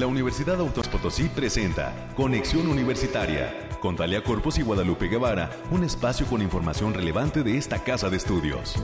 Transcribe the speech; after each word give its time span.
la 0.00 0.06
Universidad 0.06 0.58
Autónoma 0.58 0.90
Potosí 0.92 1.28
presenta 1.28 1.92
Conexión 2.16 2.68
Universitaria 2.68 3.68
con 3.80 3.96
Talia 3.96 4.22
Corpus 4.24 4.58
y 4.58 4.62
Guadalupe 4.62 5.08
Guevara, 5.08 5.50
un 5.70 5.84
espacio 5.84 6.24
con 6.26 6.40
información 6.40 6.94
relevante 6.94 7.42
de 7.42 7.58
esta 7.58 7.82
casa 7.84 8.08
de 8.08 8.16
estudios. 8.16 8.76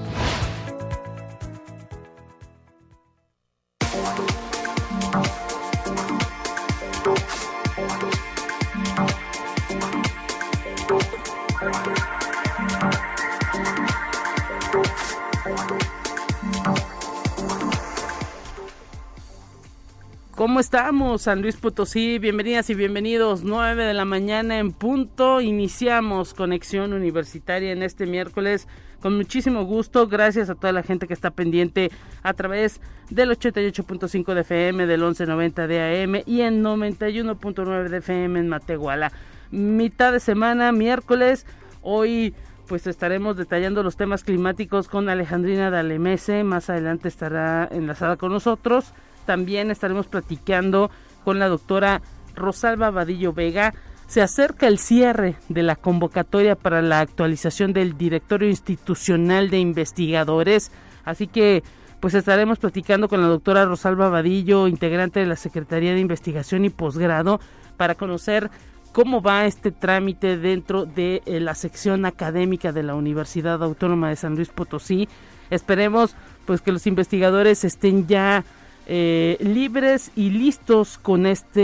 Estamos, 20.67 21.23
San 21.23 21.43
Luis 21.43 21.55
Potosí? 21.55 22.19
Bienvenidas 22.19 22.69
y 22.71 22.75
bienvenidos. 22.75 23.45
9 23.45 23.85
de 23.85 23.95
la 23.95 24.05
mañana 24.05 24.59
en 24.59 24.73
punto. 24.73 25.41
Iniciamos 25.41 26.35
conexión 26.35 26.93
universitaria 26.93 27.71
en 27.71 27.85
este 27.85 28.05
miércoles 28.05 28.67
con 29.01 29.17
muchísimo 29.17 29.65
gusto. 29.65 30.09
Gracias 30.09 30.51
a 30.51 30.57
toda 30.57 30.73
la 30.73 30.83
gente 30.83 31.07
que 31.07 31.15
está 31.15 31.31
pendiente 31.31 31.93
a 32.25 32.35
través 32.35 32.81
del 33.11 33.31
88.5 33.31 34.35
de 34.35 34.41
FM, 34.41 34.87
del 34.89 35.03
1190 35.03 35.69
de 35.69 36.03
AM 36.03 36.23
y 36.27 36.41
en 36.41 36.65
91.9 36.65 37.89
de 37.89 37.99
FM 37.99 38.41
en 38.41 38.49
Matehuala. 38.49 39.13
Mitad 39.53 40.11
de 40.11 40.19
semana, 40.19 40.73
miércoles. 40.73 41.47
Hoy 41.81 42.35
pues 42.67 42.89
estaremos 42.89 43.37
detallando 43.37 43.85
los 43.85 43.97
temas 43.97 44.25
climáticos 44.25 44.89
con 44.89 45.09
Alejandrina 45.09 45.71
Dalemese. 45.71 46.43
Más 46.43 46.71
adelante 46.71 47.07
estará 47.07 47.69
enlazada 47.71 48.17
con 48.17 48.33
nosotros. 48.33 48.93
También 49.27 49.71
estaremos 49.71 50.07
platicando 50.07 50.91
con 51.25 51.39
la 51.39 51.49
doctora 51.49 52.01
Rosalba 52.35 52.91
Vadillo 52.91 53.33
Vega. 53.33 53.75
Se 54.07 54.23
acerca 54.23 54.69
el 54.69 54.79
cierre 54.79 55.35
de 55.49 55.65
la 55.65 55.75
convocatoria 55.75 56.55
para 56.55 56.81
la 56.81 57.01
actualización 57.01 57.73
del 57.73 57.99
directorio 57.99 58.49
institucional 58.49 59.51
de 59.51 59.59
investigadores. 59.59 60.71
Así 61.05 61.27
que 61.27 61.65
pues 62.01 62.15
estaremos 62.15 62.59
platicando 62.59 63.09
con 63.09 63.21
la 63.21 63.27
doctora 63.27 63.65
Rosalba 63.65 64.09
Vadillo, 64.09 64.69
integrante 64.69 65.21
de 65.21 65.27
la 65.27 65.37
Secretaría 65.37 65.93
de 65.93 66.01
Investigación 66.01 66.65
y 66.65 66.71
Posgrado, 66.71 67.41
para 67.77 67.95
conocer 67.95 68.51
cómo 68.93 69.21
va 69.21 69.47
este 69.47 69.73
trámite 69.73 70.39
dentro 70.39 70.87
de 70.87 71.23
eh, 71.27 71.41
la 71.41 71.55
sección 71.55 72.07
académica 72.07 72.73
de 72.73 72.83
la 72.83 72.95
Universidad 72.95 73.63
Autónoma 73.63 74.09
de 74.09 74.17
San 74.17 74.37
Luis 74.37 74.49
Potosí. 74.49 75.09
Esperemos 75.51 76.17
pues 76.45 76.61
que 76.61 76.73
los 76.73 76.87
investigadores 76.87 77.65
estén 77.65 78.07
ya 78.07 78.45
eh, 78.87 79.37
libres 79.41 80.13
y 80.15 80.31
listos 80.31 80.99
con 80.99 81.27
esta 81.27 81.61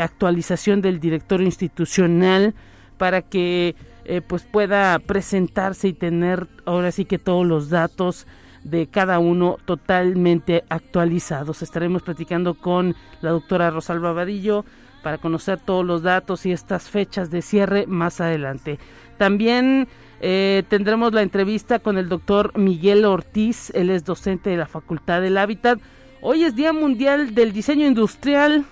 actualización 0.00 0.80
del 0.80 1.00
directorio 1.00 1.46
institucional 1.46 2.54
para 2.98 3.22
que 3.22 3.74
eh, 4.04 4.20
pues 4.20 4.42
pueda 4.42 4.98
presentarse 4.98 5.88
y 5.88 5.92
tener 5.92 6.46
ahora 6.64 6.92
sí 6.92 7.04
que 7.04 7.18
todos 7.18 7.46
los 7.46 7.68
datos 7.68 8.26
de 8.64 8.86
cada 8.86 9.18
uno 9.18 9.58
totalmente 9.64 10.64
actualizados. 10.68 11.62
Estaremos 11.62 12.02
platicando 12.02 12.54
con 12.54 12.94
la 13.22 13.30
doctora 13.30 13.70
Rosalba 13.70 14.12
Vadillo 14.12 14.64
para 15.02 15.18
conocer 15.18 15.58
todos 15.58 15.84
los 15.84 16.02
datos 16.02 16.44
y 16.46 16.52
estas 16.52 16.90
fechas 16.90 17.30
de 17.30 17.42
cierre 17.42 17.86
más 17.86 18.20
adelante. 18.20 18.78
También 19.16 19.88
eh, 20.20 20.62
tendremos 20.68 21.12
la 21.12 21.22
entrevista 21.22 21.78
con 21.78 21.98
el 21.98 22.08
doctor 22.08 22.56
Miguel 22.58 23.04
Ortiz, 23.04 23.70
él 23.74 23.90
es 23.90 24.04
docente 24.04 24.50
de 24.50 24.56
la 24.56 24.66
Facultad 24.66 25.22
del 25.22 25.38
Hábitat 25.38 25.80
Hoy 26.22 26.44
es 26.44 26.54
Día 26.54 26.74
Mundial 26.74 27.34
del 27.34 27.54
Diseño 27.54 27.86
Industrial. 27.86 28.66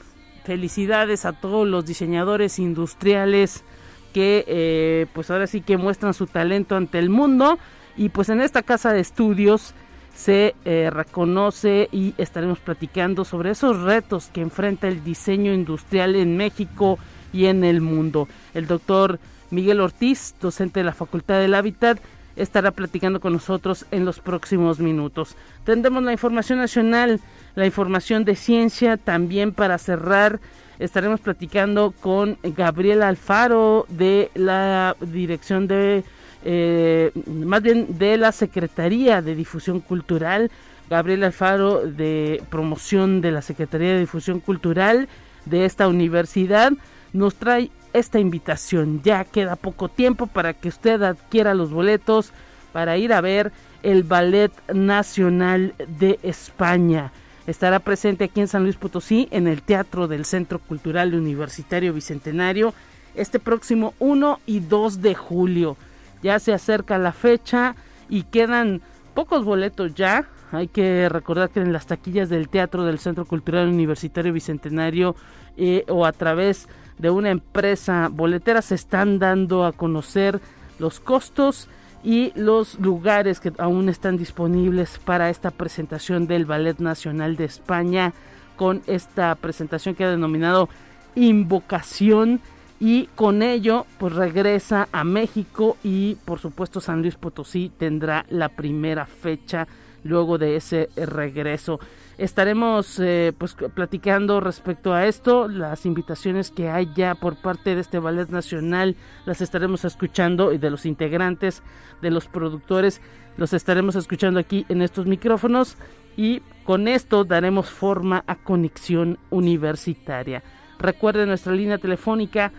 Felicidades 0.44 1.24
a 1.24 1.32
todos 1.32 1.66
los 1.66 1.86
diseñadores 1.86 2.58
industriales 2.58 3.64
que 4.12 4.44
eh, 4.46 5.06
pues 5.14 5.30
ahora 5.30 5.46
sí 5.46 5.62
que 5.62 5.78
muestran 5.78 6.12
su 6.12 6.26
talento 6.26 6.76
ante 6.76 6.98
el 6.98 7.08
mundo. 7.08 7.58
Y 7.96 8.10
pues 8.10 8.28
en 8.28 8.42
esta 8.42 8.62
casa 8.62 8.92
de 8.92 9.00
estudios 9.00 9.72
se 10.14 10.56
eh, 10.66 10.90
reconoce 10.92 11.88
y 11.90 12.12
estaremos 12.18 12.58
platicando 12.58 13.24
sobre 13.24 13.52
esos 13.52 13.80
retos 13.80 14.28
que 14.30 14.42
enfrenta 14.42 14.86
el 14.86 15.02
diseño 15.02 15.54
industrial 15.54 16.16
en 16.16 16.36
México 16.36 16.98
y 17.32 17.46
en 17.46 17.64
el 17.64 17.80
mundo. 17.80 18.28
El 18.52 18.66
doctor 18.66 19.18
Miguel 19.50 19.80
Ortiz, 19.80 20.34
docente 20.38 20.80
de 20.80 20.84
la 20.84 20.92
Facultad 20.92 21.40
del 21.40 21.54
Hábitat, 21.54 21.98
estará 22.38 22.70
platicando 22.70 23.20
con 23.20 23.32
nosotros 23.32 23.84
en 23.90 24.04
los 24.04 24.20
próximos 24.20 24.78
minutos. 24.78 25.36
Tendremos 25.64 26.02
la 26.02 26.12
información 26.12 26.58
nacional, 26.58 27.20
la 27.54 27.66
información 27.66 28.24
de 28.24 28.36
ciencia, 28.36 28.96
también 28.96 29.52
para 29.52 29.76
cerrar 29.78 30.40
estaremos 30.78 31.20
platicando 31.20 31.92
con 32.00 32.38
Gabriel 32.42 33.02
Alfaro 33.02 33.86
de 33.88 34.30
la 34.34 34.96
dirección 35.00 35.66
de, 35.66 36.04
eh, 36.44 37.10
más 37.26 37.62
bien 37.62 37.98
de 37.98 38.16
la 38.16 38.32
Secretaría 38.32 39.20
de 39.20 39.34
Difusión 39.34 39.80
Cultural, 39.80 40.50
Gabriel 40.88 41.24
Alfaro 41.24 41.82
de 41.84 42.42
promoción 42.48 43.20
de 43.20 43.32
la 43.32 43.42
Secretaría 43.42 43.94
de 43.94 44.00
Difusión 44.00 44.40
Cultural 44.40 45.08
de 45.44 45.64
esta 45.64 45.88
universidad, 45.88 46.72
nos 47.12 47.34
trae 47.34 47.70
esta 47.92 48.18
invitación. 48.18 49.02
Ya 49.02 49.24
queda 49.24 49.56
poco 49.56 49.88
tiempo 49.88 50.26
para 50.26 50.54
que 50.54 50.68
usted 50.68 51.02
adquiera 51.02 51.54
los 51.54 51.70
boletos 51.70 52.32
para 52.72 52.96
ir 52.96 53.12
a 53.12 53.20
ver 53.20 53.52
el 53.82 54.02
Ballet 54.02 54.52
Nacional 54.72 55.74
de 55.86 56.18
España. 56.22 57.12
Estará 57.46 57.78
presente 57.78 58.24
aquí 58.24 58.40
en 58.40 58.48
San 58.48 58.64
Luis 58.64 58.76
Potosí 58.76 59.28
en 59.30 59.46
el 59.48 59.62
Teatro 59.62 60.06
del 60.06 60.24
Centro 60.24 60.58
Cultural 60.58 61.14
Universitario 61.14 61.94
Bicentenario 61.94 62.74
este 63.14 63.38
próximo 63.38 63.94
1 63.98 64.40
y 64.46 64.60
2 64.60 65.02
de 65.02 65.14
julio. 65.14 65.76
Ya 66.22 66.38
se 66.38 66.52
acerca 66.52 66.98
la 66.98 67.12
fecha 67.12 67.74
y 68.08 68.24
quedan 68.24 68.80
pocos 69.14 69.44
boletos 69.44 69.94
ya. 69.94 70.28
Hay 70.52 70.68
que 70.68 71.08
recordar 71.08 71.50
que 71.50 71.60
en 71.60 71.72
las 71.72 71.86
taquillas 71.86 72.28
del 72.28 72.48
Teatro 72.48 72.84
del 72.84 72.98
Centro 72.98 73.24
Cultural 73.24 73.68
Universitario 73.68 74.32
Bicentenario 74.32 75.14
eh, 75.56 75.84
o 75.88 76.06
a 76.06 76.12
través 76.12 76.66
de 76.66 76.72
una 77.06 77.30
empresa 77.30 78.08
boletera 78.10 78.62
se 78.62 78.74
están 78.74 79.18
dando 79.18 79.64
a 79.64 79.72
conocer 79.72 80.40
los 80.78 81.00
costos 81.00 81.68
y 82.02 82.32
los 82.34 82.78
lugares 82.78 83.40
que 83.40 83.52
aún 83.58 83.88
están 83.88 84.16
disponibles 84.16 84.98
para 85.04 85.30
esta 85.30 85.50
presentación 85.50 86.26
del 86.26 86.44
Ballet 86.44 86.78
Nacional 86.78 87.36
de 87.36 87.44
España 87.44 88.12
con 88.56 88.82
esta 88.86 89.34
presentación 89.34 89.94
que 89.94 90.04
ha 90.04 90.10
denominado 90.10 90.68
Invocación 91.14 92.40
y 92.80 93.06
con 93.16 93.42
ello 93.42 93.86
pues 93.98 94.12
regresa 94.14 94.88
a 94.92 95.02
México 95.02 95.76
y 95.82 96.16
por 96.24 96.38
supuesto 96.38 96.80
San 96.80 97.02
Luis 97.02 97.16
Potosí 97.16 97.72
tendrá 97.76 98.24
la 98.28 98.50
primera 98.50 99.06
fecha 99.06 99.66
luego 100.04 100.38
de 100.38 100.56
ese 100.56 100.90
regreso. 100.96 101.80
Estaremos 102.18 102.98
eh, 102.98 103.32
pues 103.38 103.54
platicando 103.54 104.40
respecto 104.40 104.92
a 104.92 105.06
esto, 105.06 105.46
las 105.46 105.86
invitaciones 105.86 106.50
que 106.50 106.68
hay 106.68 106.90
ya 106.96 107.14
por 107.14 107.36
parte 107.36 107.76
de 107.76 107.80
este 107.80 108.00
ballet 108.00 108.28
nacional 108.28 108.96
las 109.24 109.40
estaremos 109.40 109.84
escuchando 109.84 110.52
y 110.52 110.58
de 110.58 110.68
los 110.68 110.84
integrantes, 110.84 111.62
de 112.02 112.10
los 112.10 112.26
productores, 112.26 113.00
los 113.36 113.52
estaremos 113.52 113.94
escuchando 113.94 114.40
aquí 114.40 114.66
en 114.68 114.82
estos 114.82 115.06
micrófonos 115.06 115.76
y 116.16 116.42
con 116.64 116.88
esto 116.88 117.22
daremos 117.22 117.70
forma 117.70 118.24
a 118.26 118.34
conexión 118.34 119.16
universitaria. 119.30 120.42
Recuerden 120.80 121.28
nuestra 121.28 121.52
línea 121.52 121.78
telefónica 121.78 122.50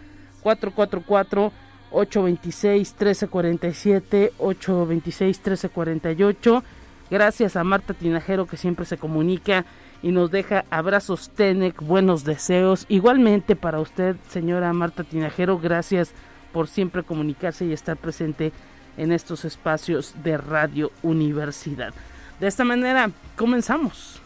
444 0.41 1.51
826 1.91 2.95
1347 2.97 4.31
826 4.37 5.37
1348 5.37 6.63
Gracias 7.09 7.55
a 7.55 7.63
Marta 7.63 7.93
Tinajero 7.93 8.45
que 8.45 8.57
siempre 8.57 8.85
se 8.85 8.97
comunica 8.97 9.65
y 10.01 10.11
nos 10.11 10.29
deja 10.31 10.65
abrazos 10.69 11.29
Tenec, 11.29 11.81
buenos 11.81 12.23
deseos. 12.23 12.85
Igualmente 12.87 13.55
para 13.55 13.79
usted, 13.79 14.15
señora 14.29 14.71
Marta 14.73 15.03
Tinajero, 15.03 15.57
gracias 15.57 16.13
por 16.53 16.67
siempre 16.67 17.03
comunicarse 17.03 17.65
y 17.65 17.73
estar 17.73 17.97
presente 17.97 18.51
en 18.97 19.11
estos 19.11 19.45
espacios 19.45 20.13
de 20.23 20.37
Radio 20.37 20.91
Universidad. 21.01 21.93
De 22.39 22.47
esta 22.47 22.63
manera, 22.63 23.09
comenzamos. 23.35 24.21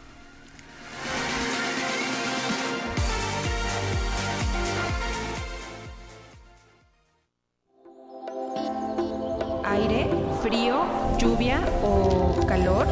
Aire, 9.64 10.08
frío, 10.42 10.84
lluvia 11.18 11.60
o 11.82 12.13
calor? 12.54 12.86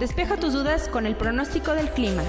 Despeja 0.00 0.36
tus 0.36 0.52
dudas 0.52 0.88
con 0.88 1.06
el 1.06 1.14
pronóstico 1.14 1.72
del 1.72 1.88
clima. 1.90 2.22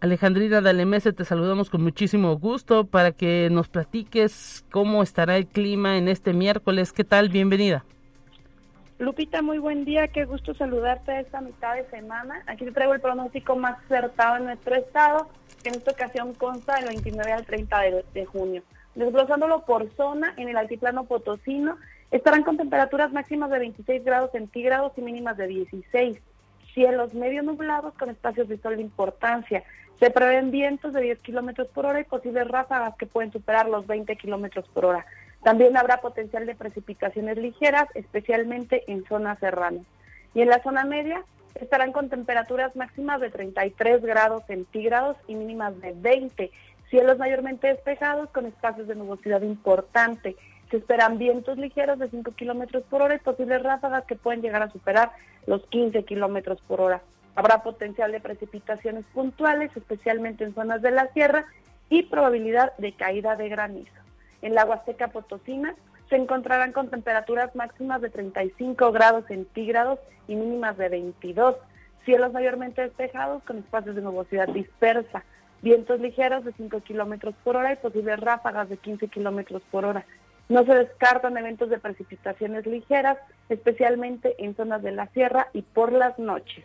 Alejandrina 0.00 0.60
Dalemese, 0.60 1.12
te 1.12 1.24
saludamos 1.24 1.70
con 1.70 1.82
muchísimo 1.82 2.36
gusto 2.36 2.86
para 2.86 3.12
que 3.12 3.48
nos 3.52 3.68
platiques 3.68 4.64
cómo 4.72 5.04
estará 5.04 5.36
el 5.36 5.46
clima 5.46 5.96
en 5.96 6.08
este 6.08 6.32
miércoles. 6.32 6.92
¿Qué 6.92 7.04
tal? 7.04 7.28
Bienvenida. 7.28 7.84
Lupita, 8.98 9.42
muy 9.42 9.58
buen 9.58 9.84
día, 9.84 10.08
qué 10.08 10.24
gusto 10.24 10.54
saludarte 10.54 11.20
esta 11.20 11.40
mitad 11.40 11.76
de 11.76 11.88
semana. 11.90 12.42
Aquí 12.46 12.64
te 12.64 12.72
traigo 12.72 12.94
el 12.94 13.00
pronóstico 13.00 13.54
más 13.54 13.78
acertado 13.84 14.38
en 14.38 14.46
nuestro 14.46 14.74
estado, 14.74 15.28
que 15.62 15.68
en 15.68 15.76
esta 15.76 15.92
ocasión 15.92 16.34
consta 16.34 16.76
del 16.76 16.86
29 16.86 17.32
al 17.32 17.46
30 17.46 17.80
de, 18.12 18.26
junio. 18.26 18.62
Desglosándolo 18.96 19.64
por 19.66 19.88
zona, 19.96 20.34
en 20.36 20.48
el 20.48 20.56
altiplano 20.56 21.04
potosino, 21.04 21.76
estarán 22.10 22.42
con 22.42 22.56
temperaturas 22.56 23.12
máximas 23.12 23.50
de 23.50 23.58
26 23.58 24.04
grados 24.04 24.30
centígrados 24.32 24.92
y 24.96 25.02
mínimas 25.02 25.36
de 25.36 25.46
16. 25.46 26.18
Cielos 26.74 27.14
medio 27.14 27.42
nublados 27.42 27.94
con 27.94 28.10
espacios 28.10 28.48
de 28.48 28.58
sol 28.58 28.76
de 28.76 28.82
importancia. 28.82 29.64
Se 29.98 30.10
prevén 30.10 30.50
vientos 30.50 30.92
de 30.92 31.00
10 31.00 31.18
kilómetros 31.20 31.68
por 31.68 31.86
hora 31.86 32.00
y 32.00 32.04
posibles 32.04 32.46
ráfagas 32.48 32.96
que 32.96 33.06
pueden 33.06 33.32
superar 33.32 33.68
los 33.68 33.86
20 33.86 34.14
kilómetros 34.16 34.68
por 34.68 34.84
hora. 34.84 35.06
También 35.42 35.76
habrá 35.76 36.00
potencial 36.00 36.44
de 36.44 36.54
precipitaciones 36.54 37.38
ligeras, 37.38 37.88
especialmente 37.94 38.84
en 38.88 39.04
zonas 39.06 39.38
serranas. 39.38 39.84
Y 40.34 40.42
en 40.42 40.48
la 40.48 40.62
zona 40.62 40.84
media 40.84 41.24
estarán 41.54 41.92
con 41.92 42.10
temperaturas 42.10 42.76
máximas 42.76 43.20
de 43.20 43.30
33 43.30 44.02
grados 44.02 44.42
centígrados 44.46 45.16
y 45.26 45.34
mínimas 45.34 45.80
de 45.80 45.92
20. 45.96 46.50
Cielos 46.90 47.18
mayormente 47.18 47.68
despejados 47.68 48.28
con 48.30 48.46
espacios 48.46 48.86
de 48.86 48.94
nubosidad 48.94 49.42
importante. 49.42 50.36
Se 50.70 50.78
esperan 50.78 51.18
vientos 51.18 51.58
ligeros 51.58 51.98
de 51.98 52.10
5 52.10 52.32
kilómetros 52.32 52.82
por 52.84 53.02
hora 53.02 53.14
y 53.14 53.18
posibles 53.18 53.62
ráfagas 53.62 54.04
que 54.04 54.16
pueden 54.16 54.42
llegar 54.42 54.62
a 54.62 54.70
superar 54.70 55.12
los 55.46 55.64
15 55.66 56.04
kilómetros 56.04 56.60
por 56.62 56.80
hora. 56.80 57.02
Habrá 57.34 57.62
potencial 57.62 58.12
de 58.12 58.20
precipitaciones 58.20 59.04
puntuales, 59.12 59.70
especialmente 59.76 60.44
en 60.44 60.54
zonas 60.54 60.82
de 60.82 60.90
la 60.90 61.12
sierra, 61.12 61.44
y 61.88 62.02
probabilidad 62.02 62.76
de 62.78 62.92
caída 62.92 63.36
de 63.36 63.48
granizo 63.48 63.92
en 64.42 64.54
la 64.54 64.64
Huasteca 64.64 65.08
Potosina 65.08 65.74
se 66.08 66.16
encontrarán 66.16 66.72
con 66.72 66.88
temperaturas 66.88 67.54
máximas 67.56 68.00
de 68.00 68.10
35 68.10 68.92
grados 68.92 69.24
centígrados 69.26 69.98
y 70.28 70.36
mínimas 70.36 70.76
de 70.78 70.88
22. 70.88 71.56
Cielos 72.04 72.32
mayormente 72.32 72.82
despejados 72.82 73.42
con 73.42 73.58
espacios 73.58 73.96
de 73.96 74.02
nubosidad 74.02 74.48
dispersa. 74.48 75.24
Vientos 75.62 76.00
ligeros 76.00 76.44
de 76.44 76.52
5 76.52 76.80
kilómetros 76.80 77.34
por 77.42 77.56
hora 77.56 77.72
y 77.72 77.76
posibles 77.76 78.20
ráfagas 78.20 78.68
de 78.68 78.76
15 78.76 79.08
kilómetros 79.08 79.62
por 79.70 79.84
hora. 79.84 80.06
No 80.48 80.64
se 80.64 80.74
descartan 80.74 81.36
eventos 81.36 81.70
de 81.70 81.78
precipitaciones 81.78 82.66
ligeras, 82.66 83.18
especialmente 83.48 84.36
en 84.38 84.54
zonas 84.54 84.82
de 84.82 84.92
la 84.92 85.08
sierra 85.08 85.48
y 85.52 85.62
por 85.62 85.92
las 85.92 86.18
noches. 86.18 86.64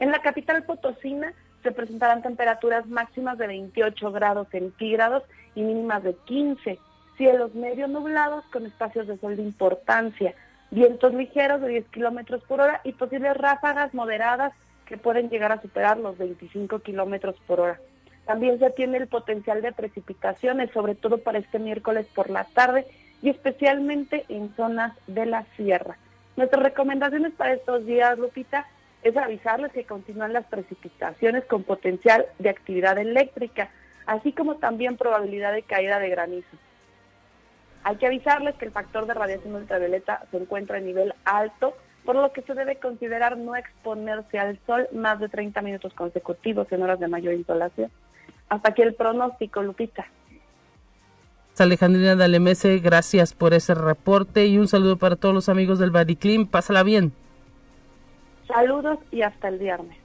En 0.00 0.10
la 0.10 0.20
capital 0.22 0.64
potosina 0.64 1.32
se 1.62 1.70
presentarán 1.70 2.22
temperaturas 2.22 2.86
máximas 2.86 3.38
de 3.38 3.46
28 3.46 4.10
grados 4.10 4.48
centígrados 4.50 5.22
y 5.54 5.62
mínimas 5.62 6.02
de 6.02 6.16
15 6.24 6.78
cielos 7.16 7.54
medio 7.54 7.86
nublados 7.86 8.44
con 8.46 8.66
espacios 8.66 9.06
de 9.06 9.18
sol 9.18 9.36
de 9.36 9.42
importancia, 9.42 10.34
vientos 10.72 11.14
ligeros 11.14 11.60
de 11.60 11.68
10 11.68 11.88
kilómetros 11.90 12.42
por 12.42 12.60
hora 12.60 12.80
y 12.82 12.92
posibles 12.92 13.36
ráfagas 13.36 13.94
moderadas 13.94 14.52
que 14.86 14.96
pueden 14.96 15.28
llegar 15.28 15.52
a 15.52 15.62
superar 15.62 15.98
los 15.98 16.18
25 16.18 16.80
kilómetros 16.80 17.36
por 17.46 17.60
hora. 17.60 17.80
También 18.26 18.58
se 18.58 18.70
tiene 18.70 18.98
el 18.98 19.06
potencial 19.06 19.62
de 19.62 19.72
precipitaciones, 19.72 20.70
sobre 20.72 20.94
todo 20.94 21.18
para 21.18 21.38
este 21.38 21.60
miércoles 21.60 22.06
por 22.14 22.30
la 22.30 22.44
tarde 22.44 22.86
y 23.22 23.30
especialmente 23.30 24.24
en 24.28 24.54
zonas 24.56 24.92
de 25.06 25.26
la 25.26 25.46
sierra. 25.56 25.96
Nuestras 26.36 26.62
recomendaciones 26.62 27.32
para 27.32 27.54
estos 27.54 27.86
días, 27.86 28.18
Lupita, 28.18 28.66
es 29.02 29.16
avisarles 29.16 29.72
que 29.72 29.84
continúan 29.84 30.32
las 30.32 30.46
precipitaciones 30.46 31.44
con 31.44 31.64
potencial 31.64 32.26
de 32.38 32.50
actividad 32.50 32.98
eléctrica, 32.98 33.70
así 34.06 34.32
como 34.32 34.56
también 34.56 34.96
probabilidad 34.96 35.52
de 35.52 35.62
caída 35.62 35.98
de 35.98 36.08
granizo. 36.08 36.56
Hay 37.84 37.96
que 37.96 38.06
avisarles 38.06 38.54
que 38.56 38.66
el 38.66 38.72
factor 38.72 39.06
de 39.06 39.14
radiación 39.14 39.54
ultravioleta 39.54 40.24
se 40.30 40.36
encuentra 40.36 40.78
a 40.78 40.80
nivel 40.80 41.14
alto, 41.24 41.76
por 42.04 42.16
lo 42.16 42.32
que 42.32 42.42
se 42.42 42.54
debe 42.54 42.76
considerar 42.76 43.36
no 43.36 43.56
exponerse 43.56 44.38
al 44.38 44.58
sol 44.66 44.88
más 44.92 45.20
de 45.20 45.28
30 45.28 45.62
minutos 45.62 45.92
consecutivos 45.94 46.70
en 46.70 46.82
horas 46.82 47.00
de 47.00 47.08
mayor 47.08 47.34
insolación. 47.34 47.90
Hasta 48.48 48.70
aquí 48.70 48.82
el 48.82 48.94
pronóstico, 48.94 49.62
Lupita. 49.62 50.06
Alejandrina 51.60 52.16
Dalemese, 52.16 52.78
gracias 52.78 53.34
por 53.34 53.54
ese 53.54 53.74
reporte 53.74 54.46
y 54.46 54.58
un 54.58 54.68
saludo 54.68 54.96
para 54.96 55.16
todos 55.16 55.34
los 55.34 55.48
amigos 55.48 55.78
del 55.78 55.90
Bariclim. 55.90 56.46
Pásala 56.46 56.82
bien. 56.82 57.12
Saludos 58.48 58.98
y 59.10 59.22
hasta 59.22 59.48
el 59.48 59.58
viernes. 59.58 59.96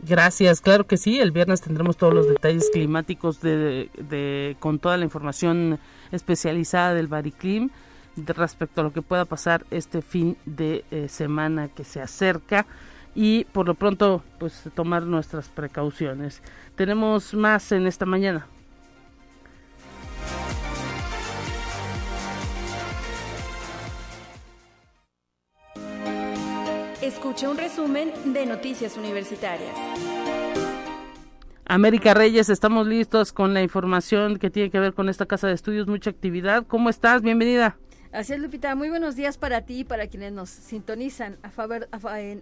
Gracias, 0.00 0.60
claro 0.60 0.86
que 0.86 0.96
sí. 0.96 1.20
El 1.20 1.30
viernes 1.30 1.62
tendremos 1.62 1.96
todos 1.96 2.12
los 2.12 2.28
detalles 2.28 2.68
climáticos 2.72 3.40
de, 3.40 4.56
con 4.60 4.78
toda 4.78 4.96
la 4.96 5.04
información 5.04 5.78
especializada 6.10 6.94
del 6.94 7.06
Bariclim 7.06 7.70
respecto 8.16 8.80
a 8.80 8.84
lo 8.84 8.92
que 8.92 9.02
pueda 9.02 9.24
pasar 9.24 9.64
este 9.70 10.02
fin 10.02 10.36
de 10.44 10.84
eh, 10.90 11.08
semana 11.08 11.68
que 11.68 11.84
se 11.84 12.00
acerca 12.00 12.66
y 13.14 13.44
por 13.46 13.66
lo 13.66 13.74
pronto 13.74 14.22
pues 14.38 14.68
tomar 14.74 15.04
nuestras 15.04 15.48
precauciones. 15.48 16.42
Tenemos 16.76 17.34
más 17.34 17.72
en 17.72 17.86
esta 17.86 18.06
mañana. 18.06 18.46
Escucha 27.04 27.50
un 27.50 27.58
resumen 27.58 28.10
de 28.32 28.46
Noticias 28.46 28.96
Universitarias. 28.96 29.76
América 31.66 32.14
Reyes, 32.14 32.48
estamos 32.48 32.86
listos 32.86 33.34
con 33.34 33.52
la 33.52 33.60
información 33.60 34.38
que 34.38 34.48
tiene 34.48 34.70
que 34.70 34.80
ver 34.80 34.94
con 34.94 35.10
esta 35.10 35.26
casa 35.26 35.46
de 35.46 35.52
estudios, 35.52 35.86
mucha 35.86 36.08
actividad. 36.08 36.64
¿Cómo 36.66 36.88
estás? 36.88 37.20
Bienvenida. 37.20 37.76
Así 38.10 38.32
es, 38.32 38.38
Lupita. 38.38 38.74
Muy 38.74 38.88
buenos 38.88 39.16
días 39.16 39.36
para 39.36 39.66
ti 39.66 39.80
y 39.80 39.84
para 39.84 40.06
quienes 40.06 40.32
nos 40.32 40.48
sintonizan 40.48 41.36
a, 41.42 41.50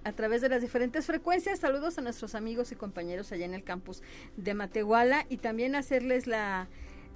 a, 0.04 0.12
través 0.12 0.42
de 0.42 0.48
las 0.48 0.62
diferentes 0.62 1.06
frecuencias. 1.06 1.58
Saludos 1.58 1.98
a 1.98 2.02
nuestros 2.02 2.36
amigos 2.36 2.70
y 2.70 2.76
compañeros 2.76 3.32
allá 3.32 3.46
en 3.46 3.54
el 3.54 3.64
campus 3.64 4.00
de 4.36 4.54
Matehuala 4.54 5.26
y 5.28 5.38
también 5.38 5.74
hacerles 5.74 6.28
la 6.28 6.68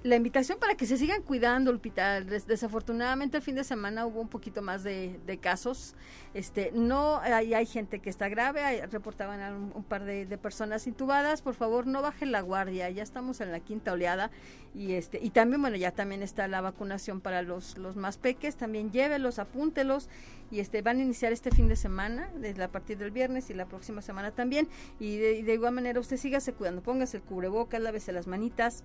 la 0.07 0.15
invitación 0.15 0.57
para 0.57 0.75
que 0.75 0.85
se 0.85 0.97
sigan 0.97 1.21
cuidando, 1.21 1.71
Lupita. 1.71 2.21
desafortunadamente 2.21 3.37
el 3.37 3.43
fin 3.43 3.55
de 3.55 3.63
semana 3.63 4.05
hubo 4.05 4.21
un 4.21 4.29
poquito 4.29 4.61
más 4.61 4.83
de, 4.83 5.39
casos. 5.41 5.95
Este, 6.33 6.71
no 6.73 7.19
hay, 7.19 7.53
hay, 7.53 7.65
gente 7.65 7.99
que 7.99 8.09
está 8.09 8.29
grave, 8.29 8.85
reportaban 8.87 9.71
un, 9.75 9.83
par 9.83 10.05
de, 10.05 10.25
personas 10.37 10.87
intubadas. 10.87 11.41
Por 11.41 11.55
favor, 11.55 11.87
no 11.87 12.01
bajen 12.01 12.31
la 12.31 12.41
guardia. 12.41 12.89
Ya 12.89 13.03
estamos 13.03 13.41
en 13.41 13.51
la 13.51 13.59
quinta 13.59 13.91
oleada 13.91 14.31
y 14.73 14.93
este 14.93 15.19
y 15.21 15.31
también 15.31 15.61
bueno 15.61 15.75
ya 15.77 15.91
también 15.91 16.21
está 16.21 16.47
la 16.47 16.61
vacunación 16.61 17.19
para 17.19 17.41
los 17.41 17.77
los 17.77 17.95
más 17.95 18.17
peques. 18.17 18.55
También 18.55 18.91
llévelos, 18.91 19.39
apúntelos 19.39 20.09
y 20.51 20.61
este 20.61 20.81
van 20.81 20.99
a 20.99 21.03
iniciar 21.03 21.33
este 21.33 21.51
fin 21.51 21.67
de 21.67 21.75
semana 21.75 22.29
desde 22.37 22.63
a 22.63 22.69
partir 22.69 22.97
del 22.97 23.11
viernes 23.11 23.49
y 23.49 23.53
la 23.53 23.65
próxima 23.65 24.01
semana 24.01 24.31
también. 24.31 24.69
Y 24.99 25.17
de, 25.17 25.43
de 25.43 25.53
igual 25.53 25.73
manera 25.73 25.99
usted 25.99 26.17
sígase 26.17 26.53
cuidando, 26.53 26.81
póngase 26.81 27.17
el 27.17 27.23
cubrebocas, 27.23 27.81
lávese 27.81 28.13
las 28.13 28.27
manitas 28.27 28.83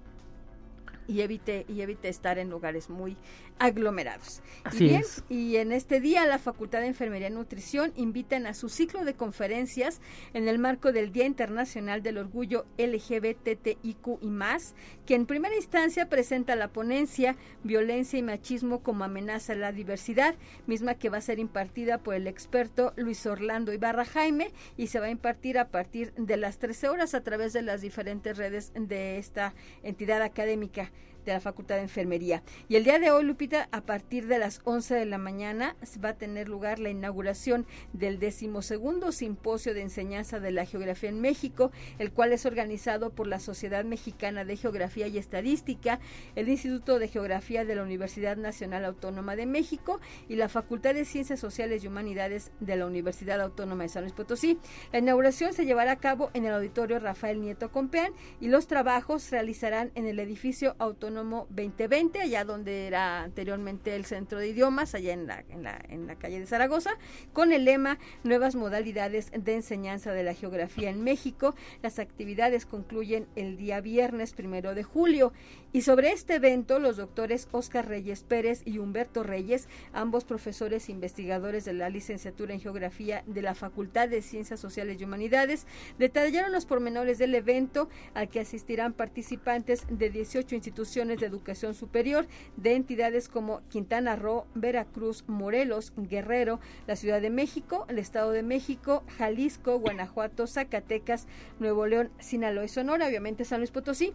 y 1.07 1.21
evite 1.21 1.65
y 1.69 1.81
evite 1.83 2.09
estar 2.09 2.39
en 2.39 2.51
lugares 2.51 2.91
muy 2.91 3.17
aglomerados. 3.59 4.43
Así 4.65 4.85
y 4.85 4.89
bien, 4.89 5.03
y 5.29 5.57
en 5.57 5.73
este 5.73 6.01
día 6.01 6.27
la 6.27 6.39
Facultad 6.39 6.81
de 6.81 6.87
Enfermería 6.87 7.29
y 7.29 7.31
Nutrición 7.31 7.93
invitan 7.97 8.47
a 8.47 8.55
su 8.55 8.69
ciclo 8.69 9.05
de 9.05 9.15
conferencias 9.15 10.01
en 10.35 10.49
el 10.49 10.59
marco 10.59 10.93
del 10.93 11.13
Día 11.13 11.27
Internacional 11.27 12.03
del 12.03 12.19
Orgullo 12.19 12.67
LGBTIQ 12.79 14.19
y 14.21 14.31
más, 14.31 14.75
que 15.07 15.15
en 15.15 15.27
primera 15.27 15.55
instancia 15.55 16.09
presenta 16.09 16.57
la 16.57 16.69
ponencia 16.69 17.37
Violencia 17.63 18.19
y 18.19 18.23
machismo 18.23 18.83
como 18.83 19.05
amenaza 19.05 19.53
a 19.53 19.57
la 19.57 19.73
diversidad, 19.73 20.35
misma 20.67 20.95
que 20.95 21.09
va 21.09 21.19
a 21.19 21.23
ser 21.23 21.39
impartida 21.39 21.99
por 21.99 22.15
el 22.15 22.27
experto 22.27 22.93
Luis 22.97 23.25
Orlando 23.27 23.73
Ibarra 23.73 24.05
Jaime 24.05 24.53
y 24.77 24.89
se 24.89 25.01
va 25.01 25.07
a 25.07 25.11
impartir 25.11 25.59
a 25.59 25.69
partir 25.69 26.13
de 26.15 26.37
las 26.37 26.59
13 26.59 26.89
horas 26.89 27.15
a 27.15 27.23
través 27.23 27.53
de 27.53 27.63
las 27.63 27.81
diferentes 27.81 28.37
redes 28.37 28.73
de 28.75 29.19
esta 29.19 29.55
entidad 29.83 30.23
académica 30.23 30.91
de 31.25 31.33
la 31.33 31.41
Facultad 31.41 31.77
de 31.77 31.83
Enfermería. 31.83 32.43
Y 32.69 32.77
el 32.77 32.85
día 32.85 32.99
de 32.99 33.11
hoy, 33.11 33.25
Lupita, 33.25 33.69
a 33.73 33.83
partir 33.83 34.27
de 34.27 34.39
las 34.39 34.61
11 34.65 34.95
de 34.95 35.07
la 35.07 35.19
mañana 35.19 35.77
va 36.05 36.11
a 36.11 36.17
tener 36.19 36.49
lugar 36.49 36.79
la 36.79 36.91
inauguración 36.91 37.67
del 37.93 38.19
decimosegundo 38.19 39.13
simposio 39.13 39.75
de 39.75 39.83
enseñanza 39.83 40.41
de 40.41 40.51
la 40.51 40.67
geografía 40.67 41.11
en 41.11 41.21
México, 41.21 41.71
el 41.99 42.13
cual 42.13 42.33
es 42.33 42.47
organizado 42.47 43.11
por 43.11 43.27
la 43.27 43.39
Sociedad 43.39 43.85
Mexicana 43.85 44.45
de 44.45 44.57
Geografía 44.57 45.07
y 45.07 45.19
Estadística, 45.19 46.01
el 46.35 46.49
Instituto 46.49 46.99
de 46.99 47.09
Geografía 47.09 47.65
de 47.65 47.75
la 47.75 47.83
Universidad 47.83 48.37
Nacional 48.37 48.85
Autónoma 48.85 49.37
de 49.37 49.47
México 49.47 50.01
y 50.29 50.37
la 50.37 50.49
Facultad 50.49 50.95
de 50.95 51.05
Ciencias 51.05 51.41
Sociales 51.41 51.85
y 51.85 51.87
Humanidades 51.87 52.51
de 52.61 52.77
la 52.77 52.87
Universidad 52.87 53.41
Autónoma 53.41 53.85
de 53.85 53.89
San 53.89 54.03
Luis 54.03 54.15
Potosí. 54.15 54.59
La 54.93 54.99
inauguración 54.99 55.53
se 55.53 55.65
llevará 55.65 55.93
a 55.93 55.97
cabo 55.97 56.31
en 56.35 56.47
el 56.47 56.55
auditorio 56.55 56.99
Rafael 56.99 57.41
Nieto 57.41 57.71
Compeán 57.71 58.13
y 58.41 58.49
los 58.49 58.67
trabajos 58.67 59.23
se 59.23 59.37
realizarán 59.37 59.93
en 59.95 60.07
el 60.07 60.19
edificio 60.19 60.75
autónomo 60.79 61.12
Autónomo 61.13 61.47
2020, 61.51 62.23
allá 62.23 62.43
donde 62.43 62.87
era 62.87 63.23
anteriormente 63.23 63.95
el 63.95 64.07
Centro 64.07 64.39
de 64.39 64.49
Idiomas, 64.49 64.95
allá 64.95 65.13
en 65.13 65.27
la, 65.27 65.45
en 65.51 65.63
la, 65.63 65.79
en 65.91 66.07
la 66.07 66.17
calle 66.17 66.41
de 66.41 66.47
Zaragoza, 66.47 66.93
con 67.35 67.53
el 67.53 67.67
lema 67.67 67.99
Nuevas 68.25 68.55
modalidades 68.55 69.31
de 69.31 69.55
enseñanza 69.55 70.13
de 70.13 70.23
la 70.23 70.33
geografía 70.33 70.89
en 70.89 71.05
México. 71.05 71.55
Las 71.83 71.99
actividades 71.99 72.65
concluyen 72.65 73.27
el 73.37 73.59
día 73.59 73.83
viernes 73.83 74.33
primero 74.33 74.75
de 74.75 74.85
julio. 74.85 75.35
Y 75.75 75.83
sobre 75.83 76.13
este 76.13 76.37
evento, 76.37 76.79
los 76.79 76.97
doctores 76.97 77.47
Oscar 77.53 77.89
Reyes 77.89 78.23
Pérez 78.23 78.63
y 78.65 78.79
Humberto 78.79 79.23
Reyes, 79.23 79.69
ambos 79.93 80.25
profesores 80.25 80.89
investigadores 80.89 81.67
de 81.67 81.75
la 81.75 81.91
licenciatura 81.91 82.55
en 82.55 82.61
geografía 82.61 83.23
de 83.27 83.43
la 83.43 83.55
Facultad 83.55 84.09
de 84.09 84.23
Ciencias 84.23 84.61
Sociales 84.61 84.99
y 84.99 85.05
Humanidades, 85.05 85.67
detallaron 85.99 86.53
los 86.53 86.65
pormenores 86.65 87.19
del 87.19 87.35
evento 87.35 87.91
al 88.15 88.31
que 88.31 88.41
asistirán 88.41 88.95
participantes 88.95 89.85
de 89.91 90.09
18 90.09 90.55
instituciones 90.55 91.02
de 91.09 91.27
educación 91.27 91.75
superior 91.75 92.27
de 92.57 92.75
entidades 92.75 93.29
como 93.29 93.61
Quintana 93.69 94.17
Roo, 94.17 94.47
Veracruz, 94.55 95.25
Morelos, 95.27 95.93
Guerrero, 95.97 96.61
la 96.87 96.97
Ciudad 96.97 97.21
de 97.21 97.31
México, 97.31 97.87
el 97.89 97.99
Estado 97.99 98.31
de 98.31 98.43
México, 98.43 99.05
Jalisco, 99.19 99.79
Guanajuato, 99.79 100.47
Zacatecas, 100.47 101.27
Nuevo 101.59 101.87
León, 101.87 102.11
Sinaloa 102.19 102.65
y 102.65 102.69
Sonora, 102.69 103.07
obviamente 103.07 103.45
San 103.45 103.61
Luis 103.61 103.71
Potosí 103.71 104.15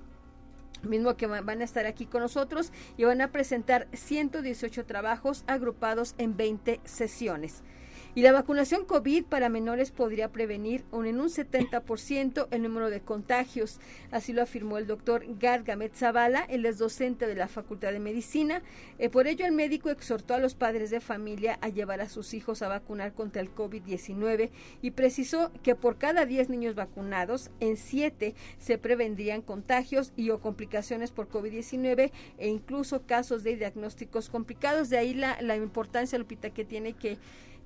mismo 0.84 1.17
que 1.17 1.27
van 1.27 1.62
a 1.62 1.63
estar 1.63 1.86
aquí 1.86 2.06
con 2.06 2.22
nosotros 2.22 2.72
y 2.98 3.03
van 3.03 3.22
a 3.22 3.32
presentar 3.32 3.88
118 3.94 4.86
trabajos 4.86 5.44
agrupados 5.48 6.13
en 6.17 6.38
20 6.38 6.82
sesiones. 6.84 7.63
Y 8.16 8.22
la 8.22 8.32
vacunación 8.32 8.86
COVID 8.86 9.26
para 9.26 9.50
menores 9.50 9.92
podría 9.92 10.32
prevenir 10.32 10.84
en 10.92 11.20
un 11.20 11.30
70% 11.30 12.48
el 12.50 12.64
número 12.64 12.90
de 12.90 13.02
contagios. 13.02 13.80
Así 14.12 14.34
lo 14.34 14.42
afirmó 14.42 14.78
el 14.78 14.88
doctor 14.88 15.24
Gad 15.40 15.62
Gamet 15.66 15.94
Zavala, 15.94 16.46
él 16.50 16.66
es 16.66 16.78
docente 16.78 17.28
de 17.28 17.36
la 17.36 17.48
Facultad 17.48 17.92
de 17.92 18.00
Medicina. 18.00 18.62
Eh, 18.98 19.10
por 19.10 19.28
ello, 19.28 19.46
el 19.46 19.52
médico 19.52 19.90
exhortó 19.90 20.34
a 20.34 20.40
los 20.40 20.56
padres 20.56 20.90
de 20.90 21.00
familia 21.00 21.60
a 21.62 21.70
llevar 21.70 22.02
a 22.02 22.10
sus 22.10 22.34
hijos 22.34 22.62
a 22.62 22.68
vacunar 22.68 23.14
contra 23.14 23.42
el 23.42 23.54
COVID-19 23.54 24.50
y 24.82 24.92
precisó 24.92 25.52
que 25.64 25.76
por 25.76 25.98
cada 25.98 26.26
10 26.26 26.50
niños 26.50 26.76
vacunados, 26.76 27.52
en 27.60 27.78
7 27.78 28.36
se 28.58 28.78
prevendrían 28.78 29.42
contagios 29.42 30.12
y 30.16 30.30
o 30.32 30.40
complicaciones 30.40 31.12
por 31.12 31.30
COVID-19 31.30 32.12
e 32.38 32.48
incluso 32.48 33.04
casos 33.06 33.44
de 33.44 33.56
diagnósticos 33.56 34.30
complicados. 34.30 34.90
De 34.90 34.98
ahí 34.98 35.14
la, 35.14 35.42
la 35.42 35.56
importancia, 35.56 36.18
Lupita, 36.18 36.50
que 36.50 36.66
tiene 36.66 36.94
que 36.94 37.18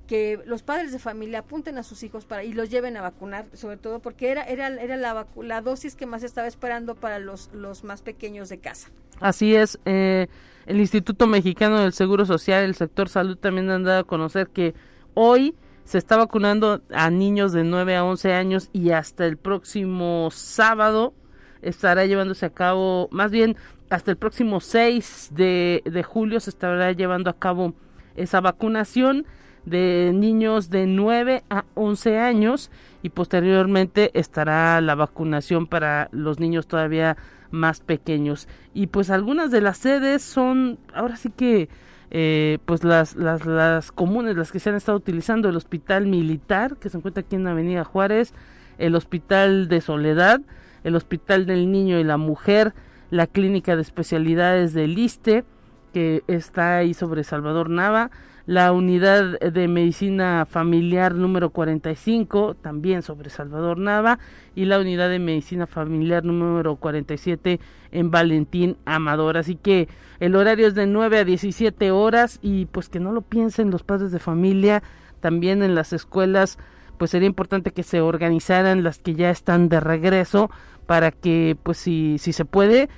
que 0.08 0.40
los 0.46 0.64
padres 0.64 0.92
de 0.92 1.00
familia 1.00 1.40
apunten 1.40 1.78
a 1.78 1.84
sus 1.84 2.04
hijos 2.04 2.26
para 2.26 2.44
y 2.44 2.54
los 2.54 2.70
lleven 2.70 2.98
a 2.98 3.02
vacunar, 3.02 3.46
sobre 3.54 3.78
todo 3.78 4.00
porque 4.00 4.30
era 4.30 4.44
era 4.44 4.68
era 4.68 4.98
la, 4.98 5.26
la 5.42 5.62
dosis 5.62 5.96
que 5.96 6.06
más 6.06 6.24
estaba 6.24 6.48
esperando 6.48 6.96
para 6.96 7.20
los 7.20 7.50
los 7.54 7.84
más 7.84 8.02
pequeños 8.02 8.50
de 8.50 8.60
casa. 8.60 8.90
Así 9.20 9.56
es, 9.56 9.80
eh, 9.86 10.28
el 10.66 10.80
Instituto 10.80 11.28
Mexicano 11.28 11.80
del 11.80 11.94
Seguro 11.94 12.26
Social, 12.26 12.64
el 12.64 12.76
sector 12.76 13.08
salud 13.10 13.38
también 13.38 13.70
han 13.70 13.84
dado 13.84 14.02
a 14.02 14.04
conocer 14.04 14.50
que 14.50 14.74
hoy 15.14 15.56
se 15.84 15.98
está 15.98 16.18
vacunando 16.18 16.82
a 16.92 17.10
niños 17.10 17.52
de 17.52 17.64
9 17.64 17.96
a 17.96 18.04
11 18.04 18.34
años 18.34 18.70
y 18.74 18.92
hasta 18.92 19.26
el 19.26 19.38
próximo 19.38 20.30
sábado 20.32 21.14
estará 21.62 22.06
llevándose 22.06 22.46
a 22.46 22.50
cabo, 22.50 23.08
más 23.12 23.32
bien 23.32 23.56
hasta 23.90 24.12
el 24.12 24.18
próximo 24.18 24.62
6 24.62 25.32
de, 25.34 25.82
de 25.86 26.04
julio 26.04 26.40
se 26.40 26.50
estará 26.50 26.92
llevando 26.94 27.30
a 27.30 27.38
cabo 27.38 27.74
esa 28.16 28.40
vacunación 28.42 29.26
de 29.66 30.12
niños 30.14 30.70
de 30.70 30.88
9 30.88 31.44
a 31.50 31.66
11 31.76 32.20
años 32.20 32.72
y 33.04 33.10
posteriormente 33.10 34.12
estará 34.14 34.80
la 34.82 34.96
vacunación 34.96 35.68
para 35.68 36.10
los 36.12 36.40
niños 36.40 36.68
todavía 36.68 37.18
más 37.52 37.80
pequeños. 37.82 38.48
Y 38.74 38.88
pues 38.88 39.10
algunas 39.10 39.52
de 39.52 39.62
las 39.62 39.78
sedes 39.78 40.22
son 40.22 40.80
ahora 40.94 41.16
sí 41.16 41.30
que 41.30 41.70
eh, 42.10 42.58
pues 42.66 42.84
las, 42.84 43.16
las, 43.16 43.46
las 43.46 43.92
comunes, 43.92 44.36
las 44.36 44.52
que 44.52 44.60
se 44.60 44.70
han 44.70 44.76
estado 44.76 44.98
utilizando, 44.98 45.50
el 45.50 45.56
Hospital 45.56 46.08
Militar, 46.08 46.78
que 46.78 46.90
se 46.90 46.98
encuentra 46.98 47.22
aquí 47.22 47.36
en 47.36 47.48
Avenida 47.48 47.84
Juárez, 47.84 48.34
el 48.78 48.96
Hospital 48.96 49.68
de 49.68 49.80
Soledad, 49.80 50.42
el 50.84 50.96
Hospital 50.96 51.46
del 51.46 51.72
Niño 51.72 52.00
y 52.00 52.04
la 52.04 52.18
Mujer, 52.18 52.74
la 53.12 53.28
Clínica 53.28 53.76
de 53.76 53.82
Especialidades 53.82 54.74
del 54.74 54.98
ISTE, 54.98 55.46
que 55.94 56.24
está 56.28 56.78
ahí 56.78 56.94
sobre 56.94 57.24
Salvador 57.24 57.70
Nava, 57.70 58.12
la 58.46 58.72
unidad 58.72 59.40
de 59.40 59.68
medicina 59.68 60.46
familiar 60.50 61.14
número 61.16 61.52
45, 61.52 62.56
también 62.56 63.02
sobre 63.02 63.30
Salvador 63.30 63.78
Nava, 63.78 64.20
y 64.56 64.66
la 64.66 64.80
unidad 64.80 65.10
de 65.10 65.20
medicina 65.20 65.68
familiar 65.68 66.24
número 66.26 66.76
47 66.76 67.60
en 67.92 68.12
Valentín 68.12 68.78
Amador. 68.86 69.38
Así 69.38 69.56
que 69.56 69.88
el 70.20 70.36
horario 70.36 70.68
es 70.68 70.76
de 70.76 70.88
9 70.88 71.20
a 71.20 71.24
17 71.24 71.92
horas 71.92 72.40
y 72.42 72.66
pues 72.66 72.90
que 72.90 73.00
no 73.00 73.12
lo 73.12 73.22
piensen 73.22 73.72
los 73.72 73.84
padres 73.84 74.12
de 74.12 74.20
familia, 74.20 74.84
también 75.20 75.64
en 75.64 75.76
las 75.76 75.94
escuelas, 75.94 76.58
pues 76.98 77.12
sería 77.12 77.28
importante 77.28 77.72
que 77.72 77.84
se 77.84 78.02
organizaran 78.02 78.84
las 78.84 79.00
que 79.00 79.16
ya 79.16 79.30
están 79.30 79.70
de 79.70 79.80
regreso 79.80 80.52
para 80.86 81.12
que 81.12 81.56
pues 81.64 81.78
si, 81.78 82.18
si 82.18 82.34
se 82.34 82.46
puede, 82.46 82.90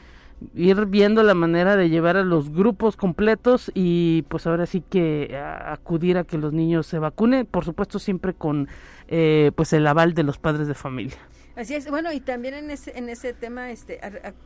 ir 0.55 0.85
viendo 0.85 1.23
la 1.23 1.33
manera 1.33 1.75
de 1.75 1.89
llevar 1.89 2.17
a 2.17 2.23
los 2.23 2.51
grupos 2.51 2.95
completos 2.95 3.71
y 3.73 4.23
pues 4.23 4.47
ahora 4.47 4.65
sí 4.65 4.81
que 4.89 5.37
acudir 5.37 6.17
a 6.17 6.23
que 6.23 6.37
los 6.37 6.53
niños 6.53 6.87
se 6.87 6.99
vacunen, 6.99 7.45
por 7.45 7.65
supuesto 7.65 7.99
siempre 7.99 8.33
con 8.33 8.67
eh, 9.07 9.51
pues 9.55 9.73
el 9.73 9.85
aval 9.87 10.13
de 10.13 10.23
los 10.23 10.37
padres 10.37 10.67
de 10.67 10.73
familia. 10.73 11.17
Así 11.55 11.75
es, 11.75 11.87
bueno, 11.89 12.11
y 12.11 12.19
también 12.19 12.55
en 12.55 12.71
ese, 12.71 12.97
en 12.97 13.09
ese 13.09 13.33
tema, 13.33 13.69
este, 13.69 13.99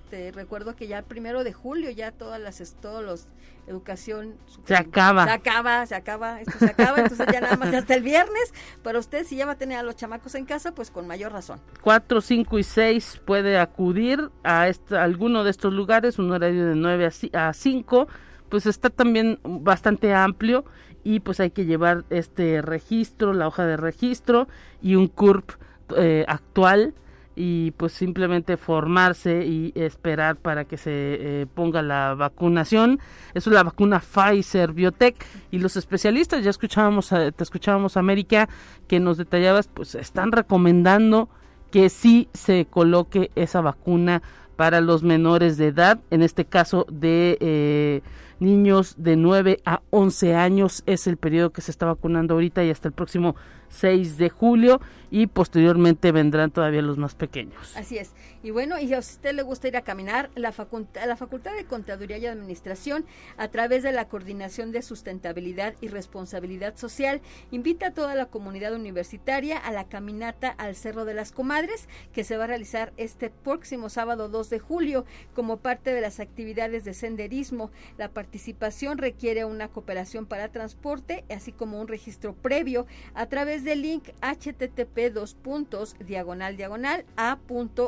te 0.09 0.31
recuerdo 0.31 0.75
que 0.75 0.87
ya 0.87 0.99
el 0.99 1.03
primero 1.05 1.45
de 1.45 1.53
julio 1.53 1.89
ya 1.89 2.11
todas 2.11 2.39
las, 2.39 2.75
todos 2.81 3.03
los 3.03 3.27
educación 3.67 4.35
se 4.65 4.75
acaba, 4.75 5.25
se 5.25 5.31
acaba, 5.31 5.85
se 5.85 5.95
acaba, 5.95 6.41
esto 6.41 6.57
se 6.57 6.65
acaba, 6.67 6.99
entonces 6.99 7.27
ya 7.31 7.41
nada 7.41 7.57
más 7.57 7.73
hasta 7.73 7.95
el 7.95 8.01
viernes, 8.01 8.53
pero 8.81 8.99
usted 8.99 9.25
si 9.25 9.35
ya 9.35 9.45
va 9.45 9.53
a 9.53 9.57
tener 9.57 9.77
a 9.77 9.83
los 9.83 9.95
chamacos 9.95 10.35
en 10.35 10.45
casa, 10.45 10.73
pues 10.73 10.89
con 10.89 11.05
mayor 11.05 11.33
razón. 11.33 11.59
4, 11.81 12.21
5 12.21 12.59
y 12.59 12.63
6 12.63 13.21
puede 13.25 13.57
acudir 13.59 14.31
a, 14.43 14.67
esta, 14.67 15.03
alguno 15.03 15.43
de 15.43 15.51
estos 15.51 15.73
lugares, 15.73 16.17
un 16.17 16.31
horario 16.31 16.65
de 16.67 16.75
9 16.75 17.09
a 17.33 17.53
5, 17.53 18.07
pues 18.49 18.65
está 18.65 18.89
también 18.89 19.39
bastante 19.43 20.13
amplio 20.13 20.65
y 21.03 21.19
pues 21.19 21.39
hay 21.39 21.51
que 21.51 21.65
llevar 21.65 22.05
este 22.09 22.61
registro, 22.61 23.33
la 23.33 23.47
hoja 23.47 23.65
de 23.65 23.77
registro 23.77 24.47
y 24.81 24.95
un 24.95 25.07
CURP 25.07 25.51
eh, 25.95 26.25
actual 26.27 26.93
y 27.35 27.71
pues 27.71 27.93
simplemente 27.93 28.57
formarse 28.57 29.45
y 29.45 29.71
esperar 29.75 30.37
para 30.37 30.65
que 30.65 30.75
se 30.77 30.91
eh, 30.91 31.45
ponga 31.53 31.83
la 31.83 32.15
vacunación. 32.15 32.99
Eso 33.35 33.51
es 33.51 33.53
la 33.53 33.63
vacuna 33.63 33.99
Pfizer 33.99 34.73
Biotech 34.73 35.23
y 35.51 35.59
los 35.59 35.77
especialistas, 35.77 36.43
ya 36.43 36.49
escuchábamos, 36.49 37.09
te 37.09 37.43
escuchábamos 37.43 37.95
América, 37.95 38.49
que 38.87 38.99
nos 38.99 39.17
detallabas, 39.17 39.67
pues 39.67 39.93
están 39.93 40.31
recomendando 40.31 41.29
que 41.69 41.89
sí 41.89 42.27
se 42.33 42.65
coloque 42.65 43.29
esa 43.35 43.61
vacuna 43.61 44.23
para 44.55 44.81
los 44.81 45.03
menores 45.03 45.57
de 45.57 45.67
edad, 45.67 45.99
en 46.09 46.23
este 46.23 46.45
caso 46.45 46.85
de 46.89 47.37
eh, 47.39 48.01
niños 48.39 48.95
de 48.97 49.15
9 49.15 49.59
a 49.65 49.81
11 49.91 50.35
años, 50.35 50.83
es 50.87 51.07
el 51.07 51.17
periodo 51.17 51.51
que 51.51 51.61
se 51.61 51.71
está 51.71 51.85
vacunando 51.85 52.33
ahorita 52.33 52.63
y 52.63 52.71
hasta 52.71 52.87
el 52.87 52.93
próximo 52.93 53.35
6 53.69 54.17
de 54.17 54.29
julio 54.29 54.81
y 55.09 55.27
posteriormente 55.27 56.11
vendrán 56.11 56.51
todavía 56.51 56.81
los 56.81 56.97
más 56.97 57.15
pequeños. 57.15 57.75
Así 57.75 57.97
es. 57.97 58.11
Y 58.43 58.51
bueno, 58.51 58.79
y 58.79 58.93
a 58.93 58.99
usted 58.99 59.33
le 59.33 59.41
gusta 59.41 59.67
ir 59.67 59.77
a 59.77 59.81
caminar, 59.81 60.29
la, 60.35 60.51
facultad, 60.51 61.05
la 61.07 61.15
Facultad 61.15 61.55
de 61.55 61.65
Contaduría 61.65 62.17
y 62.17 62.25
Administración, 62.25 63.05
a 63.37 63.47
través 63.47 63.83
de 63.83 63.91
la 63.91 64.07
Coordinación 64.07 64.71
de 64.71 64.81
Sustentabilidad 64.81 65.75
y 65.81 65.87
Responsabilidad 65.87 66.75
Social, 66.75 67.21
invita 67.51 67.87
a 67.87 67.93
toda 67.93 68.15
la 68.15 68.27
comunidad 68.27 68.73
universitaria 68.73 69.57
a 69.57 69.71
la 69.71 69.85
caminata 69.85 70.49
al 70.49 70.75
Cerro 70.75 71.05
de 71.05 71.13
las 71.13 71.31
Comadres, 71.31 71.87
que 72.13 72.23
se 72.23 72.37
va 72.37 72.45
a 72.45 72.47
realizar 72.47 72.93
este 72.97 73.29
próximo 73.29 73.89
sábado 73.89 74.29
2 74.29 74.49
de 74.49 74.59
julio 74.59 75.05
como 75.33 75.57
parte 75.57 75.93
de 75.93 76.01
las 76.01 76.19
actividades 76.19 76.83
de 76.83 76.93
senderismo. 76.93 77.71
La 77.97 78.09
participación 78.09 78.97
requiere 78.97 79.45
una 79.45 79.69
cooperación 79.69 80.25
para 80.25 80.51
transporte, 80.51 81.23
así 81.29 81.51
como 81.51 81.79
un 81.79 81.87
registro 81.87 82.33
previo 82.33 82.85
a 83.13 83.27
través 83.27 83.56
del 83.63 83.81
link 83.81 84.09
http 84.21 85.11
dos 85.13 85.33
puntos 85.35 85.95
diagonal 85.99 86.57
diagonal 86.57 87.05
a.uaslp.mx 87.15 87.83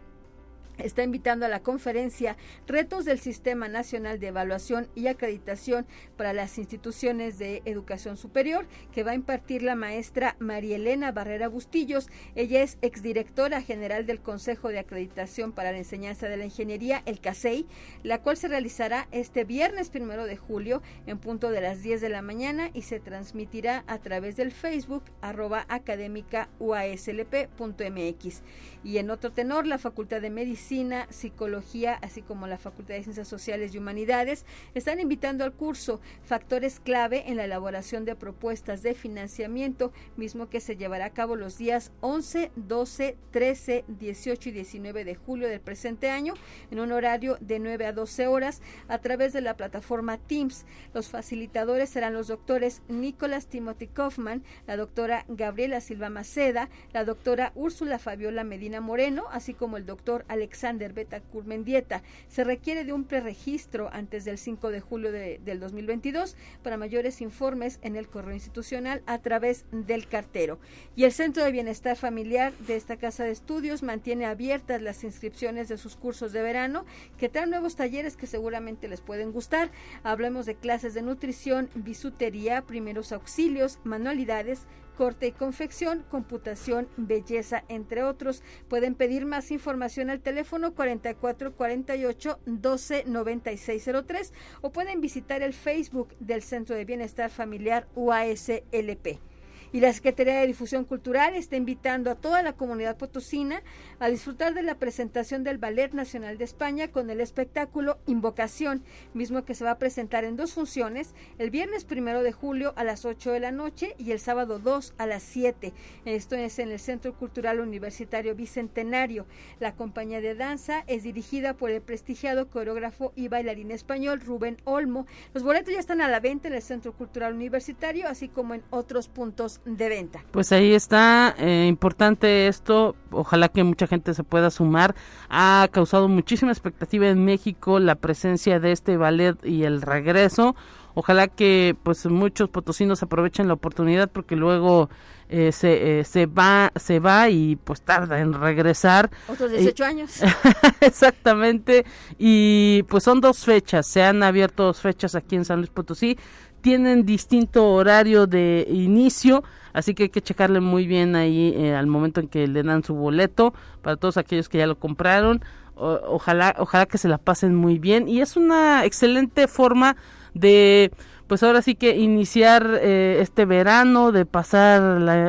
está 0.77 1.03
invitando 1.03 1.45
a 1.45 1.49
la 1.49 1.61
conferencia 1.61 2.37
Retos 2.67 3.05
del 3.05 3.19
Sistema 3.19 3.67
Nacional 3.67 4.19
de 4.19 4.27
Evaluación 4.27 4.87
y 4.95 5.07
Acreditación 5.07 5.85
para 6.17 6.33
las 6.33 6.57
Instituciones 6.57 7.37
de 7.37 7.61
Educación 7.65 8.17
Superior, 8.17 8.65
que 8.91 9.03
va 9.03 9.11
a 9.11 9.15
impartir 9.15 9.61
la 9.63 9.75
maestra 9.75 10.35
María 10.39 10.77
Elena 10.77 11.11
Barrera 11.11 11.47
Bustillos. 11.47 12.09
Ella 12.35 12.63
es 12.63 12.77
exdirectora 12.81 13.61
general 13.61 14.05
del 14.05 14.19
Consejo 14.19 14.69
de 14.69 14.79
Acreditación 14.79 15.51
para 15.51 15.71
la 15.71 15.77
Enseñanza 15.77 16.27
de 16.27 16.37
la 16.37 16.45
Ingeniería, 16.45 17.03
el 17.05 17.19
CASEI, 17.19 17.67
la 18.03 18.21
cual 18.21 18.37
se 18.37 18.47
realizará 18.47 19.07
este 19.11 19.43
viernes 19.43 19.89
primero 19.89 20.25
de 20.25 20.37
julio 20.37 20.81
en 21.05 21.19
punto 21.19 21.51
de 21.51 21.61
las 21.61 21.83
10 21.83 22.01
de 22.01 22.09
la 22.09 22.21
mañana 22.21 22.69
y 22.73 22.83
se 22.83 22.99
transmitirá 22.99 23.83
a 23.87 23.99
través 23.99 24.35
del 24.35 24.51
Facebook 24.51 25.03
arroba 25.21 25.65
académica 25.69 26.49
uaslp.mx. 26.59 28.41
Y 28.83 28.97
en 28.97 29.09
otro 29.09 29.31
tenor, 29.31 29.67
la 29.67 29.77
Facultad 29.77 30.21
de 30.21 30.29
Medicina, 30.29 30.62
Psicología, 31.09 31.99
así 32.01 32.21
como 32.21 32.47
la 32.47 32.57
Facultad 32.57 32.95
de 32.95 33.03
Ciencias 33.03 33.27
Sociales 33.27 33.73
y 33.73 33.77
Humanidades, 33.77 34.45
están 34.73 34.99
invitando 34.99 35.43
al 35.43 35.51
curso 35.51 35.99
Factores 36.23 36.79
clave 36.79 37.25
en 37.27 37.37
la 37.37 37.43
elaboración 37.43 38.05
de 38.05 38.15
propuestas 38.15 38.81
de 38.81 38.93
financiamiento, 38.93 39.91
mismo 40.15 40.49
que 40.49 40.61
se 40.61 40.77
llevará 40.77 41.05
a 41.05 41.13
cabo 41.13 41.35
los 41.35 41.57
días 41.57 41.91
11, 41.99 42.51
12, 42.55 43.17
13, 43.31 43.85
18 43.87 44.49
y 44.49 44.51
19 44.53 45.03
de 45.03 45.15
julio 45.15 45.49
del 45.49 45.59
presente 45.59 46.09
año, 46.09 46.33
en 46.71 46.79
un 46.79 46.93
horario 46.93 47.37
de 47.41 47.59
9 47.59 47.85
a 47.85 47.93
12 47.93 48.27
horas, 48.27 48.61
a 48.87 48.99
través 48.99 49.33
de 49.33 49.41
la 49.41 49.57
plataforma 49.57 50.17
Teams. 50.17 50.65
Los 50.93 51.09
facilitadores 51.09 51.89
serán 51.89 52.13
los 52.13 52.27
doctores 52.27 52.81
Nicolás 52.87 53.47
Timothy 53.47 53.87
Kaufman, 53.87 54.43
la 54.65 54.77
doctora 54.77 55.25
Gabriela 55.27 55.81
Silva 55.81 56.09
Maceda, 56.09 56.69
la 56.93 57.03
doctora 57.03 57.51
Úrsula 57.53 57.99
Fabiola 57.99 58.45
Medina 58.45 58.79
Moreno, 58.79 59.25
así 59.29 59.53
como 59.53 59.75
el 59.75 59.85
doctor 59.85 60.23
Alexander 60.29 60.52
Betacur 60.93 61.45
Mendieta. 61.45 62.03
Se 62.27 62.43
requiere 62.43 62.85
de 62.85 62.93
un 62.93 63.05
preregistro 63.05 63.89
antes 63.91 64.25
del 64.25 64.37
5 64.37 64.69
de 64.71 64.81
julio 64.81 65.11
de, 65.11 65.39
del 65.43 65.59
2022 65.59 66.35
para 66.61 66.77
mayores 66.77 67.21
informes 67.21 67.79
en 67.81 67.95
el 67.95 68.07
correo 68.07 68.33
institucional 68.33 69.01
a 69.05 69.19
través 69.19 69.65
del 69.71 70.07
cartero. 70.07 70.59
Y 70.95 71.03
el 71.03 71.11
Centro 71.11 71.43
de 71.43 71.51
Bienestar 71.51 71.97
Familiar 71.97 72.53
de 72.67 72.75
esta 72.75 72.97
Casa 72.97 73.23
de 73.23 73.31
Estudios 73.31 73.83
mantiene 73.83 74.25
abiertas 74.25 74.81
las 74.81 75.03
inscripciones 75.03 75.67
de 75.67 75.77
sus 75.77 75.95
cursos 75.95 76.31
de 76.31 76.41
verano 76.41 76.85
que 77.17 77.29
traen 77.29 77.49
nuevos 77.49 77.75
talleres 77.75 78.15
que 78.15 78.27
seguramente 78.27 78.87
les 78.87 79.01
pueden 79.01 79.31
gustar. 79.31 79.71
Hablemos 80.03 80.45
de 80.45 80.55
clases 80.55 80.93
de 80.93 81.01
nutrición, 81.01 81.69
bisutería, 81.75 82.61
primeros 82.61 83.11
auxilios, 83.11 83.79
manualidades, 83.83 84.65
corte 84.97 85.27
y 85.27 85.31
confección, 85.31 86.05
computación, 86.09 86.87
belleza, 86.97 87.63
entre 87.67 88.03
otros. 88.03 88.43
Pueden 88.67 88.95
pedir 88.95 89.25
más 89.25 89.51
información 89.51 90.09
al 90.09 90.21
teléfono 90.21 90.73
4448 90.73 92.39
12 92.45 93.03
9603 93.07 94.33
o 94.61 94.71
pueden 94.71 95.01
visitar 95.01 95.41
el 95.41 95.53
Facebook 95.53 96.09
del 96.19 96.41
Centro 96.41 96.75
de 96.75 96.85
Bienestar 96.85 97.29
Familiar 97.29 97.87
UASLP. 97.95 99.32
Y 99.73 99.79
la 99.79 99.91
Secretaría 99.91 100.39
de 100.39 100.45
Difusión 100.45 100.85
Cultural 100.85 101.33
está 101.33 101.55
invitando 101.55 102.11
a 102.11 102.15
toda 102.15 102.43
la 102.43 102.53
comunidad 102.53 102.95
potosina 102.95 103.63
a 103.97 104.07
disfrutar 104.07 104.53
de 104.53 104.61
la 104.61 104.75
presentación 104.75 105.43
del 105.43 105.57
Ballet 105.57 105.93
Nacional 105.93 106.37
de 106.37 106.43
España 106.43 106.89
con 106.89 107.09
el 107.09 107.19
espectáculo 107.19 107.97
Invocación, 108.05 108.83
mismo 109.15 109.45
que 109.45 109.55
se 109.55 109.63
va 109.63 109.71
a 109.71 109.79
presentar 109.79 110.25
en 110.25 110.35
dos 110.35 110.53
funciones, 110.53 111.15
el 111.39 111.49
viernes 111.49 111.85
primero 111.85 112.21
de 112.21 112.31
julio 112.31 112.73
a 112.75 112.83
las 112.83 113.03
8 113.03 113.31
de 113.31 113.39
la 113.39 113.51
noche 113.51 113.95
y 113.97 114.11
el 114.11 114.19
sábado 114.19 114.59
2 114.59 114.93
a 114.99 115.07
las 115.07 115.23
7. 115.23 115.73
Esto 116.05 116.35
es 116.35 116.59
en 116.59 116.69
el 116.69 116.79
Centro 116.79 117.15
Cultural 117.15 117.59
Universitario 117.59 118.35
Bicentenario. 118.35 119.25
La 119.59 119.73
compañía 119.75 120.21
de 120.21 120.35
danza 120.35 120.83
es 120.85 121.01
dirigida 121.01 121.55
por 121.55 121.71
el 121.71 121.81
prestigiado 121.81 122.47
coreógrafo 122.47 123.11
y 123.15 123.27
bailarín 123.27 123.71
español 123.71 124.21
Rubén 124.21 124.57
Olmo. 124.65 125.07
Los 125.33 125.41
boletos 125.41 125.73
ya 125.73 125.79
están 125.79 126.01
a 126.01 126.09
la 126.09 126.19
venta 126.19 126.47
en 126.47 126.53
el 126.53 126.61
Centro 126.61 126.93
Cultural 126.93 127.33
Universitario, 127.33 128.07
así 128.07 128.29
como 128.29 128.53
en 128.53 128.61
otros 128.69 129.07
puntos 129.07 129.61
de 129.65 129.89
venta. 129.89 130.23
Pues 130.31 130.51
ahí 130.51 130.73
está, 130.73 131.35
eh, 131.37 131.65
importante 131.67 132.47
esto, 132.47 132.95
ojalá 133.11 133.49
que 133.49 133.63
mucha 133.63 133.87
gente 133.87 134.13
se 134.13 134.23
pueda 134.23 134.49
sumar. 134.49 134.95
Ha 135.29 135.67
causado 135.71 136.07
muchísima 136.07 136.51
expectativa 136.51 137.07
en 137.07 137.23
México 137.23 137.79
la 137.79 137.95
presencia 137.95 138.59
de 138.59 138.71
este 138.71 138.97
ballet 138.97 139.37
y 139.45 139.63
el 139.63 139.81
regreso. 139.81 140.55
Ojalá 140.95 141.27
que 141.27 141.75
pues 141.81 142.05
muchos 142.05 142.49
potosinos 142.49 143.01
aprovechen 143.01 143.47
la 143.47 143.55
oportunidad 143.55 144.11
porque 144.11 144.35
luego 144.35 144.89
eh, 145.27 145.51
se, 145.51 145.99
eh, 145.99 146.03
se 146.03 146.27
va 146.27 146.71
se 146.75 146.99
va 146.99 147.29
y 147.29 147.55
pues 147.55 147.81
tarda 147.81 148.19
en 148.19 148.33
regresar. 148.33 149.09
Otros 149.27 149.51
18 149.51 149.85
años. 149.85 150.19
Exactamente. 150.81 151.85
Y 152.19 152.83
pues 152.89 153.03
son 153.03 153.21
dos 153.21 153.43
fechas, 153.43 153.87
se 153.87 154.03
han 154.03 154.21
abierto 154.21 154.63
dos 154.65 154.81
fechas 154.81 155.15
aquí 155.15 155.35
en 155.35 155.45
San 155.45 155.57
Luis 155.57 155.71
Potosí 155.71 156.17
tienen 156.63 157.05
distinto 157.05 157.73
horario 157.73 158.25
de 158.25 158.65
inicio, 158.69 159.43
así 159.73 159.93
que 159.93 160.03
hay 160.03 160.09
que 160.09 160.21
checarle 160.21 160.61
muy 160.61 160.87
bien 160.87 161.15
ahí 161.15 161.53
eh, 161.55 161.75
al 161.75 161.87
momento 161.87 162.21
en 162.21 162.29
que 162.29 162.47
le 162.47 162.63
dan 162.63 162.83
su 162.83 162.95
boleto 162.95 163.53
para 163.81 163.97
todos 163.97 164.17
aquellos 164.17 164.49
que 164.49 164.57
ya 164.59 164.65
lo 164.65 164.79
compraron. 164.79 165.43
ojalá, 165.75 166.55
ojalá 166.57 166.85
que 166.85 166.97
se 166.97 167.09
la 167.09 167.17
pasen 167.17 167.53
muy 167.53 167.79
bien 167.79 168.07
y 168.07 168.21
es 168.21 168.37
una 168.37 168.85
excelente 168.85 169.47
forma 169.47 169.97
de 170.33 170.91
pues 171.27 171.43
ahora 171.43 171.61
sí 171.61 171.75
que 171.75 171.97
iniciar 171.97 172.79
eh, 172.81 173.17
este 173.19 173.45
verano, 173.45 174.11
de 174.11 174.25
pasar 174.25 174.81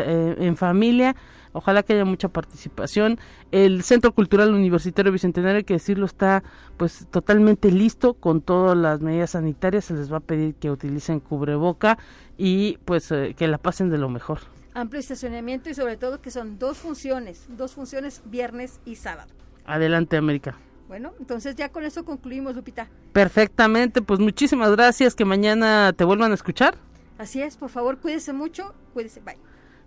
eh, 0.06 0.36
en 0.38 0.56
familia 0.56 1.16
Ojalá 1.54 1.84
que 1.84 1.92
haya 1.92 2.04
mucha 2.04 2.28
participación. 2.28 3.18
El 3.52 3.84
Centro 3.84 4.12
Cultural 4.12 4.52
Universitario 4.52 5.12
Bicentenario, 5.12 5.58
hay 5.58 5.64
que 5.64 5.74
decirlo, 5.74 6.04
está 6.04 6.42
pues 6.76 7.06
totalmente 7.12 7.70
listo 7.70 8.14
con 8.14 8.40
todas 8.40 8.76
las 8.76 9.00
medidas 9.00 9.30
sanitarias. 9.30 9.84
Se 9.84 9.94
les 9.94 10.12
va 10.12 10.16
a 10.16 10.20
pedir 10.20 10.56
que 10.56 10.72
utilicen 10.72 11.20
cubreboca 11.20 11.96
y 12.36 12.78
pues 12.84 13.12
eh, 13.12 13.34
que 13.38 13.46
la 13.46 13.58
pasen 13.58 13.88
de 13.88 13.98
lo 13.98 14.08
mejor. 14.08 14.40
Amplio 14.74 14.98
estacionamiento 14.98 15.70
y 15.70 15.74
sobre 15.74 15.96
todo 15.96 16.20
que 16.20 16.32
son 16.32 16.58
dos 16.58 16.76
funciones, 16.76 17.46
dos 17.48 17.72
funciones 17.72 18.22
viernes 18.24 18.80
y 18.84 18.96
sábado. 18.96 19.32
Adelante, 19.64 20.16
América. 20.16 20.58
Bueno, 20.88 21.12
entonces 21.20 21.54
ya 21.54 21.70
con 21.70 21.84
eso 21.84 22.04
concluimos, 22.04 22.56
Lupita. 22.56 22.88
Perfectamente, 23.12 24.02
pues 24.02 24.18
muchísimas 24.18 24.72
gracias, 24.72 25.14
que 25.14 25.24
mañana 25.24 25.92
te 25.96 26.02
vuelvan 26.02 26.32
a 26.32 26.34
escuchar. 26.34 26.76
Así 27.16 27.40
es, 27.40 27.56
por 27.56 27.70
favor, 27.70 27.98
cuídese 27.98 28.32
mucho, 28.32 28.74
cuídese, 28.92 29.20
bye. 29.20 29.38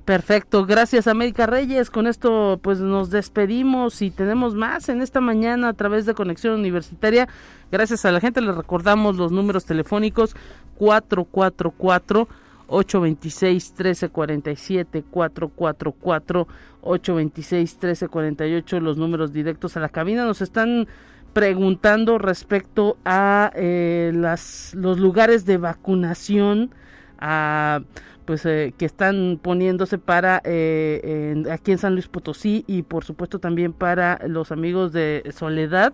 Perfecto, 0.07 0.65
gracias 0.65 1.05
América 1.05 1.47
Reyes. 1.47 1.89
Con 1.89 2.07
esto 2.07 2.61
pues 2.63 2.79
nos 2.79 3.09
despedimos 3.09 4.01
y 4.01 4.09
tenemos 4.09 4.55
más 4.55 4.87
en 4.87 5.01
esta 5.01 5.19
mañana 5.19 5.67
a 5.67 5.73
través 5.73 6.05
de 6.05 6.13
Conexión 6.13 6.53
Universitaria. 6.53 7.27
Gracias 7.73 8.05
a 8.05 8.13
la 8.13 8.21
gente 8.21 8.39
les 8.39 8.55
recordamos 8.55 9.17
los 9.17 9.33
números 9.33 9.65
telefónicos 9.65 10.33
444 10.77 12.29
826 12.67 13.73
1347 13.77 15.03
444 15.11 16.47
826 16.83 17.73
1348 17.73 18.79
los 18.79 18.95
números 18.95 19.33
directos 19.33 19.75
a 19.75 19.81
la 19.81 19.89
cabina 19.89 20.23
nos 20.23 20.41
están 20.41 20.87
preguntando 21.33 22.17
respecto 22.17 22.95
a 23.03 23.51
eh, 23.55 24.13
las 24.15 24.73
los 24.73 24.99
lugares 24.99 25.43
de 25.43 25.57
vacunación 25.57 26.71
a 27.19 27.81
pues 28.27 28.45
eh, 28.45 28.73
que 28.77 28.85
están 28.85 29.39
poniéndose 29.41 29.97
para 29.97 30.41
eh, 30.43 31.45
aquí 31.49 31.71
en 31.71 31.77
San 31.77 31.93
Luis 31.93 32.09
Potosí 32.09 32.65
y 32.67 32.83
por 32.83 33.05
supuesto 33.05 33.39
también 33.39 33.71
para 33.71 34.19
los 34.27 34.51
amigos 34.51 34.91
de 34.91 35.23
Soledad. 35.33 35.93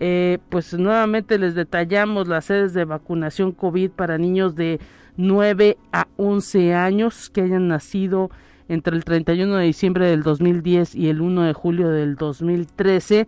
Eh, 0.00 0.38
pues 0.48 0.72
nuevamente 0.72 1.38
les 1.38 1.54
detallamos 1.54 2.26
las 2.26 2.46
sedes 2.46 2.72
de 2.72 2.86
vacunación 2.86 3.52
COVID 3.52 3.90
para 3.90 4.16
niños 4.16 4.54
de 4.56 4.80
9 5.18 5.76
a 5.92 6.08
11 6.16 6.74
años 6.74 7.28
que 7.28 7.42
hayan 7.42 7.68
nacido 7.68 8.30
entre 8.68 8.96
el 8.96 9.04
31 9.04 9.56
de 9.56 9.64
diciembre 9.66 10.06
del 10.06 10.22
2010 10.22 10.94
y 10.94 11.10
el 11.10 11.20
1 11.20 11.42
de 11.42 11.52
julio 11.52 11.90
del 11.90 12.16
2013. 12.16 13.26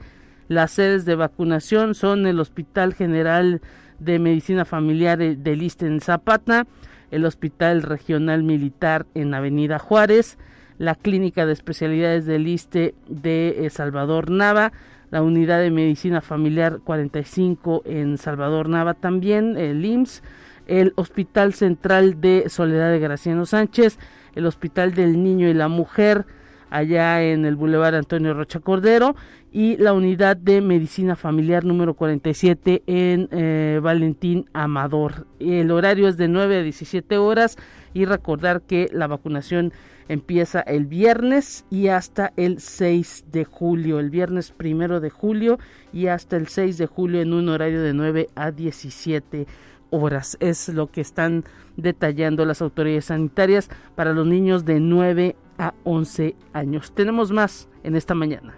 Las 0.48 0.70
sedes 0.70 1.05
de 1.05 1.14
vacunación 1.14 1.94
son 1.94 2.26
el 2.26 2.40
Hospital 2.40 2.94
General 2.94 3.61
de 3.98 4.18
Medicina 4.18 4.64
Familiar 4.64 5.18
de 5.18 5.57
Liste 5.57 5.87
en 5.87 6.00
Zapata, 6.00 6.66
el 7.10 7.24
Hospital 7.24 7.82
Regional 7.82 8.42
Militar 8.42 9.06
en 9.14 9.34
Avenida 9.34 9.78
Juárez, 9.78 10.38
la 10.78 10.94
Clínica 10.94 11.46
de 11.46 11.52
Especialidades 11.52 12.26
del 12.26 12.48
ISTE 12.48 12.94
de 13.08 13.66
eh, 13.66 13.70
Salvador 13.70 14.30
Nava, 14.30 14.72
la 15.10 15.22
unidad 15.22 15.60
de 15.60 15.70
medicina 15.70 16.20
familiar 16.20 16.80
45 16.84 17.82
en 17.84 18.16
Salvador 18.16 18.68
Nava 18.68 18.94
también, 18.94 19.56
el 19.56 19.84
IMSS, 19.84 20.22
el 20.66 20.92
Hospital 20.94 21.52
Central 21.52 22.20
de 22.20 22.48
Soledad 22.48 22.92
de 22.92 23.00
Graciano 23.00 23.44
Sánchez, 23.44 23.98
el 24.34 24.46
Hospital 24.46 24.94
del 24.94 25.22
Niño 25.22 25.48
y 25.48 25.54
la 25.54 25.68
Mujer, 25.68 26.26
allá 26.70 27.22
en 27.22 27.44
el 27.44 27.56
Boulevard 27.56 27.94
Antonio 27.94 28.33
Rocha 28.35 28.61
Cordero, 28.61 29.14
y 29.52 29.76
la 29.78 29.92
unidad 29.92 30.37
de 30.37 30.61
medicina 30.61 31.16
familiar 31.16 31.64
número 31.64 31.94
47 31.94 32.85
en 32.87 33.28
eh, 33.33 33.80
Valentín 33.83 34.48
Amador. 34.52 35.26
El 35.40 35.70
horario 35.72 36.09
es 36.09 36.16
de 36.16 36.28
9 36.28 36.59
a 36.59 36.62
17 36.62 37.18
horas 37.18 37.56
y 37.92 38.04
recordar 38.04 38.62
que 38.62 38.88
la 38.92 39.09
vacunación 39.09 39.72
empieza 40.09 40.61
el 40.61 40.87
viernes 40.87 41.64
y 41.70 41.88
hasta 41.88 42.33
el 42.37 42.61
6 42.61 43.26
de 43.30 43.44
julio, 43.44 43.98
el 43.98 44.11
viernes 44.11 44.52
primero 44.52 45.00
de 45.00 45.11
julio 45.11 45.59
y 45.92 46.06
hasta 46.06 46.37
el 46.37 46.48
6 46.48 46.78
de 46.78 46.87
julio 46.87 47.20
en 47.20 47.33
un 47.33 47.48
horario 47.48 47.83
de 47.83 47.92
9 47.92 48.28
a 48.35 48.52
17 48.52 49.46
horas. 49.90 50.37
Es 50.40 50.68
lo 50.68 50.90
que 50.90 51.00
están 51.00 51.44
detallando 51.76 52.44
las 52.44 52.62
autoridades 52.62 53.06
sanitarias 53.06 53.68
para 53.96 54.12
los 54.12 54.26
niños 54.26 54.64
de 54.64 54.80
9 54.80 55.37
a 55.60 55.74
11 55.84 56.34
años. 56.52 56.92
Tenemos 56.94 57.30
más 57.30 57.68
en 57.84 57.94
esta 57.94 58.14
mañana. 58.14 58.54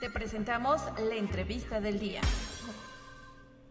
Te 0.00 0.10
presentamos 0.10 0.82
la 1.08 1.16
entrevista 1.16 1.80
del 1.80 1.98
día. 1.98 2.20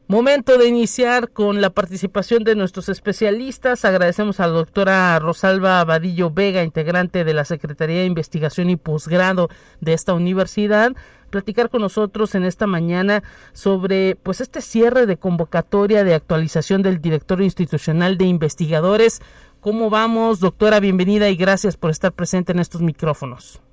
Momento 0.07 0.57
de 0.57 0.67
iniciar 0.67 1.29
con 1.29 1.61
la 1.61 1.69
participación 1.69 2.43
de 2.43 2.55
nuestros 2.55 2.89
especialistas. 2.89 3.85
Agradecemos 3.85 4.39
a 4.39 4.47
la 4.47 4.53
doctora 4.53 5.17
Rosalba 5.19 5.79
Abadillo 5.79 6.29
Vega, 6.29 6.63
integrante 6.63 7.23
de 7.23 7.33
la 7.33 7.45
Secretaría 7.45 7.99
de 7.99 8.05
Investigación 8.05 8.69
y 8.69 8.75
Posgrado 8.75 9.49
de 9.79 9.93
esta 9.93 10.13
universidad, 10.13 10.91
platicar 11.33 11.71
con 11.71 11.81
nosotros 11.81 12.35
en 12.35 12.43
esta 12.43 12.67
mañana 12.67 13.23
sobre 13.53 14.15
pues 14.21 14.39
este 14.39 14.61
cierre 14.61 15.07
de 15.07 15.17
convocatoria 15.17 16.03
de 16.03 16.13
actualización 16.13 16.83
del 16.83 17.01
directorio 17.01 17.43
institucional 17.43 18.19
de 18.19 18.25
investigadores. 18.25 19.19
¿Cómo 19.59 19.89
vamos, 19.89 20.39
doctora? 20.39 20.79
Bienvenida 20.79 21.29
y 21.29 21.35
gracias 21.35 21.75
por 21.75 21.89
estar 21.89 22.11
presente 22.11 22.51
en 22.51 22.59
estos 22.59 22.83
micrófonos. 22.83 23.63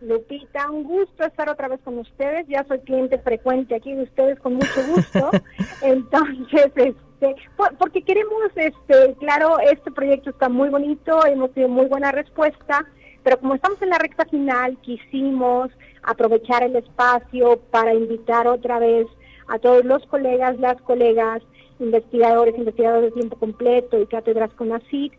Lupita, 0.00 0.68
un 0.68 0.82
gusto 0.82 1.24
estar 1.24 1.48
otra 1.48 1.68
vez 1.68 1.78
con 1.84 1.96
ustedes. 1.96 2.44
Ya 2.48 2.64
soy 2.66 2.80
cliente 2.80 3.20
frecuente 3.20 3.76
aquí 3.76 3.94
de 3.94 4.02
ustedes 4.02 4.40
con 4.40 4.54
mucho 4.54 4.80
gusto. 4.92 5.30
Entonces, 5.82 6.72
este, 6.74 7.36
porque 7.78 8.02
queremos, 8.02 8.50
este, 8.56 9.14
claro, 9.20 9.60
este 9.60 9.92
proyecto 9.92 10.30
está 10.30 10.48
muy 10.48 10.70
bonito, 10.70 11.24
hemos 11.24 11.52
tenido 11.52 11.70
muy 11.70 11.86
buena 11.86 12.10
respuesta, 12.10 12.84
pero 13.22 13.38
como 13.38 13.54
estamos 13.54 13.80
en 13.82 13.90
la 13.90 13.98
recta 13.98 14.24
final, 14.26 14.76
quisimos 14.82 15.70
aprovechar 16.06 16.62
el 16.62 16.76
espacio 16.76 17.60
para 17.70 17.92
invitar 17.92 18.46
otra 18.46 18.78
vez 18.78 19.06
a 19.48 19.58
todos 19.58 19.84
los 19.84 20.06
colegas, 20.06 20.58
las 20.58 20.80
colegas, 20.82 21.42
investigadores, 21.78 22.56
investigadores 22.56 23.10
de 23.10 23.20
tiempo 23.20 23.36
completo 23.36 24.00
y 24.00 24.06
cátedras 24.06 24.52
con 24.54 24.72
ACID, 24.72 25.12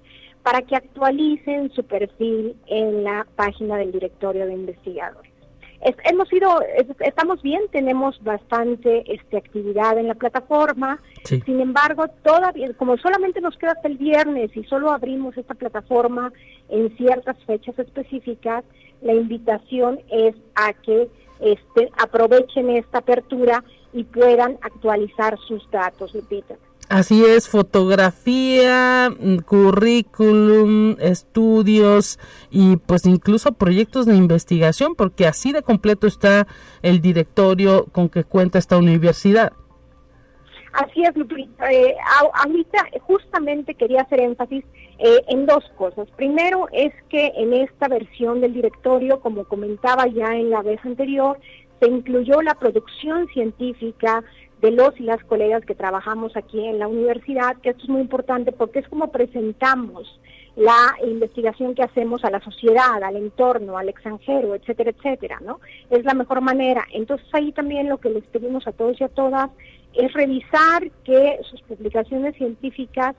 para 0.43 0.61
que 0.61 0.75
actualicen 0.75 1.71
su 1.71 1.83
perfil 1.83 2.55
en 2.67 3.03
la 3.03 3.27
página 3.35 3.77
del 3.77 3.91
directorio 3.91 4.47
de 4.47 4.53
investigadores. 4.53 5.36
Hemos 5.81 6.31
ido, 6.33 6.59
estamos 6.99 7.41
bien, 7.41 7.61
tenemos 7.71 8.21
bastante 8.23 9.03
este, 9.13 9.37
actividad 9.37 9.97
en 9.97 10.07
la 10.07 10.15
plataforma, 10.15 10.99
sin 11.23 11.59
embargo, 11.59 12.07
todavía, 12.23 12.73
como 12.73 12.97
solamente 12.97 13.41
nos 13.41 13.57
queda 13.57 13.73
hasta 13.73 13.87
el 13.87 13.97
viernes 13.97 14.55
y 14.55 14.63
solo 14.63 14.91
abrimos 14.91 15.37
esta 15.37 15.53
plataforma 15.53 16.31
en 16.69 16.95
ciertas 16.97 17.37
fechas 17.45 17.77
específicas, 17.77 18.63
la 19.01 19.13
invitación 19.13 19.99
es 20.09 20.35
a 20.55 20.73
que 20.73 21.09
este, 21.39 21.91
aprovechen 21.97 22.69
esta 22.69 22.99
apertura 22.99 23.63
y 23.93 24.03
puedan 24.03 24.57
actualizar 24.61 25.37
sus 25.47 25.69
datos, 25.69 26.13
Lupita. 26.13 26.55
Así 26.89 27.25
es, 27.25 27.49
fotografía, 27.49 29.09
mm, 29.09 29.39
currículum, 29.39 30.95
estudios 30.99 32.17
y 32.49 32.77
pues 32.77 33.05
incluso 33.05 33.51
proyectos 33.51 34.05
de 34.05 34.15
investigación, 34.15 34.95
porque 34.95 35.27
así 35.27 35.51
de 35.51 35.63
completo 35.63 36.07
está 36.07 36.47
el 36.81 37.01
directorio 37.01 37.87
con 37.91 38.07
que 38.07 38.23
cuenta 38.23 38.57
esta 38.57 38.77
universidad. 38.77 39.51
Así 40.71 41.03
es. 41.03 41.11
Eh, 41.71 41.95
ahorita 42.35 42.85
justamente 43.01 43.73
quería 43.73 44.03
hacer 44.03 44.21
énfasis 44.21 44.63
eh, 44.99 45.21
en 45.27 45.45
dos 45.45 45.65
cosas. 45.75 46.07
Primero 46.15 46.67
es 46.71 46.93
que 47.09 47.33
en 47.35 47.53
esta 47.53 47.87
versión 47.87 48.41
del 48.41 48.53
directorio, 48.53 49.19
como 49.19 49.43
comentaba 49.45 50.07
ya 50.07 50.35
en 50.35 50.51
la 50.51 50.61
vez 50.61 50.79
anterior, 50.85 51.37
se 51.79 51.89
incluyó 51.89 52.41
la 52.41 52.55
producción 52.55 53.27
científica, 53.29 54.23
de 54.61 54.71
los 54.71 54.99
y 54.99 55.03
las 55.03 55.23
colegas 55.23 55.63
que 55.65 55.75
trabajamos 55.75 56.35
aquí 56.35 56.65
en 56.65 56.79
la 56.79 56.87
universidad, 56.87 57.57
que 57.57 57.69
esto 57.69 57.83
es 57.83 57.89
muy 57.89 58.01
importante 58.01 58.51
porque 58.51 58.79
es 58.79 58.87
como 58.87 59.11
presentamos 59.11 60.19
la 60.55 60.95
investigación 61.05 61.75
que 61.75 61.83
hacemos 61.83 62.25
a 62.25 62.31
la 62.31 62.41
sociedad, 62.41 63.03
al 63.03 63.15
entorno, 63.15 63.77
al 63.77 63.89
extranjero, 63.89 64.55
etcétera, 64.55 64.89
etcétera, 64.89 65.39
¿no? 65.45 65.59
Es 65.91 66.03
la 66.03 66.15
mejor 66.15 66.41
manera. 66.41 66.83
Entonces 66.91 67.27
ahí 67.31 67.51
también 67.51 67.89
lo 67.89 67.99
que 67.99 68.09
les 68.09 68.23
pedimos 68.23 68.65
a 68.67 68.71
todos 68.71 68.99
y 68.99 69.03
a 69.03 69.09
todas 69.09 69.51
es 69.93 70.11
revisar 70.13 70.89
que 71.03 71.37
sus 71.43 71.61
publicaciones 71.61 72.35
científicas 72.35 73.15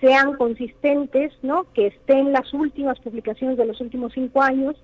sean 0.00 0.36
consistentes, 0.36 1.32
¿no? 1.42 1.66
Que 1.74 1.88
estén 1.88 2.32
las 2.32 2.52
últimas 2.52 2.98
publicaciones 2.98 3.56
de 3.56 3.66
los 3.66 3.80
últimos 3.80 4.12
cinco 4.12 4.42
años 4.42 4.74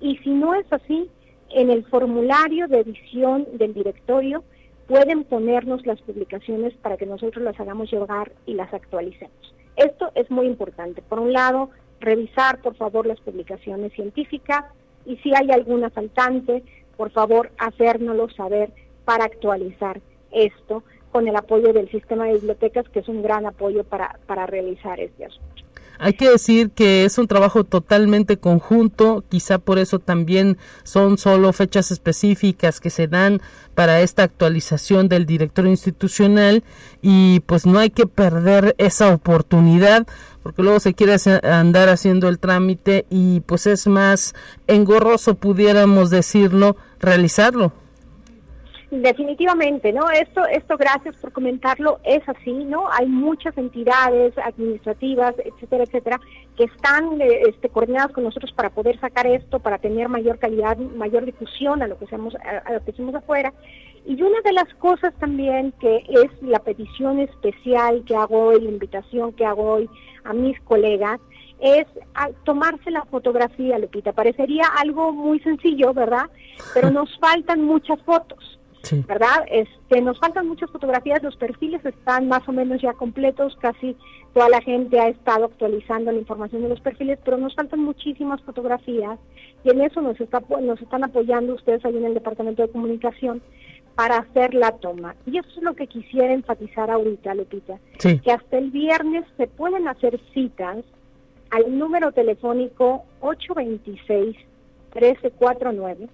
y 0.00 0.18
si 0.18 0.30
no 0.30 0.54
es 0.54 0.66
así, 0.72 1.10
en 1.50 1.70
el 1.70 1.84
formulario 1.86 2.68
de 2.68 2.80
edición 2.80 3.46
del 3.54 3.74
directorio 3.74 4.44
pueden 4.86 5.24
ponernos 5.24 5.84
las 5.86 6.00
publicaciones 6.02 6.74
para 6.74 6.96
que 6.96 7.06
nosotros 7.06 7.44
las 7.44 7.58
hagamos 7.58 7.90
llegar 7.90 8.32
y 8.46 8.54
las 8.54 8.72
actualicemos. 8.72 9.54
Esto 9.76 10.10
es 10.14 10.30
muy 10.30 10.46
importante. 10.46 11.02
Por 11.02 11.18
un 11.18 11.32
lado, 11.32 11.70
revisar 12.00 12.60
por 12.62 12.76
favor 12.76 13.06
las 13.06 13.20
publicaciones 13.20 13.92
científicas 13.92 14.64
y 15.04 15.16
si 15.18 15.34
hay 15.34 15.50
alguna 15.50 15.90
faltante, 15.90 16.62
por 16.96 17.10
favor 17.10 17.50
hacérnoslo 17.58 18.30
saber 18.30 18.70
para 19.04 19.24
actualizar 19.24 20.00
esto 20.32 20.82
con 21.12 21.28
el 21.28 21.36
apoyo 21.36 21.72
del 21.72 21.90
sistema 21.90 22.26
de 22.26 22.34
bibliotecas, 22.34 22.88
que 22.88 23.00
es 23.00 23.08
un 23.08 23.22
gran 23.22 23.46
apoyo 23.46 23.84
para, 23.84 24.18
para 24.26 24.46
realizar 24.46 25.00
este 25.00 25.24
asunto. 25.24 25.55
Hay 25.98 26.14
que 26.14 26.30
decir 26.30 26.70
que 26.70 27.04
es 27.04 27.18
un 27.18 27.26
trabajo 27.26 27.64
totalmente 27.64 28.36
conjunto, 28.38 29.24
quizá 29.28 29.58
por 29.58 29.78
eso 29.78 29.98
también 29.98 30.58
son 30.82 31.18
solo 31.18 31.52
fechas 31.52 31.90
específicas 31.90 32.80
que 32.80 32.90
se 32.90 33.08
dan 33.08 33.40
para 33.74 34.00
esta 34.00 34.22
actualización 34.22 35.08
del 35.08 35.26
director 35.26 35.66
institucional 35.66 36.64
y 37.02 37.40
pues 37.40 37.66
no 37.66 37.78
hay 37.78 37.90
que 37.90 38.06
perder 38.06 38.74
esa 38.78 39.12
oportunidad 39.12 40.06
porque 40.42 40.62
luego 40.62 40.78
se 40.78 40.94
quiere 40.94 41.16
andar 41.42 41.88
haciendo 41.88 42.28
el 42.28 42.38
trámite 42.38 43.04
y 43.10 43.40
pues 43.40 43.66
es 43.66 43.86
más 43.86 44.34
engorroso 44.68 45.34
pudiéramos 45.34 46.10
decirlo 46.10 46.76
realizarlo. 47.00 47.72
Definitivamente, 48.90 49.92
¿no? 49.92 50.08
Esto, 50.10 50.46
esto, 50.46 50.76
gracias 50.76 51.16
por 51.16 51.32
comentarlo, 51.32 51.98
es 52.04 52.22
así, 52.28 52.52
¿no? 52.52 52.84
Hay 52.92 53.06
muchas 53.06 53.58
entidades 53.58 54.32
administrativas, 54.38 55.34
etcétera, 55.44 55.82
etcétera, 55.84 56.20
que 56.56 56.64
están 56.64 57.20
eh, 57.20 57.42
este, 57.48 57.68
coordinadas 57.68 58.12
con 58.12 58.22
nosotros 58.22 58.52
para 58.52 58.70
poder 58.70 58.98
sacar 59.00 59.26
esto, 59.26 59.58
para 59.58 59.78
tener 59.78 60.08
mayor 60.08 60.38
calidad, 60.38 60.76
mayor 60.76 61.24
difusión 61.24 61.82
a 61.82 61.88
lo 61.88 61.98
que 61.98 62.04
hacemos, 62.04 62.36
a, 62.36 62.72
lo 62.72 62.84
que 62.84 62.92
hacemos 62.92 63.12
afuera. 63.16 63.52
Y 64.06 64.22
una 64.22 64.40
de 64.42 64.52
las 64.52 64.72
cosas 64.74 65.12
también 65.18 65.72
que 65.80 66.04
es 66.08 66.42
la 66.42 66.60
petición 66.60 67.18
especial 67.18 68.04
que 68.04 68.14
hago 68.14 68.38
hoy, 68.46 68.60
la 68.60 68.70
invitación 68.70 69.32
que 69.32 69.44
hago 69.44 69.64
hoy 69.64 69.90
a 70.22 70.32
mis 70.32 70.60
colegas, 70.60 71.18
es 71.58 71.86
tomarse 72.44 72.92
la 72.92 73.04
fotografía, 73.06 73.78
Lupita. 73.78 74.12
Parecería 74.12 74.66
algo 74.78 75.12
muy 75.12 75.40
sencillo, 75.40 75.92
¿verdad? 75.92 76.30
Pero 76.72 76.90
nos 76.92 77.18
faltan 77.18 77.64
muchas 77.64 78.00
fotos. 78.02 78.55
¿Verdad? 79.06 79.44
Este, 79.50 80.00
nos 80.00 80.18
faltan 80.18 80.48
muchas 80.48 80.70
fotografías, 80.70 81.22
los 81.22 81.36
perfiles 81.36 81.84
están 81.84 82.28
más 82.28 82.48
o 82.48 82.52
menos 82.52 82.80
ya 82.80 82.92
completos, 82.92 83.56
casi 83.60 83.96
toda 84.32 84.48
la 84.48 84.60
gente 84.60 85.00
ha 85.00 85.08
estado 85.08 85.46
actualizando 85.46 86.12
la 86.12 86.18
información 86.18 86.62
de 86.62 86.68
los 86.68 86.80
perfiles, 86.80 87.18
pero 87.24 87.36
nos 87.36 87.54
faltan 87.54 87.80
muchísimas 87.80 88.40
fotografías 88.42 89.18
y 89.64 89.70
en 89.70 89.80
eso 89.80 90.00
nos, 90.00 90.20
está, 90.20 90.42
nos 90.60 90.80
están 90.80 91.04
apoyando 91.04 91.54
ustedes 91.54 91.84
ahí 91.84 91.96
en 91.96 92.04
el 92.04 92.14
Departamento 92.14 92.62
de 92.62 92.68
Comunicación 92.68 93.42
para 93.94 94.18
hacer 94.18 94.54
la 94.54 94.72
toma. 94.72 95.16
Y 95.24 95.38
eso 95.38 95.48
es 95.56 95.62
lo 95.62 95.74
que 95.74 95.86
quisiera 95.86 96.32
enfatizar 96.32 96.90
ahorita, 96.90 97.34
Lupita, 97.34 97.78
que 97.98 98.30
hasta 98.30 98.58
el 98.58 98.70
viernes 98.70 99.24
se 99.36 99.46
pueden 99.46 99.88
hacer 99.88 100.20
citas 100.34 100.84
al 101.50 101.78
número 101.78 102.12
telefónico 102.12 103.04
826 103.20 104.36
1349 104.94 106.08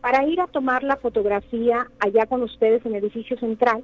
para 0.00 0.24
ir 0.24 0.40
a 0.40 0.46
tomar 0.46 0.82
la 0.82 0.96
fotografía 0.96 1.86
allá 2.00 2.26
con 2.26 2.42
ustedes 2.42 2.84
en 2.86 2.94
el 2.94 3.04
edificio 3.04 3.38
central. 3.38 3.82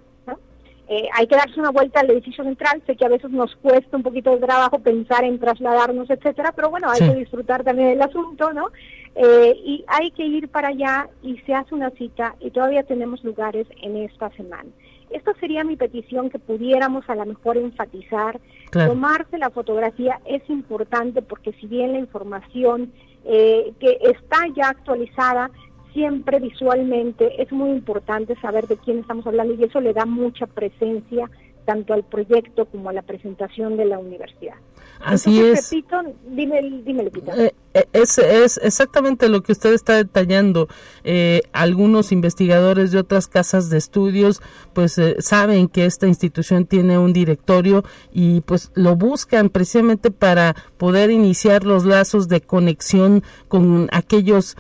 eh, 0.87 1.09
hay 1.15 1.27
que 1.27 1.37
darse 1.37 1.59
una 1.59 1.71
vuelta 1.71 2.01
al 2.01 2.11
edificio 2.11 2.45
central. 2.45 2.83
Sé 2.87 2.97
que 2.97 3.07
a 3.07 3.09
veces 3.09 3.31
nos 3.31 3.55
cuesta 3.57 3.97
un 3.97 4.03
poquito 4.03 4.31
de 4.31 4.47
trabajo 4.47 4.79
pensar 4.81 5.25
en 5.25 5.39
trasladarnos, 5.39 6.11
etcétera, 6.11 6.53
pero 6.55 6.71
bueno, 6.71 6.91
hay 6.91 7.01
que 7.01 7.19
disfrutar 7.21 7.65
también 7.65 7.89
del 7.89 8.03
asunto, 8.03 8.53
¿no? 8.53 8.69
Eh, 9.15 9.55
y 9.65 9.85
hay 9.87 10.11
que 10.11 10.25
ir 10.27 10.49
para 10.49 10.69
allá 10.69 11.09
y 11.23 11.39
se 11.47 11.55
hace 11.55 11.75
una 11.75 11.91
cita 11.91 12.35
y 12.41 12.51
todavía 12.51 12.83
tenemos 12.83 13.23
lugares 13.25 13.67
en 13.81 13.97
esta 13.97 14.31
semana. 14.31 14.69
Esta 15.11 15.33
sería 15.35 15.63
mi 15.63 15.77
petición 15.77 16.29
que 16.29 16.41
pudiéramos 16.41 17.09
a 17.09 17.15
lo 17.15 17.25
mejor 17.25 17.57
enfatizar. 17.57 18.41
Tomarse 18.73 19.39
la 19.39 19.51
fotografía 19.51 20.21
es 20.25 20.43
importante 20.51 21.23
porque 21.23 21.53
si 21.53 21.69
bien 21.69 21.93
la 21.93 22.01
información 22.01 22.93
eh, 23.25 23.73
que 23.79 23.97
está 24.03 24.39
ya 24.57 24.71
actualizada, 24.71 25.53
siempre 25.95 26.41
visualmente 26.41 27.41
es 27.41 27.51
muy 27.53 27.71
importante 27.71 28.35
saber 28.41 28.67
de 28.67 28.77
quién 28.77 28.99
estamos 28.99 29.27
hablando 29.27 29.55
y 29.55 29.65
eso 29.65 29.81
le 29.81 29.95
da 29.95 30.05
mucha 30.05 30.47
presencia 30.47 31.31
tanto 31.65 31.95
al 31.95 32.05
proyecto 32.05 32.67
como 32.67 32.91
a 32.91 32.93
la 32.93 33.01
presentación 33.01 33.79
de 33.79 33.87
la 33.87 33.99
universidad. 33.99 34.57
Así 35.01 35.41
es. 35.41 35.71
Repito, 35.71 36.03
dime, 36.27 36.61
dime 36.85 37.05
eh, 37.05 37.11
eh, 37.37 37.55
es, 37.93 38.19
es 38.19 38.61
exactamente 38.63 39.29
lo 39.29 39.43
que 39.43 39.53
usted 39.53 39.73
está 39.73 39.95
detallando. 39.97 40.69
Eh, 41.03 41.43
algunos 41.53 42.13
investigadores 42.13 42.93
de 42.93 42.99
otras 42.99 43.27
casas 43.27 43.69
de 43.71 43.79
estudios 43.79 44.41
pues 44.73 45.01
saben 45.19 45.69
que 45.69 45.85
esta 45.85 46.07
institución 46.07 46.67
tiene 46.67 46.99
un 46.99 47.13
directorio 47.13 47.85
y 48.13 48.41
pues 48.43 48.71
lo 48.75 48.97
buscan 48.97 49.51
precisamente 49.51 50.11
para 50.11 50.57
poder 50.79 51.11
iniciar 51.11 51.65
los 51.65 51.85
lazos 51.85 52.29
de 52.29 52.41
conexión 52.41 53.23
con 53.49 53.89
aquellos 53.93 54.57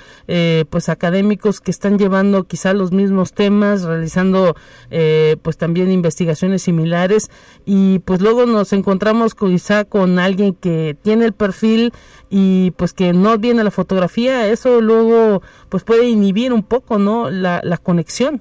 pues 0.70 0.88
académicos 0.88 1.60
que 1.60 1.70
están 1.70 1.98
llevando 1.98 2.44
quizá 2.44 2.72
los 2.74 2.92
mismos 2.92 3.32
temas, 3.32 3.82
realizando 3.82 4.54
pues 5.42 5.56
también 5.56 5.90
investigaciones 5.90 6.62
similares 6.62 7.30
y 7.64 8.00
pues 8.00 8.20
luego 8.20 8.46
nos 8.46 8.72
encontramos 8.72 9.34
quizá 9.34 9.84
con 9.84 10.18
alguien 10.18 10.54
que 10.54 10.96
tiene 11.02 11.24
el 11.26 11.32
perfil 11.32 11.92
y 12.30 12.72
pues 12.72 12.92
que 12.92 13.03
no 13.12 13.38
viene 13.38 13.64
la 13.64 13.70
fotografía, 13.70 14.46
eso 14.46 14.80
luego 14.80 15.42
pues 15.68 15.84
puede 15.84 16.08
inhibir 16.08 16.52
un 16.52 16.62
poco, 16.62 16.98
¿no? 16.98 17.30
La, 17.30 17.60
la 17.62 17.76
conexión. 17.76 18.40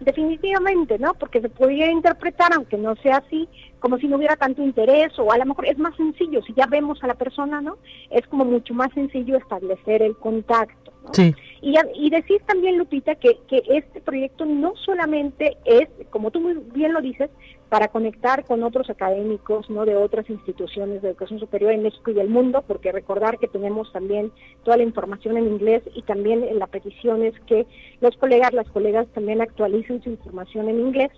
Definitivamente, 0.00 0.98
¿no? 0.98 1.14
Porque 1.14 1.40
se 1.40 1.48
podría 1.48 1.90
interpretar, 1.90 2.52
aunque 2.52 2.76
no 2.76 2.94
sea 2.96 3.18
así, 3.18 3.48
como 3.80 3.98
si 3.98 4.08
no 4.08 4.16
hubiera 4.16 4.36
tanto 4.36 4.62
interés 4.62 5.12
o 5.18 5.30
a 5.30 5.38
lo 5.38 5.46
mejor 5.46 5.66
es 5.66 5.78
más 5.78 5.94
sencillo, 5.96 6.42
si 6.42 6.52
ya 6.54 6.66
vemos 6.66 7.02
a 7.02 7.06
la 7.06 7.14
persona, 7.14 7.60
¿no? 7.60 7.76
Es 8.10 8.26
como 8.26 8.44
mucho 8.44 8.74
más 8.74 8.92
sencillo 8.92 9.36
establecer 9.36 10.02
el 10.02 10.16
contacto. 10.16 10.92
¿no? 11.04 11.14
Sí. 11.14 11.34
Y, 11.62 11.74
y 11.94 12.10
decir 12.10 12.42
también, 12.46 12.78
Lupita, 12.78 13.14
que, 13.14 13.38
que 13.48 13.62
este 13.68 14.00
proyecto 14.00 14.44
no 14.44 14.74
solamente 14.76 15.56
es, 15.64 15.88
como 16.10 16.30
tú 16.30 16.40
muy 16.40 16.54
bien 16.74 16.92
lo 16.92 17.00
dices, 17.00 17.30
para 17.74 17.88
conectar 17.88 18.44
con 18.44 18.62
otros 18.62 18.88
académicos 18.88 19.68
no 19.68 19.84
de 19.84 19.96
otras 19.96 20.30
instituciones 20.30 21.02
de 21.02 21.08
educación 21.08 21.40
superior 21.40 21.72
en 21.72 21.82
México 21.82 22.12
y 22.12 22.20
el 22.20 22.28
mundo, 22.28 22.62
porque 22.64 22.92
recordar 22.92 23.36
que 23.40 23.48
tenemos 23.48 23.90
también 23.90 24.30
toda 24.62 24.76
la 24.76 24.84
información 24.84 25.36
en 25.36 25.48
inglés 25.48 25.82
y 25.92 26.02
también 26.02 26.46
la 26.56 26.68
petición 26.68 27.24
es 27.24 27.34
que 27.48 27.66
los 28.00 28.16
colegas, 28.16 28.52
las 28.52 28.68
colegas 28.68 29.08
también 29.08 29.40
actualicen 29.40 30.00
su 30.04 30.10
información 30.10 30.68
en 30.68 30.78
inglés. 30.78 31.10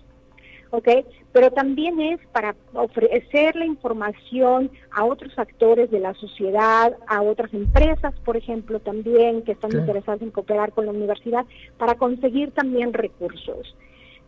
¿ok? 0.71 0.87
Pero 1.31 1.51
también 1.51 2.01
es 2.01 2.19
para 2.31 2.55
ofrecer 2.73 3.55
la 3.55 3.67
información 3.67 4.71
a 4.89 5.05
otros 5.05 5.37
actores 5.37 5.91
de 5.91 5.99
la 5.99 6.15
sociedad, 6.15 6.97
a 7.05 7.21
otras 7.21 7.53
empresas, 7.53 8.15
por 8.25 8.35
ejemplo, 8.35 8.79
también 8.79 9.43
que 9.43 9.51
están 9.51 9.73
interesadas 9.73 10.23
en 10.23 10.31
cooperar 10.31 10.71
con 10.71 10.87
la 10.87 10.91
universidad, 10.91 11.45
para 11.77 11.93
conseguir 11.93 12.49
también 12.49 12.93
recursos. 12.93 13.75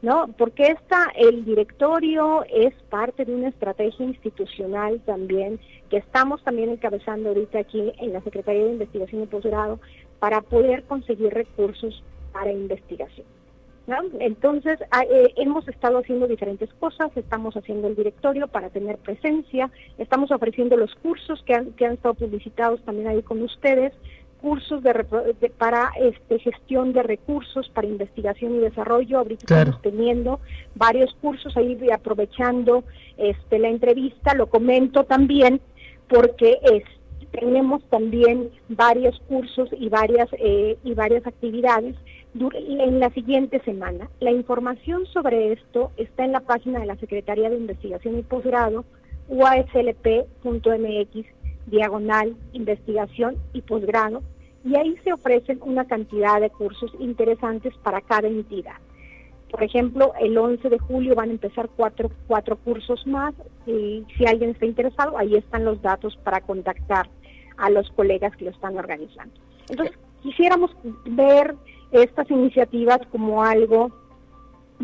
¿No? 0.02 0.28
Porque 0.38 0.68
esta, 0.68 1.08
el 1.16 1.44
directorio 1.46 2.44
es 2.50 2.74
parte 2.90 3.26
de 3.26 3.36
una 3.36 3.50
estrategia 3.50 4.06
institucional 4.06 5.02
también 5.06 5.60
que 5.90 5.98
estamos 5.98 6.44
también 6.44 6.70
encabezando 6.70 7.30
ahorita 7.30 7.60
aquí 7.60 7.92
en 8.00 8.14
la 8.14 8.22
Secretaría 8.22 8.64
de 8.64 8.72
Investigación 8.74 9.24
y 9.24 9.26
Posgrado 9.26 9.80
para 10.20 10.42
poder 10.42 10.84
conseguir 10.84 11.34
recursos 11.34 12.04
para 12.32 12.52
investigación. 12.52 13.26
Entonces, 14.20 14.78
ah, 14.92 15.04
eh, 15.10 15.34
hemos 15.38 15.68
estado 15.68 15.98
haciendo 15.98 16.28
diferentes 16.28 16.72
cosas, 16.76 17.10
estamos 17.16 17.56
haciendo 17.58 17.88
el 17.88 17.96
directorio 17.96 18.48
para 18.48 18.70
tener 18.70 18.98
presencia, 18.98 19.72
estamos 19.98 20.32
ofreciendo 20.32 20.78
los 20.78 20.94
cursos 20.96 21.42
que 21.44 21.56
han, 21.56 21.72
que 21.72 21.88
han 21.88 21.94
estado 21.94 22.14
publicitados 22.14 22.82
también 22.84 23.08
ahí 23.08 23.24
con 23.24 23.42
ustedes, 23.42 23.94
cursos 24.42 24.82
de, 24.84 25.52
para 25.58 25.92
este, 26.00 26.40
gestión 26.40 26.94
de 26.94 27.04
recursos, 27.04 27.70
para 27.70 27.88
investigación 27.88 28.56
y 28.56 28.60
desarrollo. 28.60 29.20
Ahorita 29.20 29.44
estamos 29.44 29.82
teniendo 29.82 30.40
varios 30.76 31.14
cursos 31.22 31.56
ahí 31.58 31.78
aprovechando 31.92 32.84
este, 33.18 33.60
la 33.60 33.70
entrevista, 33.70 34.34
lo 34.34 34.48
comento 34.48 35.04
también 35.04 35.62
porque 36.08 36.58
es, 36.64 36.84
tenemos 37.32 37.84
también 37.90 38.50
varios 38.70 39.20
cursos 39.28 39.70
y 39.78 39.90
varias, 39.90 40.30
eh, 40.34 40.78
y 40.84 40.94
varias 40.94 41.26
actividades 41.28 41.96
en 42.34 43.00
la 43.00 43.10
siguiente 43.12 43.60
semana. 43.62 44.10
La 44.20 44.32
información 44.32 45.06
sobre 45.08 45.54
esto 45.54 45.92
está 45.98 46.26
en 46.26 46.32
la 46.32 46.42
página 46.42 46.80
de 46.80 46.86
la 46.86 46.96
Secretaría 46.98 47.50
de 47.50 47.58
Investigación 47.58 48.20
y 48.20 48.24
Posgrado, 48.24 48.86
uaslp.mx 49.28 50.10
diagonal 51.70 52.36
investigación 52.54 53.38
y 53.54 53.62
posgrado, 53.62 54.22
y 54.64 54.76
ahí 54.76 54.96
se 55.04 55.14
ofrecen 55.14 55.60
una 55.62 55.86
cantidad 55.86 56.42
de 56.42 56.50
cursos 56.50 56.92
interesantes 57.00 57.74
para 57.84 58.02
cada 58.02 58.28
entidad. 58.28 58.76
Por 59.50 59.64
ejemplo, 59.64 60.14
el 60.20 60.38
11 60.38 60.70
de 60.70 60.78
julio 60.78 61.16
van 61.16 61.30
a 61.30 61.34
empezar 61.34 61.70
cuatro, 61.76 62.12
cuatro 62.28 62.58
cursos 62.58 63.06
más 63.08 63.34
y 63.66 64.06
si 64.16 64.26
alguien 64.26 64.52
está 64.52 64.66
interesado, 64.66 65.18
ahí 65.18 65.36
están 65.36 65.66
los 65.66 65.82
datos 65.82 66.18
para 66.24 66.42
contactar 66.42 67.10
a 67.58 67.70
los 67.70 67.90
colegas 67.92 68.36
que 68.36 68.46
lo 68.46 68.52
están 68.52 68.78
organizando. 68.78 69.34
Entonces, 69.70 69.98
quisiéramos 70.22 70.72
ver 71.06 71.56
estas 71.92 72.30
iniciativas 72.30 73.00
como 73.12 73.44
algo 73.44 73.92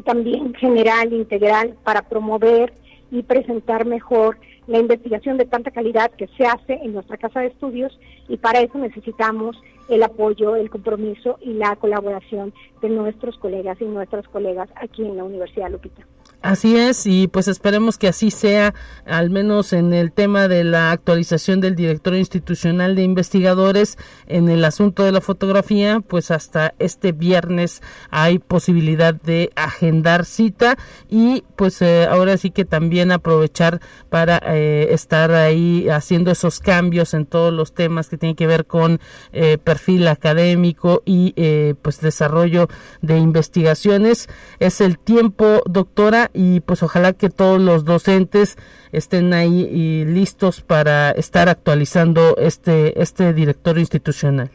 también 0.04 0.54
general, 0.56 1.13
integral, 1.13 1.78
para 1.84 2.02
promover 2.02 2.74
y 3.15 3.23
presentar 3.23 3.86
mejor 3.86 4.38
la 4.67 4.80
investigación 4.80 5.38
de 5.38 5.45
tanta 5.45 5.71
calidad 5.71 6.12
que 6.12 6.28
se 6.38 6.45
hace 6.45 6.73
en 6.73 6.93
nuestra 6.93 7.15
casa 7.15 7.39
de 7.39 7.47
estudios 7.47 7.97
y 8.28 8.36
para 8.36 8.60
eso 8.60 8.78
necesitamos 8.78 9.56
el 9.88 10.04
apoyo, 10.04 10.56
el 10.58 10.69
compromiso 10.69 11.38
y 11.41 11.54
la 11.54 11.78
colaboración 11.78 12.54
de 12.82 12.89
nuestros 12.89 13.38
colegas 13.38 13.80
y 13.80 13.86
nuestras 13.86 14.28
colegas 14.28 14.67
aquí 14.75 15.04
en 15.04 15.15
la 15.15 15.23
Universidad 15.23 15.71
Lupita. 15.71 16.06
Así 16.45 16.77
es, 16.77 17.08
y 17.08 17.27
pues 17.27 17.47
esperemos 17.47 17.97
que 17.97 18.08
así 18.08 18.29
sea, 18.29 18.75
al 19.08 19.31
menos 19.31 19.73
en 19.73 19.93
el 19.93 20.12
tema 20.12 20.47
de 20.47 20.63
la 20.63 20.91
actualización 20.91 21.60
del 21.60 21.75
directorio 21.75 22.19
institucional 22.19 22.95
de 22.95 23.01
investigadores 23.01 23.97
en 24.27 24.47
el 24.49 24.63
asunto 24.63 25.01
de 25.01 25.12
la 25.12 25.21
fotografía, 25.21 26.01
pues 26.08 26.29
hasta 26.29 26.75
este 26.77 27.13
viernes 27.13 27.81
hay 28.12 28.38
posibilidad 28.38 29.15
de 29.15 29.49
agendar 29.55 30.23
cita 30.23 30.77
y 31.10 31.43
pues 31.55 31.81
eh, 31.81 32.05
ahora 32.05 32.38
sí 32.38 32.51
que 32.51 32.63
también 32.63 33.12
aprovechar 33.12 33.81
para 34.12 34.39
eh, 34.45 34.89
estar 34.91 35.31
ahí 35.31 35.89
haciendo 35.89 36.29
esos 36.29 36.60
cambios 36.60 37.15
en 37.15 37.25
todos 37.25 37.53
los 37.53 37.73
temas 37.73 38.08
que 38.08 38.19
tienen 38.19 38.36
que 38.36 38.45
ver 38.45 38.67
con 38.67 38.99
eh, 39.34 39.58
perfil 39.58 40.08
académico 40.08 41.01
y 41.05 41.34
pues 41.81 42.01
desarrollo 42.01 42.67
de 43.01 43.17
investigaciones. 43.17 44.29
Es 44.60 44.79
el 44.79 44.99
tiempo, 44.99 45.63
doctora, 45.65 46.29
y 46.36 46.60
pues 46.60 46.84
ojalá 46.84 47.13
que 47.13 47.30
todos 47.30 47.60
los 47.60 47.86
docentes 47.86 48.58
estén 48.91 49.34
ahí 49.34 49.67
y 49.71 50.06
listos 50.06 50.62
para 50.62 51.12
estar 51.12 51.50
actualizando 51.50 52.36
este 52.38 53.02
este 53.02 53.34
directorio 53.34 53.80
institucional. 53.82 54.50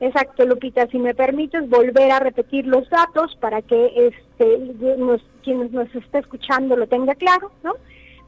Exacto, 0.00 0.44
Lupita, 0.44 0.86
si 0.88 0.98
me 0.98 1.14
permites 1.14 1.68
volver 1.68 2.10
a 2.10 2.18
repetir 2.18 2.66
los 2.66 2.88
datos 2.90 3.36
para 3.40 3.62
que 3.62 4.08
este 4.08 4.58
nos, 4.98 5.22
quien 5.42 5.72
nos 5.72 5.94
esté 5.94 6.18
escuchando 6.18 6.76
lo 6.76 6.86
tenga 6.86 7.14
claro, 7.14 7.52
¿no? 7.62 7.72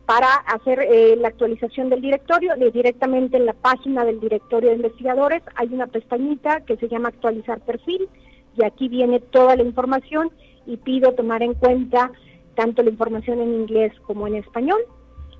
Para 0.06 0.28
hacer 0.46 0.80
eh, 0.80 1.16
la 1.16 1.28
actualización 1.28 1.90
del 1.90 2.00
directorio, 2.00 2.56
de 2.56 2.70
directamente 2.70 3.36
en 3.36 3.44
la 3.44 3.52
página 3.52 4.04
del 4.04 4.20
directorio 4.20 4.70
de 4.70 4.76
investigadores 4.76 5.42
hay 5.56 5.68
una 5.74 5.86
pestañita 5.86 6.60
que 6.60 6.76
se 6.76 6.88
llama 6.88 7.08
actualizar 7.08 7.60
perfil 7.60 8.08
y 8.56 8.64
aquí 8.64 8.88
viene 8.88 9.20
toda 9.20 9.56
la 9.56 9.62
información 9.62 10.30
y 10.64 10.76
pido 10.78 11.12
tomar 11.12 11.42
en 11.42 11.54
cuenta 11.54 12.10
tanto 12.56 12.82
la 12.82 12.90
información 12.90 13.40
en 13.40 13.54
inglés 13.54 13.92
como 14.06 14.26
en 14.26 14.34
español 14.34 14.80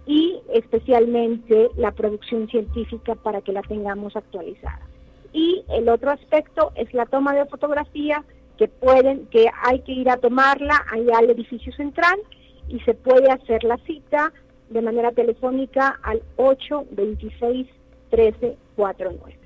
y 0.07 0.40
especialmente 0.52 1.70
la 1.76 1.90
producción 1.90 2.46
científica 2.48 3.16
para 3.16 3.40
que 3.40 3.52
la 3.52 3.62
tengamos 3.62 4.14
actualizada. 4.14 4.81
Y 5.33 5.64
el 5.68 5.88
otro 5.88 6.11
aspecto 6.12 6.72
es 6.76 6.94
la 6.94 7.07
toma 7.07 7.35
de 7.35 7.46
fotografía 7.46 8.24
que 8.57 8.68
pueden, 8.68 9.26
que 9.26 9.50
hay 9.64 9.81
que 9.81 9.92
ir 9.92 10.09
a 10.09 10.16
tomarla 10.16 10.87
allá 10.90 11.18
al 11.18 11.31
edificio 11.31 11.72
central 11.72 12.18
y 12.68 12.79
se 12.81 12.94
puede 12.94 13.31
hacer 13.31 13.64
la 13.64 13.76
cita 13.79 14.33
de 14.70 14.83
manera 14.83 15.11
telefónica 15.12 15.98
al 16.02 16.22
826 16.37 17.66
1349. 18.12 19.38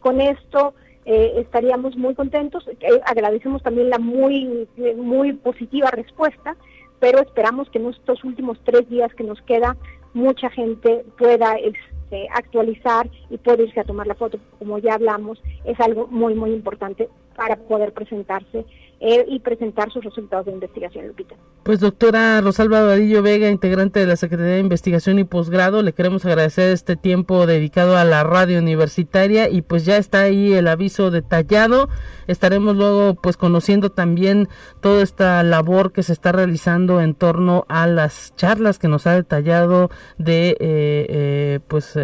Con 0.00 0.20
esto 0.20 0.74
eh, 1.04 1.34
estaríamos 1.36 1.96
muy 1.96 2.14
contentos. 2.14 2.66
Eh, 2.68 2.76
agradecemos 3.04 3.62
también 3.62 3.90
la 3.90 3.98
muy, 3.98 4.66
muy 4.96 5.34
positiva 5.34 5.90
respuesta 5.90 6.56
pero 7.00 7.20
esperamos 7.20 7.68
que 7.70 7.78
en 7.78 7.88
estos 7.88 8.22
últimos 8.24 8.58
tres 8.64 8.88
días 8.88 9.12
que 9.14 9.24
nos 9.24 9.40
queda, 9.42 9.76
mucha 10.14 10.50
gente 10.50 11.04
pueda 11.18 11.54
este, 11.56 12.28
actualizar 12.34 13.08
y 13.30 13.38
pueda 13.38 13.62
irse 13.62 13.80
a 13.80 13.84
tomar 13.84 14.06
la 14.06 14.14
foto. 14.14 14.38
Como 14.58 14.78
ya 14.78 14.94
hablamos, 14.94 15.42
es 15.64 15.78
algo 15.80 16.06
muy, 16.06 16.34
muy 16.34 16.52
importante 16.52 17.08
para 17.34 17.56
poder 17.56 17.92
presentarse 17.92 18.64
eh, 18.98 19.26
y 19.28 19.40
presentar 19.40 19.92
sus 19.92 20.02
resultados 20.02 20.46
de 20.46 20.52
investigación, 20.52 21.08
Lupita. 21.08 21.34
Pues 21.64 21.80
doctora 21.80 22.40
Rosalba 22.40 22.82
Vadillo 22.82 23.22
Vega, 23.22 23.50
integrante 23.50 24.00
de 24.00 24.06
la 24.06 24.16
Secretaría 24.16 24.54
de 24.54 24.60
Investigación 24.60 25.18
y 25.18 25.24
Posgrado, 25.24 25.82
le 25.82 25.92
queremos 25.92 26.24
agradecer 26.24 26.72
este 26.72 26.96
tiempo 26.96 27.46
dedicado 27.46 27.98
a 27.98 28.04
la 28.04 28.24
radio 28.24 28.58
universitaria 28.58 29.50
y 29.50 29.60
pues 29.60 29.84
ya 29.84 29.98
está 29.98 30.22
ahí 30.22 30.54
el 30.54 30.66
aviso 30.66 31.10
detallado. 31.10 31.90
Estaremos 32.26 32.74
luego 32.74 33.14
pues 33.16 33.36
conociendo 33.36 33.90
también 33.90 34.48
toda 34.80 35.02
esta 35.02 35.42
labor 35.42 35.92
que 35.92 36.02
se 36.02 36.12
está 36.14 36.32
realizando 36.32 37.00
en 37.00 37.14
torno 37.14 37.66
a 37.68 37.86
las 37.86 38.34
charlas 38.36 38.78
que 38.78 38.88
nos 38.88 39.06
ha 39.06 39.14
detallado 39.14 39.90
de 40.18 40.50
eh, 40.50 40.56
eh, 40.60 41.60
pues 41.68 41.98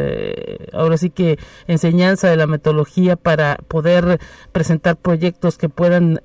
ahora 0.73 0.97
sí 0.99 1.09
que 1.09 1.39
enseñanza 1.67 2.29
de 2.29 2.37
la 2.37 2.47
metodología 2.47 3.17
para 3.17 3.57
poder 3.69 4.21
presentar 4.53 4.97
proyectos 4.97 5.57
que 5.57 5.69
puedan 5.69 6.21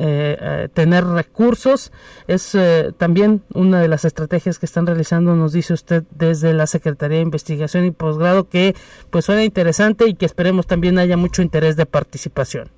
tener 0.73 1.05
recursos. 1.05 1.91
Es 2.27 2.55
eh, 2.55 2.91
también 2.97 3.41
una 3.53 3.81
de 3.81 3.87
las 3.87 4.05
estrategias 4.05 4.59
que 4.59 4.65
están 4.65 4.85
realizando, 4.85 5.35
nos 5.35 5.53
dice 5.53 5.73
usted, 5.73 6.03
desde 6.11 6.53
la 6.53 6.67
Secretaría 6.67 7.17
de 7.17 7.23
Investigación 7.23 7.85
y 7.85 7.91
Posgrado, 7.91 8.49
que 8.49 8.75
pues 9.09 9.25
suena 9.25 9.43
interesante 9.43 10.07
y 10.07 10.15
que 10.15 10.25
esperemos 10.25 10.67
también 10.67 10.99
haya 10.99 11.17
mucho 11.17 11.41
interés 11.41 11.75
de 11.75 11.85
participación. 11.85 12.69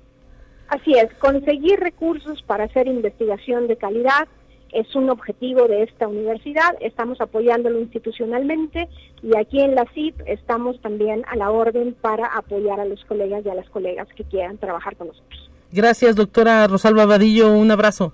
Así 0.68 0.92
es, 0.94 1.12
conseguir 1.18 1.80
recursos 1.80 2.42
para 2.42 2.64
hacer 2.64 2.86
investigación 2.86 3.66
de 3.66 3.76
calidad 3.76 4.28
es 4.72 4.94
un 4.94 5.10
objetivo 5.10 5.66
de 5.66 5.82
esta 5.82 6.06
universidad, 6.06 6.76
estamos 6.80 7.20
apoyándolo 7.20 7.80
institucionalmente 7.80 8.88
y 9.22 9.36
aquí 9.36 9.60
en 9.60 9.74
la 9.74 9.84
CIP 9.92 10.20
estamos 10.26 10.80
también 10.80 11.24
a 11.26 11.36
la 11.36 11.50
orden 11.50 11.94
para 12.00 12.26
apoyar 12.26 12.78
a 12.78 12.84
los 12.84 13.04
colegas 13.04 13.44
y 13.44 13.48
a 13.48 13.54
las 13.54 13.68
colegas 13.70 14.08
que 14.14 14.24
quieran 14.24 14.58
trabajar 14.58 14.96
con 14.96 15.08
nosotros. 15.08 15.49
Gracias, 15.72 16.16
doctora 16.16 16.66
Rosalba 16.66 17.06
Vadillo. 17.06 17.52
Un 17.52 17.70
abrazo. 17.70 18.12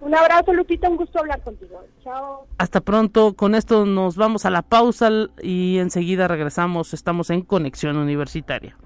Un 0.00 0.14
abrazo, 0.14 0.52
Lupita. 0.52 0.88
Un 0.88 0.96
gusto 0.96 1.20
hablar 1.20 1.40
contigo. 1.42 1.80
Chao. 2.02 2.46
Hasta 2.58 2.80
pronto. 2.80 3.34
Con 3.34 3.54
esto 3.54 3.86
nos 3.86 4.16
vamos 4.16 4.44
a 4.44 4.50
la 4.50 4.62
pausa 4.62 5.08
y 5.40 5.78
enseguida 5.78 6.28
regresamos. 6.28 6.92
Estamos 6.92 7.30
en 7.30 7.42
Conexión 7.42 7.96
Universitaria. 7.96 8.76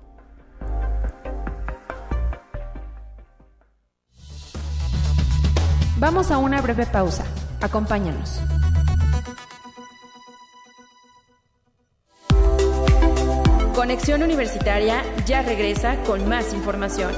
Vamos 5.98 6.30
a 6.30 6.36
una 6.36 6.60
breve 6.60 6.84
pausa. 6.84 7.24
Acompáñanos. 7.62 8.40
Conexión 13.74 14.22
Universitaria 14.22 15.02
ya 15.26 15.42
regresa 15.42 15.96
con 16.04 16.28
más 16.28 16.52
información. 16.52 17.12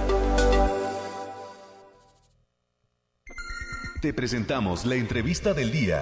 Te 4.01 4.15
presentamos 4.15 4.87
la 4.87 4.95
entrevista 4.95 5.55
del 5.55 5.73
día. 5.73 6.01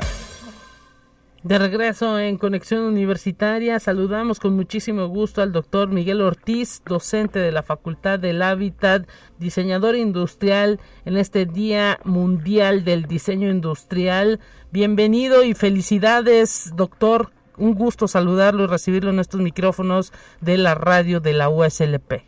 De 1.42 1.58
regreso 1.58 2.18
en 2.18 2.36
Conexión 2.36 2.82
Universitaria, 2.82 3.80
saludamos 3.80 4.38
con 4.38 4.54
muchísimo 4.54 5.06
gusto 5.06 5.40
al 5.40 5.52
doctor 5.52 5.88
Miguel 5.88 6.20
Ortiz, 6.20 6.82
docente 6.84 7.38
de 7.38 7.52
la 7.52 7.62
Facultad 7.62 8.18
del 8.18 8.42
Hábitat, 8.42 9.08
diseñador 9.38 9.96
industrial 9.96 10.78
en 11.06 11.16
este 11.16 11.46
Día 11.46 11.98
Mundial 12.04 12.84
del 12.84 13.06
Diseño 13.06 13.48
Industrial. 13.48 14.40
Bienvenido 14.70 15.42
y 15.42 15.54
felicidades, 15.54 16.72
doctor. 16.76 17.30
Un 17.56 17.72
gusto 17.72 18.08
saludarlo 18.08 18.64
y 18.64 18.66
recibirlo 18.66 19.08
en 19.08 19.20
estos 19.20 19.40
micrófonos 19.40 20.12
de 20.42 20.58
la 20.58 20.74
radio 20.74 21.20
de 21.20 21.32
la 21.32 21.48
USLP. 21.48 22.24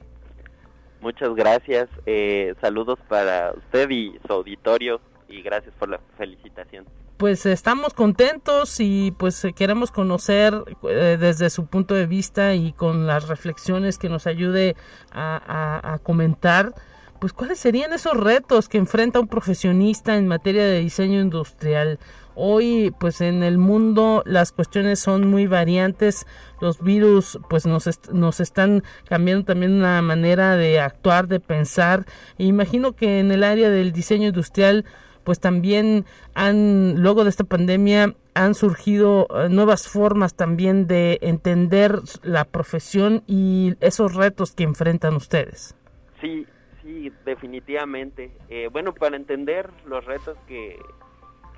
Muchas 1.03 1.35
gracias. 1.35 1.91
Eh, 2.07 2.55
saludos 2.63 2.99
para 3.07 3.53
usted 3.53 3.91
y 3.91 4.19
su 4.27 4.33
auditorio 4.33 4.99
y 5.29 5.43
gracias 5.43 5.75
por 5.79 5.89
la 5.89 6.01
felicitación. 6.17 6.87
Pues 7.17 7.47
estamos 7.47 7.95
contentos 7.95 8.79
y 8.79 9.13
pues 9.19 9.45
queremos 9.57 9.91
conocer 9.91 10.55
eh, 10.89 11.17
desde 11.19 11.51
su 11.51 11.67
punto 11.67 11.95
de 11.95 12.07
vista 12.07 12.55
y 12.55 12.73
con 12.73 13.07
las 13.07 13.27
reflexiones 13.27 13.99
que 13.99 14.09
nos 14.09 14.29
ayude 14.29 14.77
a, 15.11 15.99
comentar, 16.05 16.75
pues 17.21 17.33
cuáles 17.33 17.59
serían 17.59 17.93
esos 17.93 18.17
retos 18.17 18.69
que 18.69 18.79
enfrenta 18.79 19.19
un 19.19 19.27
profesionista 19.27 20.17
en 20.17 20.29
materia 20.29 20.65
de 20.65 20.79
diseño 20.79 21.21
industrial. 21.21 21.99
Hoy, 22.37 22.95
pues 23.01 23.21
en 23.21 23.43
el 23.43 23.59
mundo 23.59 24.23
las 24.25 24.53
cuestiones 24.53 25.01
son 25.01 25.27
muy 25.27 25.49
variantes, 25.49 26.25
los 26.61 26.81
virus 26.81 27.41
pues 27.51 27.67
nos, 27.67 27.89
nos 28.13 28.39
están 28.39 28.85
cambiando 29.09 29.45
también 29.45 29.83
la 29.83 30.01
manera 30.03 30.57
de 30.57 30.79
actuar, 30.79 31.27
de 31.27 31.41
pensar. 31.41 32.07
E 32.39 32.45
imagino 32.45 32.93
que 32.93 33.19
en 33.19 33.33
el 33.33 33.43
área 33.43 33.71
del 33.71 33.91
diseño 33.91 34.29
industrial 34.29 34.85
pues 35.29 35.41
también 35.41 36.07
han, 36.33 37.03
luego 37.03 37.23
de 37.23 37.29
esta 37.29 37.45
pandemia, 37.45 38.15
han 38.33 38.55
surgido 38.55 39.27
eh, 39.29 39.51
nuevas 39.51 39.87
formas 39.87 40.35
también 40.35 40.87
de 40.87 41.19
entender 41.21 42.01
la 42.23 42.47
profesión 42.47 43.23
y 43.27 43.75
esos 43.81 44.15
retos 44.15 44.55
que 44.55 44.65
enfrentan 44.65 45.17
ustedes. 45.17 45.77
Sí, 46.23 46.47
sí, 46.81 47.13
definitivamente. 47.27 48.31
Eh, 48.49 48.71
bueno, 48.73 48.95
para 48.95 49.17
entender 49.17 49.69
los 49.85 50.03
retos 50.07 50.39
que, 50.47 50.79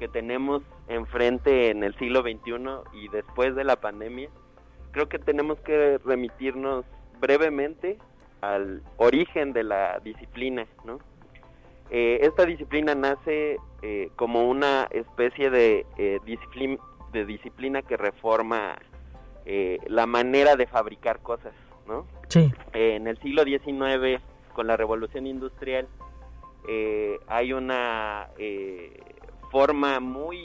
que 0.01 0.09
tenemos 0.09 0.65
enfrente 0.89 1.71
en 1.71 1.85
el 1.85 1.95
siglo 1.95 2.23
XXI 2.23 2.99
y 3.01 3.07
después 3.07 3.55
de 3.55 3.63
la 3.63 3.77
pandemia, 3.77 4.31
creo 4.91 5.09
que 5.09 5.21
tenemos 5.21 5.61
que 5.61 5.99
remitirnos 6.05 6.85
brevemente 7.21 7.99
al 8.41 8.83
origen 8.97 9.53
de 9.53 9.63
la 9.63 10.01
disciplina, 10.01 10.67
¿no? 10.85 10.99
Eh, 11.91 12.21
esta 12.23 12.47
disciplina 12.47 12.95
nace 12.95 13.59
eh, 13.83 14.11
como 14.15 14.49
una 14.49 14.87
especie 14.91 15.51
de, 15.51 15.87
eh, 15.99 16.21
disciplina, 16.25 16.79
de 17.13 17.25
disciplina 17.25 17.83
que 17.83 17.97
reforma 17.97 18.77
la 19.89 20.07
manera 20.07 20.55
de 20.55 20.69
fabricar 20.69 21.23
cosas, 21.23 21.53
¿no? 21.89 22.07
Sí. 22.29 22.53
en 22.73 23.09
el 23.09 23.19
siglo 23.19 23.43
XIX, 23.43 24.23
con 24.53 24.69
la 24.69 24.77
revolución 24.77 25.27
industrial, 25.27 25.89
hay 27.27 27.53
una 27.53 28.29
forma 29.51 29.99
muy 29.99 30.39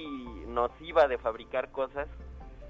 nociva 0.48 1.08
de 1.08 1.20
fabricar 1.20 1.72
cosas 1.72 2.08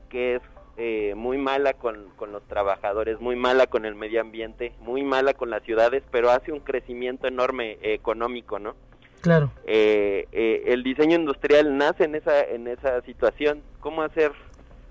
que 0.09 0.35
es 0.35 0.41
eh, 0.77 1.13
muy 1.15 1.37
mala 1.37 1.73
con, 1.73 2.09
los 2.31 2.43
trabajadores, 2.49 3.21
muy 3.21 3.37
mala 3.37 3.65
con 3.65 3.85
el 3.85 3.95
medio 3.95 4.19
ambiente, 4.19 4.73
muy 4.79 5.03
mala 5.03 5.33
con 5.33 5.49
las 5.49 5.63
ciudades, 5.63 6.03
pero 6.11 6.31
hace 6.31 6.51
un 6.51 6.59
crecimiento 6.59 7.27
enorme 7.27 7.77
económico, 7.81 8.59
¿no? 8.59 8.75
Claro. 9.21 9.51
Eh, 9.65 10.27
eh, 10.33 10.63
el 10.67 10.83
diseño 10.83 11.15
industrial 11.15 11.77
nace 11.77 12.03
en 12.03 12.15
esa, 12.15 12.41
en 12.43 12.67
esa 12.67 13.01
situación, 13.03 13.63
cómo 13.79 14.01
hacer 14.01 14.33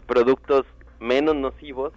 productos 0.06 0.64
menos 1.00 1.36
nocivos 1.36 1.92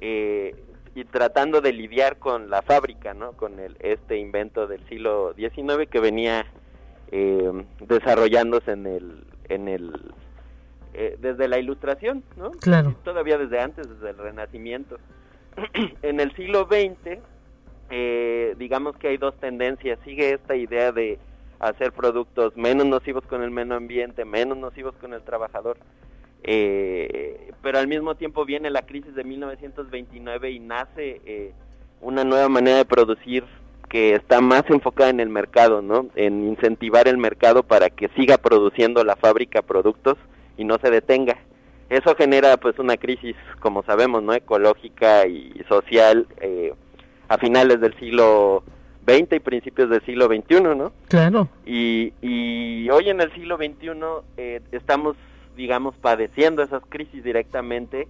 y 0.00 1.04
tratando 1.04 1.60
de 1.62 1.72
lidiar 1.72 2.18
con 2.18 2.50
la 2.50 2.62
fábrica, 2.62 3.14
¿no? 3.14 3.32
Con 3.32 3.58
el, 3.60 3.76
este 3.78 4.18
invento 4.18 4.66
del 4.66 4.86
siglo 4.88 5.34
XIX 5.34 5.88
que 5.88 6.00
venía 6.00 6.46
desarrollándose 7.80 8.72
en 8.72 8.86
el, 8.86 9.24
en 9.48 9.68
el 9.68 9.92
eh, 10.94 11.16
desde 11.20 11.48
la 11.48 11.58
ilustración, 11.58 12.22
¿no? 12.36 12.52
Claro. 12.52 12.94
Todavía 13.02 13.36
desde 13.36 13.60
antes, 13.60 13.88
desde 13.88 14.10
el 14.10 14.16
Renacimiento. 14.16 14.98
en 16.02 16.20
el 16.20 16.34
siglo 16.36 16.68
XX, 16.70 17.18
eh, 17.90 18.54
digamos 18.58 18.96
que 18.96 19.08
hay 19.08 19.16
dos 19.16 19.34
tendencias. 19.40 19.98
Sigue 20.04 20.34
esta 20.34 20.54
idea 20.54 20.92
de 20.92 21.18
hacer 21.58 21.92
productos 21.92 22.56
menos 22.56 22.86
nocivos 22.86 23.24
con 23.26 23.42
el 23.42 23.50
medio 23.50 23.74
ambiente, 23.74 24.24
menos 24.24 24.56
nocivos 24.56 24.94
con 25.00 25.14
el 25.14 25.22
trabajador. 25.22 25.78
Eh, 26.44 27.52
pero 27.60 27.78
al 27.78 27.88
mismo 27.88 28.14
tiempo 28.14 28.44
viene 28.44 28.70
la 28.70 28.82
crisis 28.82 29.16
de 29.16 29.24
1929 29.24 30.50
y 30.52 30.60
nace 30.60 31.52
una 32.00 32.22
nueva 32.22 32.48
manera 32.48 32.76
de 32.76 32.84
producir 32.84 33.44
que 33.88 34.14
está 34.14 34.40
más 34.40 34.62
enfocada 34.68 35.10
en 35.10 35.20
el 35.20 35.28
mercado, 35.28 35.82
¿no? 35.82 36.08
En 36.14 36.46
incentivar 36.46 37.08
el 37.08 37.16
mercado 37.16 37.62
para 37.62 37.90
que 37.90 38.08
siga 38.10 38.38
produciendo 38.38 39.02
la 39.02 39.16
fábrica 39.16 39.62
productos 39.62 40.18
y 40.56 40.64
no 40.64 40.78
se 40.78 40.90
detenga. 40.90 41.36
Eso 41.90 42.14
genera 42.16 42.56
pues 42.56 42.78
una 42.78 42.96
crisis, 42.96 43.36
como 43.60 43.82
sabemos, 43.82 44.22
no 44.22 44.32
ecológica 44.32 45.26
y 45.26 45.62
social 45.68 46.26
eh, 46.40 46.72
a 47.28 47.38
finales 47.38 47.80
del 47.80 47.94
siglo 47.98 48.64
XX 49.06 49.34
y 49.34 49.40
principios 49.40 49.90
del 49.90 50.04
siglo 50.04 50.26
XXI, 50.26 50.62
¿no? 50.76 50.92
Claro. 51.08 51.48
Y, 51.66 52.12
y 52.22 52.88
hoy 52.90 53.10
en 53.10 53.20
el 53.20 53.32
siglo 53.34 53.56
XXI 53.56 53.90
eh, 54.38 54.60
estamos, 54.72 55.16
digamos, 55.56 55.94
padeciendo 55.96 56.62
esas 56.62 56.82
crisis 56.88 57.22
directamente 57.22 58.08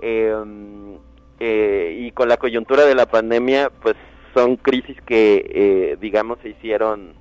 em, 0.00 0.96
eh, 1.38 1.98
y 2.00 2.12
con 2.12 2.28
la 2.28 2.38
coyuntura 2.38 2.86
de 2.86 2.94
la 2.94 3.06
pandemia, 3.06 3.70
pues 3.82 3.94
son 4.34 4.56
crisis 4.56 4.96
que, 5.02 5.98
digamos, 6.00 6.38
se 6.42 6.48
hicieron 6.48 7.12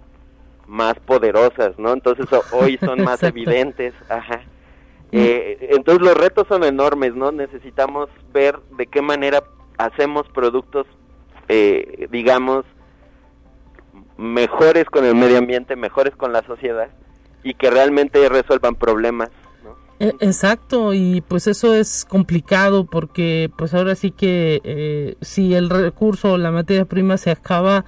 más 0.65 0.97
poderosas, 1.02 1.78
¿no? 1.78 1.91
Entonces 1.91 2.26
hoy 2.54 2.78
son 2.78 3.04
más 3.04 3.21
evidentes, 3.24 3.93
ajá. 4.08 4.41
Eh, 5.12 5.67
entonces 5.71 6.02
los 6.02 6.15
retos 6.15 6.47
son 6.47 6.63
enormes, 6.63 7.15
¿no? 7.15 7.32
Necesitamos 7.32 8.10
ver 8.34 8.60
de 8.78 8.88
qué 8.88 9.02
manera 9.02 9.43
hacemos 9.78 10.28
productos, 10.30 10.88
eh, 11.50 12.08
digamos, 12.12 12.65
mejores 14.17 14.86
con 14.86 15.04
el 15.06 15.15
medio 15.15 15.38
ambiente, 15.38 15.76
mejores 15.76 16.16
con 16.16 16.32
la 16.32 16.43
sociedad 16.43 16.89
y 17.43 17.55
que 17.55 17.70
realmente 17.70 18.28
resuelvan 18.30 18.76
problemas. 18.76 19.30
E, 19.99 20.16
exacto, 20.20 20.93
y 20.93 21.22
pues 21.22 21.47
eso 21.47 21.76
es 21.76 22.05
complicado 22.05 22.86
porque 22.86 23.51
pues 23.55 23.74
ahora 23.74 23.95
sí 23.95 24.12
que 24.12 24.62
eh, 24.64 25.16
si 25.22 25.53
el 25.53 25.70
recurso, 25.70 26.38
la 26.38 26.51
materia 26.51 26.86
prima 26.86 27.18
se 27.18 27.32
acaba, 27.32 27.86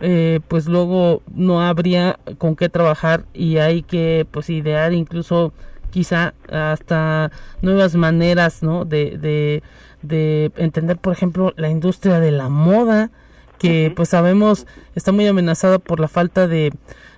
eh, 0.00 0.40
pues 0.48 0.66
luego 0.66 1.22
no 1.34 1.60
habría 1.60 2.18
con 2.38 2.56
qué 2.56 2.68
trabajar 2.68 3.24
y 3.34 3.58
hay 3.58 3.82
que 3.82 4.26
pues 4.30 4.48
idear 4.48 4.92
incluso 4.94 5.52
quizá 5.90 6.34
hasta 6.50 7.30
nuevas 7.62 7.94
maneras 7.94 8.62
¿no? 8.62 8.84
de, 8.84 9.18
de, 9.18 9.62
de 10.02 10.52
entender 10.56 10.96
por 10.98 11.12
ejemplo 11.12 11.52
la 11.56 11.68
industria 11.68 12.20
de 12.20 12.30
la 12.30 12.48
moda 12.48 13.10
que 13.58 13.92
pues 13.94 14.08
sabemos 14.10 14.66
está 14.94 15.12
muy 15.12 15.26
amenazada 15.26 15.78
por 15.78 16.00
la 16.00 16.08
falta 16.08 16.48
de, 16.48 16.72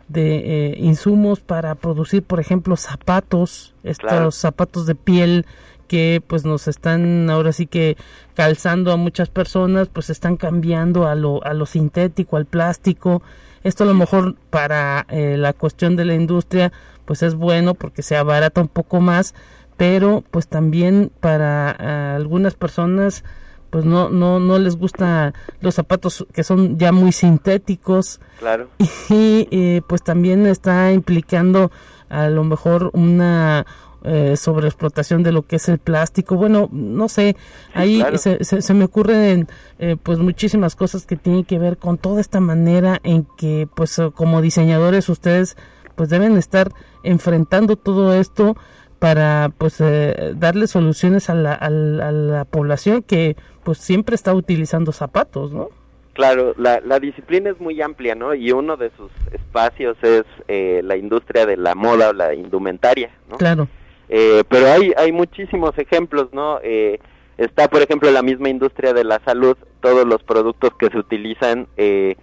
de 0.08 0.72
eh, 0.72 0.74
insumos 0.78 1.40
para 1.40 1.74
producir 1.76 2.22
por 2.22 2.40
ejemplo 2.40 2.76
zapatos 2.76 3.74
estos 3.84 4.34
zapatos 4.34 4.86
de 4.86 4.94
piel 4.94 5.46
que 5.92 6.22
pues 6.26 6.46
nos 6.46 6.68
están 6.68 7.28
ahora 7.28 7.52
sí 7.52 7.66
que 7.66 7.98
calzando 8.34 8.92
a 8.92 8.96
muchas 8.96 9.28
personas 9.28 9.88
pues 9.88 10.08
están 10.08 10.38
cambiando 10.38 11.06
a 11.06 11.14
lo 11.14 11.44
a 11.44 11.52
lo 11.52 11.66
sintético 11.66 12.38
al 12.38 12.46
plástico. 12.46 13.22
Esto 13.62 13.84
a 13.84 13.86
lo 13.86 13.92
mejor 13.92 14.34
para 14.48 15.04
eh, 15.10 15.36
la 15.36 15.52
cuestión 15.52 15.94
de 15.94 16.06
la 16.06 16.14
industria 16.14 16.72
pues 17.04 17.22
es 17.22 17.34
bueno 17.34 17.74
porque 17.74 18.02
se 18.02 18.16
abarata 18.16 18.60
un 18.60 18.68
poco 18.68 19.00
más 19.00 19.34
pero 19.76 20.22
pues 20.30 20.48
también 20.48 21.10
para 21.20 21.76
eh, 21.78 22.14
algunas 22.16 22.54
personas 22.54 23.24
pues 23.72 23.86
no 23.86 24.10
no 24.10 24.38
no 24.38 24.58
les 24.58 24.76
gusta 24.76 25.32
los 25.62 25.74
zapatos 25.74 26.26
que 26.34 26.44
son 26.44 26.78
ya 26.78 26.92
muy 26.92 27.10
sintéticos. 27.10 28.20
Claro. 28.38 28.68
Y 29.08 29.48
eh, 29.50 29.80
pues 29.86 30.02
también 30.02 30.46
está 30.46 30.92
implicando 30.92 31.72
a 32.10 32.28
lo 32.28 32.44
mejor 32.44 32.90
una 32.92 33.66
eh, 34.04 34.36
sobre 34.36 34.68
explotación 34.68 35.22
de 35.22 35.32
lo 35.32 35.42
que 35.42 35.56
es 35.56 35.70
el 35.70 35.78
plástico. 35.78 36.36
Bueno 36.36 36.68
no 36.70 37.08
sé 37.08 37.34
ahí 37.72 38.04
se, 38.16 38.44
se, 38.44 38.74
me 38.74 38.84
ocurren 38.84 39.48
eh, 39.78 39.96
pues 40.02 40.18
muchísimas 40.18 40.76
cosas 40.76 41.06
que 41.06 41.16
tienen 41.16 41.44
que 41.44 41.58
ver 41.58 41.78
con 41.78 41.96
toda 41.96 42.20
esta 42.20 42.40
manera 42.40 43.00
en 43.04 43.26
que 43.38 43.66
pues 43.74 43.98
como 44.14 44.42
diseñadores 44.42 45.08
ustedes 45.08 45.56
pues 45.94 46.08
deben 46.08 46.36
estar 46.36 46.68
enfrentando 47.02 47.76
todo 47.76 48.14
esto 48.14 48.56
para 48.98 49.50
pues 49.58 49.80
eh, 49.80 50.32
darle 50.36 50.66
soluciones 50.66 51.28
a 51.28 51.34
la, 51.34 51.54
a, 51.54 51.70
la, 51.70 52.44
población 52.44 53.02
que 53.02 53.36
pues 53.64 53.78
siempre 53.78 54.14
está 54.14 54.32
utilizando 54.32 54.92
zapatos, 54.92 55.52
¿no? 55.52 55.70
Claro, 56.12 56.54
la, 56.56 56.80
la 56.80 57.00
disciplina 57.00 57.50
es 57.50 57.60
muy 57.60 57.80
amplia, 57.80 58.14
¿no? 58.14 58.34
Y 58.34 58.52
uno 58.52 58.76
de 58.76 58.90
sus 58.96 59.10
espacios 59.32 59.96
es 60.02 60.24
eh, 60.46 60.82
la 60.84 60.96
industria 60.96 61.46
de 61.46 61.56
la 61.56 61.74
moda 61.74 62.10
o 62.10 62.12
la 62.12 62.34
indumentaria, 62.34 63.10
¿no? 63.30 63.38
Claro. 63.38 63.66
Eh, 64.08 64.44
pero 64.48 64.66
hay, 64.66 64.92
hay 64.96 65.10
muchísimos 65.10 65.76
ejemplos, 65.78 66.28
¿no? 66.32 66.60
Eh, 66.62 67.00
está, 67.38 67.68
por 67.68 67.80
ejemplo, 67.80 68.10
la 68.10 68.22
misma 68.22 68.50
industria 68.50 68.92
de 68.92 69.04
la 69.04 69.20
salud, 69.24 69.56
todos 69.80 70.06
los 70.06 70.22
productos 70.22 70.70
que 70.78 70.88
se 70.90 70.98
utilizan 70.98 71.66
eh, 71.76 72.16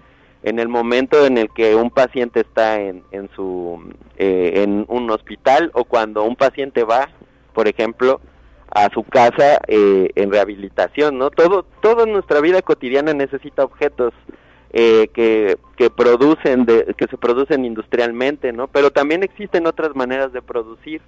en 0.44 0.60
el 0.60 0.70
momento 0.70 1.26
en 1.26 1.38
el 1.38 1.50
que 1.50 1.76
un 1.76 1.90
paciente 1.90 2.42
está 2.42 2.80
en, 2.80 3.04
en 3.12 3.30
su 3.36 3.94
eh, 4.18 4.64
en 4.64 4.86
un 4.88 5.10
hospital 5.12 5.72
o 5.74 5.84
cuando 5.84 6.24
un 6.24 6.36
paciente 6.36 6.84
va 6.84 7.10
por 7.54 7.68
ejemplo 7.68 8.22
a 8.72 8.90
su 8.94 9.04
casa 9.04 9.60
eh, 9.68 10.10
en 10.16 10.32
rehabilitación 10.32 11.18
no 11.18 11.30
todo 11.30 11.64
toda 11.82 12.06
nuestra 12.06 12.40
vida 12.40 12.62
cotidiana 12.62 13.14
necesita 13.14 13.64
objetos 13.64 14.14
eh, 14.72 15.10
que, 15.14 15.58
que 15.76 15.90
producen 15.90 16.66
de, 16.66 16.94
que 16.96 17.08
se 17.08 17.18
producen 17.18 17.66
industrialmente 17.66 18.54
no 18.54 18.68
pero 18.68 18.92
también 18.92 19.24
existen 19.24 19.68
otras 19.68 19.96
maneras 19.96 20.32
de 20.32 20.42
producir. 20.42 21.02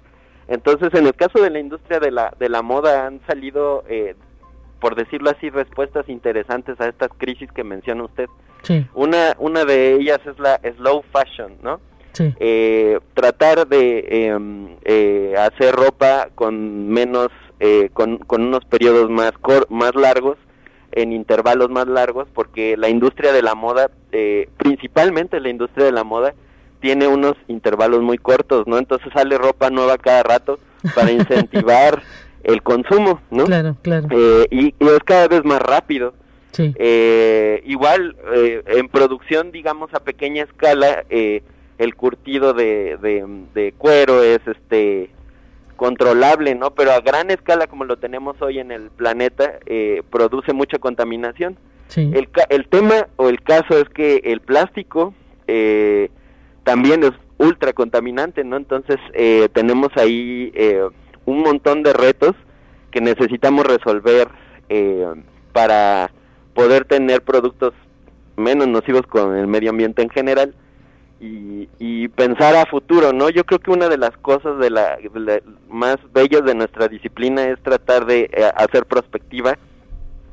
Entonces 0.48 0.90
en 0.92 1.06
el 1.06 1.14
caso 1.14 1.40
de 1.40 1.50
la 1.50 1.60
industria 1.60 2.00
de 2.00 2.10
la 2.10 2.34
de 2.38 2.48
la 2.48 2.62
moda 2.62 3.06
han 3.06 3.20
salido 3.26 3.84
eh, 3.88 4.16
por 4.82 4.96
decirlo 4.96 5.30
así, 5.30 5.48
respuestas 5.48 6.08
interesantes 6.08 6.78
a 6.80 6.88
estas 6.88 7.10
crisis 7.16 7.48
que 7.52 7.62
menciona 7.62 8.02
usted. 8.02 8.26
Una, 8.94 9.36
una 9.38 9.64
de 9.64 9.94
ellas 9.94 10.18
es 10.26 10.36
la 10.40 10.60
slow 10.76 11.04
fashion, 11.12 11.56
¿no? 11.62 11.80
Eh, 12.18 12.98
tratar 13.14 13.68
de 13.68 14.26
em, 14.26 14.76
eh, 14.84 15.34
hacer 15.38 15.72
ropa 15.74 16.30
con 16.34 16.88
menos, 16.88 17.28
eh, 17.60 17.90
con, 17.92 18.18
con 18.18 18.42
unos 18.42 18.64
periodos 18.64 19.08
más, 19.08 19.32
más 19.70 19.94
largos, 19.94 20.36
en 20.90 21.12
intervalos 21.12 21.70
más 21.70 21.86
largos, 21.86 22.26
porque 22.34 22.76
la 22.76 22.88
industria 22.88 23.32
de 23.32 23.40
la 23.40 23.54
moda, 23.54 23.88
principalmente 24.56 25.38
la 25.38 25.48
industria 25.48 25.86
de 25.86 25.92
la 25.92 26.02
moda, 26.02 26.34
tiene 26.80 27.06
unos 27.06 27.34
intervalos 27.46 28.02
muy 28.02 28.18
cortos, 28.18 28.66
¿no? 28.66 28.78
Entonces 28.78 29.12
sale 29.14 29.38
ropa 29.38 29.70
nueva 29.70 29.96
cada 29.96 30.24
rato 30.24 30.58
para 30.96 31.12
incentivar 31.12 32.02
el 32.44 32.62
consumo, 32.62 33.20
¿no? 33.30 33.44
Claro, 33.44 33.76
claro. 33.82 34.08
Eh, 34.10 34.46
y, 34.50 34.74
es 34.78 34.98
cada 35.04 35.28
vez 35.28 35.44
más 35.44 35.60
rápido. 35.60 36.14
Sí. 36.52 36.74
Eh, 36.76 37.62
igual, 37.64 38.16
eh, 38.34 38.62
en 38.66 38.88
producción, 38.88 39.52
digamos, 39.52 39.92
a 39.94 40.00
pequeña 40.00 40.44
escala, 40.44 41.04
el 41.08 41.94
curtido 41.96 42.52
de, 42.52 42.98
de, 43.54 43.72
cuero 43.78 44.22
es 44.22 44.40
este 44.46 45.10
controlable, 45.76 46.54
¿no? 46.54 46.74
Pero 46.74 46.92
a 46.92 47.00
gran 47.00 47.30
escala, 47.30 47.66
como 47.66 47.84
lo 47.84 47.96
tenemos 47.96 48.40
hoy 48.40 48.58
en 48.58 48.70
el 48.70 48.90
planeta, 48.90 49.58
produce 50.10 50.52
mucha 50.52 50.78
contaminación. 50.78 51.56
Sí. 51.88 52.10
El, 52.14 52.28
el 52.50 52.68
tema 52.68 53.08
o 53.16 53.28
el 53.28 53.42
caso 53.42 53.78
es 53.78 53.88
que 53.88 54.20
el 54.24 54.40
plástico 54.40 55.14
también 56.64 57.02
es 57.02 57.12
ultra 57.38 57.72
contaminante, 57.72 58.44
¿no? 58.44 58.56
Entonces, 58.58 58.98
tenemos 59.54 59.88
ahí 59.96 60.52
un 61.26 61.42
montón 61.42 61.82
de 61.82 61.92
retos 61.92 62.34
que 62.90 63.00
necesitamos 63.00 63.66
resolver 63.66 64.28
eh, 64.68 65.06
para 65.52 66.10
poder 66.54 66.84
tener 66.84 67.22
productos 67.22 67.72
menos 68.36 68.68
nocivos 68.68 69.02
con 69.06 69.36
el 69.36 69.46
medio 69.46 69.70
ambiente 69.70 70.02
en 70.02 70.10
general 70.10 70.54
y, 71.20 72.08
pensar 72.08 72.56
a 72.56 72.66
futuro, 72.66 73.12
¿no? 73.12 73.30
Yo 73.30 73.44
creo 73.44 73.60
que 73.60 73.70
una 73.70 73.88
de 73.88 73.96
las 73.96 74.10
cosas 74.18 74.58
de 74.58 74.70
la, 74.70 74.98
más 75.68 75.96
bellas 76.12 76.44
de 76.44 76.54
nuestra 76.54 76.88
disciplina 76.88 77.48
es 77.48 77.62
tratar 77.62 78.06
de 78.06 78.28
eh, 78.32 78.50
hacer 78.56 78.86
prospectiva 78.86 79.56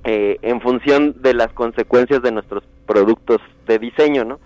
eh, 0.04 0.38
en 0.42 0.60
función 0.62 1.16
de 1.22 1.36
las 1.36 1.50
consecuencias 1.54 2.22
de 2.22 2.32
nuestros 2.32 2.64
productos 2.86 3.40
de 3.68 3.80
diseño, 3.80 4.26
¿no? 4.26 4.40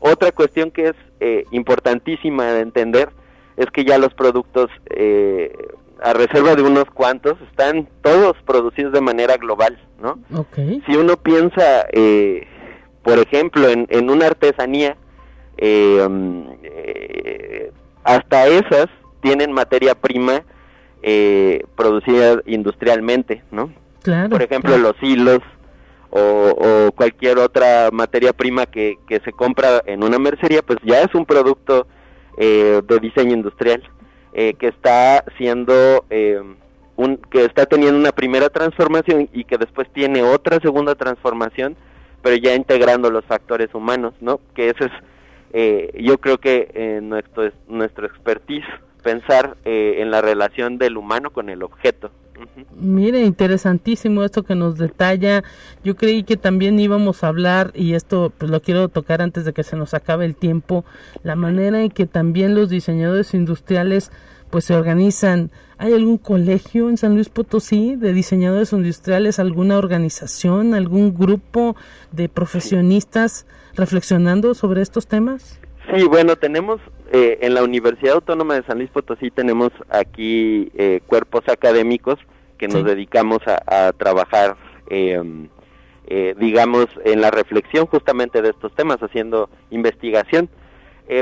Otra 0.00 0.30
cuestión 0.30 0.70
que 0.70 0.88
es 0.88 1.46
importantísima 1.50 2.44
de 2.52 2.60
entender 2.60 3.10
es 3.58 3.66
que 3.72 3.84
ya 3.84 3.98
los 3.98 4.14
productos 4.14 4.70
eh, 4.88 5.52
a 6.02 6.12
reserva 6.12 6.54
de 6.54 6.62
unos 6.62 6.84
cuantos, 6.86 7.40
están 7.50 7.88
todos 8.02 8.36
producidos 8.44 8.92
de 8.92 9.00
manera 9.00 9.36
global, 9.36 9.78
¿no? 10.00 10.18
Si 10.86 10.96
uno 10.96 11.16
piensa, 11.16 11.86
eh, 11.92 12.46
por 13.02 13.18
ejemplo, 13.18 13.68
en, 13.68 13.86
en 13.90 14.10
una 14.10 14.26
artesanía, 14.26 14.96
eh, 15.56 16.04
um, 16.06 16.46
eh, 16.62 17.72
hasta 18.04 18.46
esas 18.46 18.86
tienen 19.20 19.52
materia 19.52 19.94
prima 19.94 20.42
producida 21.76 22.42
industrialmente, 22.46 23.42
¿no? 23.50 23.72
Claro, 24.02 24.30
por 24.30 24.42
ejemplo, 24.42 24.76
los 24.76 24.94
hilos 25.00 25.40
o, 26.10 26.18
o, 26.20 26.92
cualquier 26.92 27.38
otra 27.38 27.90
materia 27.92 28.32
prima 28.32 28.66
que, 28.66 28.96
que 29.06 29.20
se 29.20 29.32
compra 29.32 29.82
en 29.86 30.02
una 30.02 30.18
mercería, 30.18 30.62
pues 30.62 30.78
ya 30.84 31.00
es 31.00 31.14
un 31.14 31.24
producto 31.24 31.86
de 32.36 32.98
diseño 33.00 33.34
industrial. 33.34 33.82
Eh, 34.40 34.54
que 34.54 34.68
está 34.68 35.24
siendo 35.36 36.04
eh, 36.10 36.40
un, 36.94 37.16
que 37.16 37.44
está 37.44 37.66
teniendo 37.66 37.98
una 37.98 38.12
primera 38.12 38.48
transformación 38.48 39.28
y 39.32 39.42
que 39.42 39.58
después 39.58 39.88
tiene 39.92 40.22
otra 40.22 40.60
segunda 40.60 40.94
transformación, 40.94 41.74
pero 42.22 42.36
ya 42.36 42.54
integrando 42.54 43.10
los 43.10 43.24
factores 43.24 43.74
humanos, 43.74 44.14
¿no? 44.20 44.38
Que 44.54 44.70
ese 44.70 44.84
es, 44.84 44.92
eh, 45.52 45.90
yo 46.00 46.18
creo 46.18 46.38
que 46.38 47.00
nuestro 47.02 47.50
nuestro 47.66 48.06
expertise 48.06 48.64
pensar 49.02 49.56
en 49.64 50.12
la 50.12 50.22
relación 50.22 50.78
del 50.78 50.98
humano 50.98 51.30
con 51.32 51.50
el 51.50 51.64
objeto. 51.64 52.12
Mire, 52.80 53.22
interesantísimo 53.24 54.22
esto 54.22 54.42
que 54.42 54.54
nos 54.54 54.78
detalla. 54.78 55.42
Yo 55.82 55.96
creí 55.96 56.22
que 56.22 56.36
también 56.36 56.78
íbamos 56.78 57.24
a 57.24 57.28
hablar, 57.28 57.72
y 57.74 57.94
esto 57.94 58.32
pues 58.36 58.50
lo 58.50 58.62
quiero 58.62 58.88
tocar 58.88 59.22
antes 59.22 59.44
de 59.44 59.52
que 59.52 59.64
se 59.64 59.76
nos 59.76 59.94
acabe 59.94 60.24
el 60.24 60.36
tiempo, 60.36 60.84
la 61.22 61.34
manera 61.34 61.82
en 61.82 61.90
que 61.90 62.06
también 62.06 62.54
los 62.54 62.68
diseñadores 62.68 63.34
industriales 63.34 64.12
pues 64.50 64.64
se 64.64 64.74
organizan. 64.74 65.50
¿Hay 65.76 65.92
algún 65.92 66.18
colegio 66.18 66.88
en 66.88 66.96
San 66.96 67.14
Luis 67.14 67.28
Potosí 67.28 67.96
de 67.96 68.12
diseñadores 68.12 68.72
industriales, 68.72 69.38
alguna 69.38 69.78
organización, 69.78 70.74
algún 70.74 71.14
grupo 71.14 71.76
de 72.12 72.28
profesionistas 72.28 73.46
reflexionando 73.74 74.54
sobre 74.54 74.82
estos 74.82 75.06
temas? 75.06 75.60
Sí, 75.94 76.04
bueno, 76.04 76.36
tenemos 76.36 76.80
eh, 77.12 77.38
en 77.42 77.54
la 77.54 77.62
Universidad 77.62 78.14
Autónoma 78.14 78.54
de 78.54 78.64
San 78.64 78.78
Luis 78.78 78.90
Potosí 78.90 79.30
tenemos 79.30 79.70
aquí 79.88 80.70
eh, 80.74 81.00
cuerpos 81.06 81.42
académicos 81.48 82.18
que 82.58 82.68
nos 82.68 82.84
dedicamos 82.84 83.38
a, 83.46 83.92
trabajar, 83.92 84.56
em, 84.90 85.48
eh, 86.08 86.34
digamos, 86.38 86.86
en 87.04 87.20
la 87.20 87.30
reflexión 87.30 87.86
justamente 87.86 88.42
de 88.42 88.50
estos 88.50 88.74
temas, 88.74 88.98
haciendo 88.98 89.48
investigación. 89.70 90.48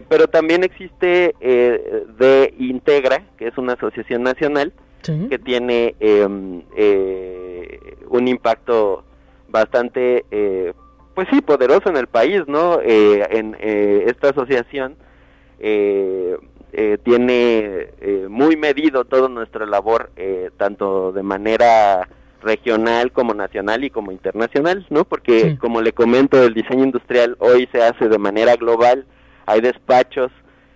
pero 0.08 0.26
también 0.28 0.64
existe 0.64 1.34
de 1.38 2.54
Integra, 2.58 3.22
que 3.36 3.48
es 3.48 3.58
una 3.58 3.74
asociación 3.74 4.22
nacional, 4.22 4.72
que 5.02 5.38
tiene 5.38 5.94
em, 6.00 6.62
un 8.08 8.28
impacto 8.28 9.04
bastante 9.48 10.24
pues 11.16 11.26
sí, 11.32 11.40
poderoso 11.40 11.88
en 11.88 11.96
el 11.96 12.08
país, 12.08 12.42
¿no? 12.46 12.78
Eh, 12.82 13.26
en 13.30 13.56
eh, 13.58 14.04
esta 14.06 14.28
asociación 14.28 14.96
eh, 15.58 16.36
tiene 17.02 17.88
muy 18.28 18.56
medido 18.56 19.04
toda 19.04 19.28
nuestra 19.28 19.64
labor, 19.64 20.10
tanto 20.56 21.12
de 21.12 21.22
manera 21.22 22.08
regional 22.42 23.12
como 23.12 23.32
nacional 23.32 23.82
y 23.84 23.90
como 23.90 24.12
internacional, 24.12 24.86
¿no? 24.90 25.04
Porque 25.04 25.56
como 25.58 25.80
le 25.80 25.92
comento, 25.92 26.42
el 26.42 26.52
diseño 26.52 26.84
industrial 26.84 27.36
hoy 27.38 27.68
se 27.72 27.82
hace 27.82 28.08
de 28.08 28.18
manera 28.18 28.56
global, 28.56 29.06
hay 29.46 29.62
despachos 29.62 30.30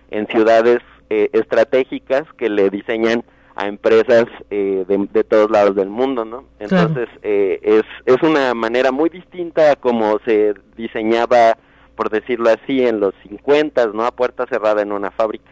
en 0.09 0.27
ciudades 0.27 0.79
estratégicas 1.09 2.23
que 2.37 2.49
le 2.49 2.69
diseñan 2.69 3.23
a 3.55 3.67
empresas 3.67 4.25
eh, 4.49 4.85
de, 4.87 5.23
todos 5.23 5.51
lados 5.51 5.75
del 5.75 5.89
mundo, 5.89 6.25
¿no? 6.25 6.45
Entonces 6.59 7.09
eh, 7.21 7.59
es, 7.61 7.83
es 8.05 8.21
una 8.23 8.53
manera 8.53 8.91
muy 8.91 9.09
distinta 9.09 9.71
a 9.71 9.75
como 9.75 10.19
se 10.25 10.53
diseñaba, 10.77 11.57
por 12.01 12.09
decirlo 12.09 12.49
así, 12.49 12.81
en 12.81 12.99
los 12.99 13.13
50, 13.21 13.85
¿no? 13.93 14.03
A 14.05 14.11
puerta 14.11 14.47
cerrada 14.49 14.81
en 14.81 14.91
una 14.91 15.11
fábrica. 15.11 15.51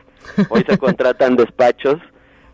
Hoy 0.50 0.66
se 0.68 0.78
contratan 0.80 1.36
despachos 1.36 1.98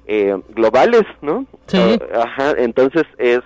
eh, 0.06 0.38
globales, 0.50 1.04
¿no? 1.22 1.46
Sí. 1.68 1.98
Ajá, 2.14 2.56
entonces 2.58 3.04
es 3.18 3.40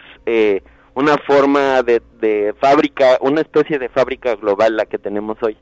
una 0.95 1.17
forma 1.27 1.83
de, 1.83 2.01
de 2.19 2.55
fábrica, 2.59 3.19
una 3.21 3.41
especie 3.41 3.77
de 3.77 3.89
fábrica 3.89 4.33
global 4.37 4.75
la 4.75 4.87
que 4.87 4.97
tenemos 4.97 5.37
hoy. 5.43 5.55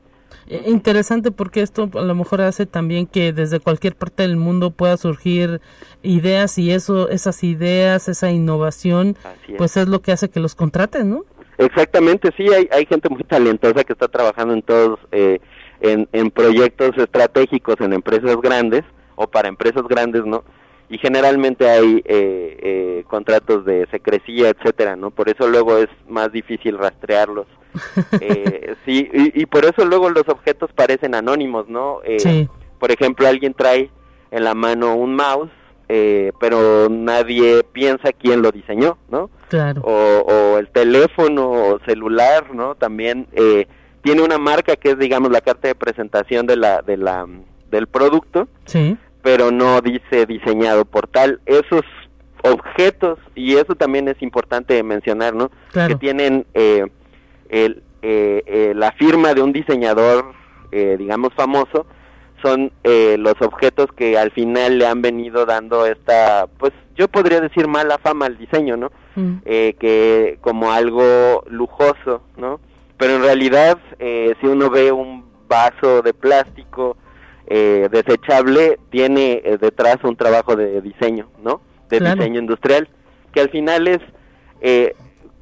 Eh, 0.46 0.62
interesante 0.64 1.32
porque 1.32 1.60
esto 1.60 1.90
a 1.92 2.00
lo 2.00 2.14
mejor 2.14 2.40
hace 2.40 2.64
también 2.64 3.06
que 3.06 3.34
desde 3.34 3.60
cualquier 3.60 3.94
parte 3.94 4.22
del 4.22 4.38
mundo 4.38 4.70
pueda 4.70 4.96
surgir 4.96 5.60
ideas 6.02 6.56
y 6.56 6.72
eso 6.72 7.10
esas 7.10 7.44
ideas 7.44 8.08
esa 8.08 8.30
innovación 8.30 9.16
pues 9.58 9.76
es 9.76 9.88
lo 9.88 10.00
que 10.00 10.12
hace 10.12 10.30
que 10.30 10.40
los 10.40 10.54
contraten 10.54 11.10
no 11.10 11.24
exactamente 11.58 12.30
sí 12.36 12.46
hay 12.52 12.68
hay 12.72 12.86
gente 12.86 13.08
muy 13.08 13.24
talentosa 13.28 13.84
que 13.84 13.92
está 13.92 14.08
trabajando 14.08 14.54
en 14.54 14.62
todos 14.62 14.98
eh, 15.12 15.40
en, 15.80 16.08
en 16.12 16.30
proyectos 16.30 16.96
estratégicos 16.96 17.76
en 17.80 17.92
empresas 17.92 18.36
grandes 18.40 18.84
o 19.16 19.26
para 19.26 19.48
empresas 19.48 19.82
grandes 19.88 20.24
no 20.24 20.44
y 20.88 20.96
generalmente 20.96 21.68
hay 21.68 22.02
eh, 22.06 23.04
contratos 23.08 23.64
de 23.64 23.86
secrecía 23.90 24.48
etcétera 24.48 24.96
no 24.96 25.10
por 25.10 25.28
eso 25.28 25.46
luego 25.46 25.76
es 25.78 25.88
más 26.08 26.32
difícil 26.32 26.78
rastrearlos. 26.78 27.46
Eh, 28.20 28.74
sí, 28.84 29.08
y, 29.12 29.46
por 29.46 29.64
eso 29.64 29.84
luego 29.84 30.10
los 30.10 30.28
objetos 30.28 30.70
parecen 30.72 31.14
anónimos, 31.14 31.68
¿no? 31.68 32.00
Eh, 32.04 32.46
Por 32.78 32.90
ejemplo, 32.90 33.26
alguien 33.26 33.54
trae 33.54 33.90
en 34.30 34.44
la 34.44 34.54
mano 34.54 34.94
un 34.94 35.14
mouse, 35.14 35.50
eh, 35.88 36.32
pero 36.40 36.88
nadie 36.88 37.64
piensa 37.72 38.12
quién 38.12 38.42
lo 38.42 38.52
diseñó, 38.52 38.98
¿no? 39.10 39.30
Claro. 39.48 39.82
O, 39.82 40.58
el 40.58 40.68
teléfono 40.68 41.78
celular, 41.86 42.54
¿no? 42.54 42.74
También 42.74 43.26
eh, 43.32 43.66
tiene 44.02 44.22
una 44.22 44.38
marca 44.38 44.76
que 44.76 44.90
es, 44.90 44.98
digamos, 44.98 45.30
la 45.30 45.40
carta 45.40 45.68
de 45.68 45.74
presentación 45.74 46.46
de 46.46 46.56
la, 46.56 46.82
de 46.82 46.96
la, 46.96 47.26
del 47.70 47.86
producto, 47.86 48.48
sí. 48.64 48.96
pero 49.22 49.50
no 49.50 49.80
dice 49.80 50.26
diseñado 50.26 50.84
por 50.84 51.08
tal. 51.08 51.40
Esos 51.46 51.82
objetos, 52.42 53.18
y 53.34 53.56
eso 53.56 53.74
también 53.74 54.08
es 54.08 54.20
importante 54.22 54.82
mencionar, 54.82 55.34
¿no? 55.34 55.50
Que 55.72 55.94
tienen 55.96 56.46
eh, 56.54 56.86
el, 57.48 57.82
eh, 58.02 58.42
eh, 58.46 58.72
la 58.76 58.92
firma 58.92 59.34
de 59.34 59.42
un 59.42 59.52
diseñador, 59.52 60.32
eh, 60.70 60.96
digamos, 60.98 61.32
famoso, 61.34 61.86
son 62.42 62.72
los 62.84 63.34
objetos 63.40 63.86
que 63.96 64.18
al 64.18 64.30
final 64.30 64.78
le 64.78 64.86
han 64.86 65.02
venido 65.02 65.46
dando 65.46 65.86
esta, 65.86 66.46
pues 66.58 66.72
yo 66.96 67.08
podría 67.08 67.40
decir 67.40 67.68
mala 67.68 67.98
fama 67.98 68.26
al 68.26 68.38
diseño, 68.38 68.76
¿no? 68.76 68.90
Mm. 69.14 69.38
que 69.44 70.38
como 70.40 70.70
algo 70.70 71.42
lujoso, 71.48 72.22
¿no? 72.36 72.60
Pero 72.96 73.16
en 73.16 73.22
realidad, 73.22 73.78
si 73.98 74.46
uno 74.46 74.70
ve 74.70 74.92
un 74.92 75.24
vaso 75.48 76.02
de 76.02 76.14
plástico 76.14 76.96
desechable, 77.48 78.78
tiene 78.90 79.42
detrás 79.60 79.98
un 80.04 80.16
trabajo 80.16 80.56
de 80.56 80.80
diseño, 80.80 81.28
¿no? 81.42 81.60
De 81.88 82.00
diseño 82.00 82.40
industrial, 82.40 82.88
que 83.32 83.40
al 83.40 83.50
final 83.50 83.88
es 83.88 84.00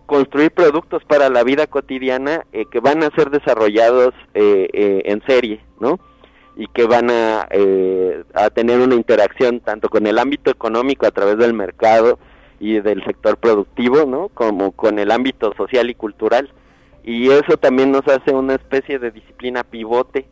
construir 0.07 0.53
productos 0.53 1.05
para 1.05 1.29
la 1.29 1.45
vida 1.45 1.67
cotidiana 1.67 2.47
eh, 2.53 2.65
que 2.71 2.81
van 2.81 3.03
a 3.03 3.11
ser 3.11 3.31
desarrollados 3.31 4.15
eh, 4.35 4.69
eh, 4.73 5.03
en 5.05 5.23
serie, 5.27 5.61
¿no? 5.81 5.99
Y 6.57 6.69
que 6.69 6.87
van 6.87 7.11
a, 7.11 7.49
a 8.35 8.51
tener 8.51 8.81
una 8.81 8.95
interacción 8.95 9.61
tanto 9.61 9.89
con 9.89 10.07
el 10.07 10.19
ámbito 10.19 10.51
económico 10.51 11.07
a 11.07 11.11
través 11.11 11.37
del 11.37 11.53
mercado 11.53 12.19
y 12.59 12.81
del 12.81 13.05
sector 13.05 13.37
productivo, 13.37 14.07
¿no? 14.07 14.29
Como 14.29 14.73
con 14.73 14.99
el 14.99 15.11
ámbito 15.11 15.53
social 15.57 15.91
y 15.91 15.95
cultural. 15.95 16.51
Y 17.05 17.31
eso 17.31 17.57
también 17.59 17.93
nos 17.93 18.09
hace 18.09 18.33
una 18.33 18.55
especie 18.55 18.99
de 18.99 19.11
disciplina 19.11 19.65
pivote 19.65 20.27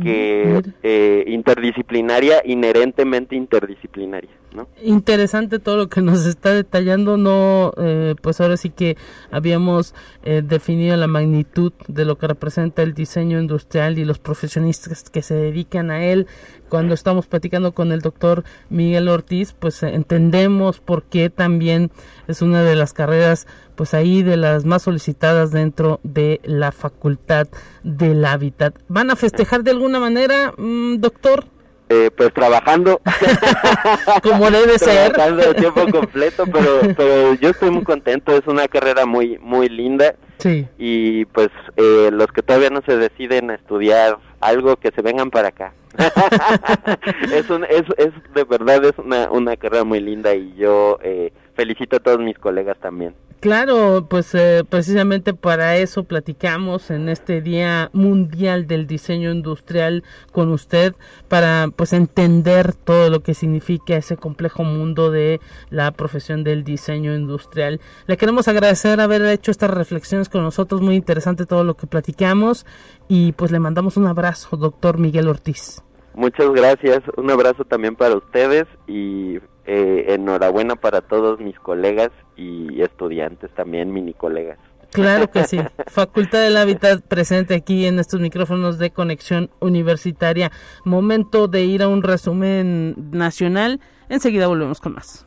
que 0.00 0.62
eh, 0.82 1.24
interdisciplinaria, 1.26 2.42
inherentemente 2.44 3.36
interdisciplinaria. 3.36 4.30
¿no? 4.54 4.68
Interesante 4.82 5.58
todo 5.58 5.76
lo 5.76 5.88
que 5.88 6.02
nos 6.02 6.26
está 6.26 6.52
detallando, 6.52 7.16
no, 7.16 7.72
eh, 7.78 8.14
pues 8.20 8.40
ahora 8.40 8.56
sí 8.56 8.70
que 8.70 8.96
habíamos 9.30 9.94
eh, 10.24 10.42
definido 10.44 10.96
la 10.96 11.06
magnitud 11.06 11.72
de 11.88 12.04
lo 12.04 12.18
que 12.18 12.28
representa 12.28 12.82
el 12.82 12.94
diseño 12.94 13.40
industrial 13.40 13.98
y 13.98 14.04
los 14.04 14.18
profesionistas 14.18 15.08
que 15.10 15.22
se 15.22 15.34
dedican 15.34 15.90
a 15.90 16.04
él. 16.04 16.26
Cuando 16.68 16.94
estamos 16.94 17.26
platicando 17.26 17.72
con 17.72 17.92
el 17.92 18.00
doctor 18.00 18.44
Miguel 18.70 19.08
Ortiz, 19.08 19.52
pues 19.52 19.82
entendemos 19.82 20.80
por 20.80 21.02
qué 21.02 21.28
también 21.28 21.90
es 22.28 22.40
una 22.40 22.62
de 22.62 22.76
las 22.76 22.94
carreras 22.94 23.46
pues 23.82 23.94
ahí 23.94 24.22
de 24.22 24.36
las 24.36 24.64
más 24.64 24.82
solicitadas 24.82 25.50
dentro 25.50 25.98
de 26.04 26.40
la 26.44 26.70
Facultad 26.70 27.48
del 27.82 28.24
Hábitat. 28.24 28.78
¿Van 28.86 29.10
a 29.10 29.16
festejar 29.16 29.64
de 29.64 29.72
alguna 29.72 29.98
manera, 29.98 30.54
mm, 30.56 30.98
doctor? 31.00 31.46
Eh, 31.88 32.12
pues 32.16 32.32
trabajando. 32.32 33.00
Como 34.22 34.52
debe 34.52 34.78
ser. 34.78 35.10
Trabajando 35.10 35.48
de 35.48 35.54
tiempo 35.54 35.84
completo, 35.90 36.44
pero, 36.46 36.94
pero 36.96 37.34
yo 37.34 37.48
estoy 37.48 37.72
muy 37.72 37.82
contento, 37.82 38.36
es 38.36 38.46
una 38.46 38.68
carrera 38.68 39.04
muy, 39.04 39.36
muy 39.38 39.68
linda. 39.68 40.14
Sí. 40.38 40.68
Y 40.78 41.24
pues 41.24 41.48
eh, 41.76 42.10
los 42.12 42.28
que 42.28 42.42
todavía 42.42 42.70
no 42.70 42.82
se 42.86 42.96
deciden 42.96 43.50
a 43.50 43.56
estudiar 43.56 44.16
algo, 44.38 44.76
que 44.76 44.92
se 44.92 45.02
vengan 45.02 45.32
para 45.32 45.48
acá. 45.48 45.74
es, 47.34 47.50
un, 47.50 47.64
es, 47.64 47.82
es 47.96 48.12
de 48.32 48.44
verdad 48.44 48.84
es 48.84 48.96
una, 48.96 49.28
una 49.28 49.56
carrera 49.56 49.82
muy 49.82 49.98
linda 49.98 50.36
y 50.36 50.54
yo 50.54 51.00
eh, 51.02 51.32
felicito 51.56 51.96
a 51.96 52.00
todos 52.00 52.20
mis 52.20 52.38
colegas 52.38 52.78
también. 52.78 53.16
Claro, 53.42 54.06
pues 54.08 54.36
eh, 54.36 54.62
precisamente 54.68 55.34
para 55.34 55.76
eso 55.76 56.04
platicamos 56.04 56.92
en 56.92 57.08
este 57.08 57.40
Día 57.40 57.90
Mundial 57.92 58.68
del 58.68 58.86
Diseño 58.86 59.32
Industrial 59.32 60.04
con 60.30 60.52
usted, 60.52 60.94
para 61.26 61.66
pues 61.74 61.92
entender 61.92 62.72
todo 62.72 63.10
lo 63.10 63.24
que 63.24 63.34
significa 63.34 63.96
ese 63.96 64.16
complejo 64.16 64.62
mundo 64.62 65.10
de 65.10 65.40
la 65.70 65.90
profesión 65.90 66.44
del 66.44 66.62
diseño 66.62 67.16
industrial. 67.16 67.80
Le 68.06 68.16
queremos 68.16 68.46
agradecer 68.46 69.00
haber 69.00 69.26
hecho 69.26 69.50
estas 69.50 69.70
reflexiones 69.70 70.28
con 70.28 70.44
nosotros, 70.44 70.80
muy 70.80 70.94
interesante 70.94 71.44
todo 71.44 71.64
lo 71.64 71.74
que 71.74 71.88
platicamos 71.88 72.64
y 73.08 73.32
pues 73.32 73.50
le 73.50 73.58
mandamos 73.58 73.96
un 73.96 74.06
abrazo, 74.06 74.56
doctor 74.56 74.98
Miguel 74.98 75.26
Ortiz. 75.26 75.82
Muchas 76.14 76.48
gracias, 76.52 77.00
un 77.16 77.28
abrazo 77.28 77.64
también 77.64 77.96
para 77.96 78.14
ustedes 78.14 78.66
y 78.86 79.40
eh, 79.66 80.06
enhorabuena 80.08 80.76
para 80.76 81.00
todos 81.00 81.40
mis 81.40 81.58
colegas 81.58 82.10
y 82.36 82.82
estudiantes 82.82 83.50
también, 83.52 83.92
mini 83.92 84.14
colegas. 84.14 84.58
Claro 84.92 85.30
que 85.30 85.44
sí. 85.44 85.58
Facultad 85.86 86.42
del 86.42 86.56
Hábitat 86.56 87.02
presente 87.02 87.54
aquí 87.54 87.86
en 87.86 87.98
estos 87.98 88.20
micrófonos 88.20 88.78
de 88.78 88.90
conexión 88.90 89.50
universitaria. 89.60 90.52
Momento 90.84 91.48
de 91.48 91.64
ir 91.64 91.82
a 91.82 91.88
un 91.88 92.02
resumen 92.02 93.10
nacional. 93.10 93.80
Enseguida 94.08 94.46
volvemos 94.46 94.80
con 94.80 94.94
más. 94.94 95.26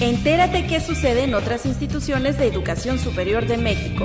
Entérate 0.00 0.66
qué 0.66 0.78
sucede 0.78 1.24
en 1.24 1.34
otras 1.34 1.64
instituciones 1.64 2.38
de 2.38 2.46
educación 2.46 2.98
superior 2.98 3.46
de 3.46 3.56
México. 3.56 4.04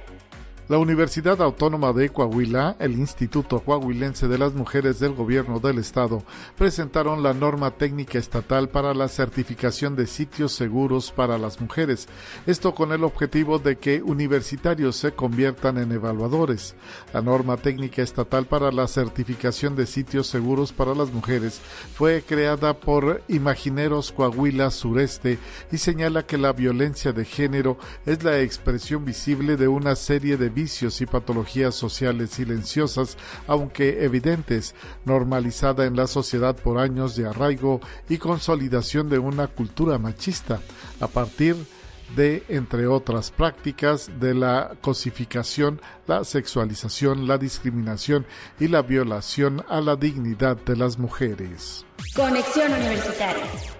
La 0.68 0.76
Universidad 0.76 1.40
Autónoma 1.40 1.94
de 1.94 2.10
Coahuila, 2.10 2.76
el 2.78 2.92
Instituto 2.92 3.60
Coahuilense 3.60 4.28
de 4.28 4.36
las 4.36 4.52
Mujeres 4.52 5.00
del 5.00 5.14
Gobierno 5.14 5.60
del 5.60 5.78
Estado, 5.78 6.22
presentaron 6.58 7.22
la 7.22 7.32
norma 7.32 7.70
técnica 7.70 8.18
estatal 8.18 8.68
para 8.68 8.92
la 8.92 9.08
certificación 9.08 9.96
de 9.96 10.06
sitios 10.06 10.52
seguros 10.52 11.10
para 11.10 11.38
las 11.38 11.58
mujeres, 11.58 12.06
esto 12.46 12.74
con 12.74 12.92
el 12.92 13.02
objetivo 13.04 13.58
de 13.58 13.78
que 13.78 14.02
universitarios 14.02 14.96
se 14.96 15.12
conviertan 15.12 15.78
en 15.78 15.90
evaluadores. 15.90 16.74
La 17.14 17.22
norma 17.22 17.56
técnica 17.56 18.02
estatal 18.02 18.44
para 18.44 18.70
la 18.70 18.88
certificación 18.88 19.74
de 19.74 19.86
sitios 19.86 20.26
seguros 20.26 20.74
para 20.74 20.94
las 20.94 21.10
mujeres 21.10 21.62
fue 21.94 22.22
creada 22.22 22.78
por 22.78 23.22
Imagineros 23.28 24.12
Coahuila 24.12 24.70
Sureste 24.70 25.38
y 25.72 25.78
señala 25.78 26.26
que 26.26 26.36
la 26.36 26.52
violencia 26.52 27.14
de 27.14 27.24
género 27.24 27.78
es 28.04 28.22
la 28.22 28.38
expresión 28.40 29.06
visible 29.06 29.56
de 29.56 29.66
una 29.66 29.96
serie 29.96 30.36
de 30.36 30.57
vicios 30.58 31.00
y 31.00 31.06
patologías 31.06 31.76
sociales 31.76 32.30
silenciosas, 32.30 33.16
aunque 33.46 34.04
evidentes, 34.04 34.74
normalizada 35.04 35.86
en 35.86 35.94
la 35.94 36.08
sociedad 36.08 36.56
por 36.56 36.78
años 36.78 37.14
de 37.14 37.28
arraigo 37.28 37.80
y 38.08 38.18
consolidación 38.18 39.08
de 39.08 39.20
una 39.20 39.46
cultura 39.46 39.98
machista, 39.98 40.60
a 40.98 41.06
partir 41.06 41.54
de, 42.16 42.42
entre 42.48 42.88
otras 42.88 43.30
prácticas, 43.30 44.10
de 44.18 44.34
la 44.34 44.72
cosificación, 44.80 45.80
la 46.08 46.24
sexualización, 46.24 47.28
la 47.28 47.38
discriminación 47.38 48.26
y 48.58 48.66
la 48.66 48.82
violación 48.82 49.64
a 49.68 49.80
la 49.80 49.94
dignidad 49.94 50.56
de 50.56 50.74
las 50.76 50.98
mujeres. 50.98 51.84
Conexión 52.16 52.72
Universitaria. 52.72 53.77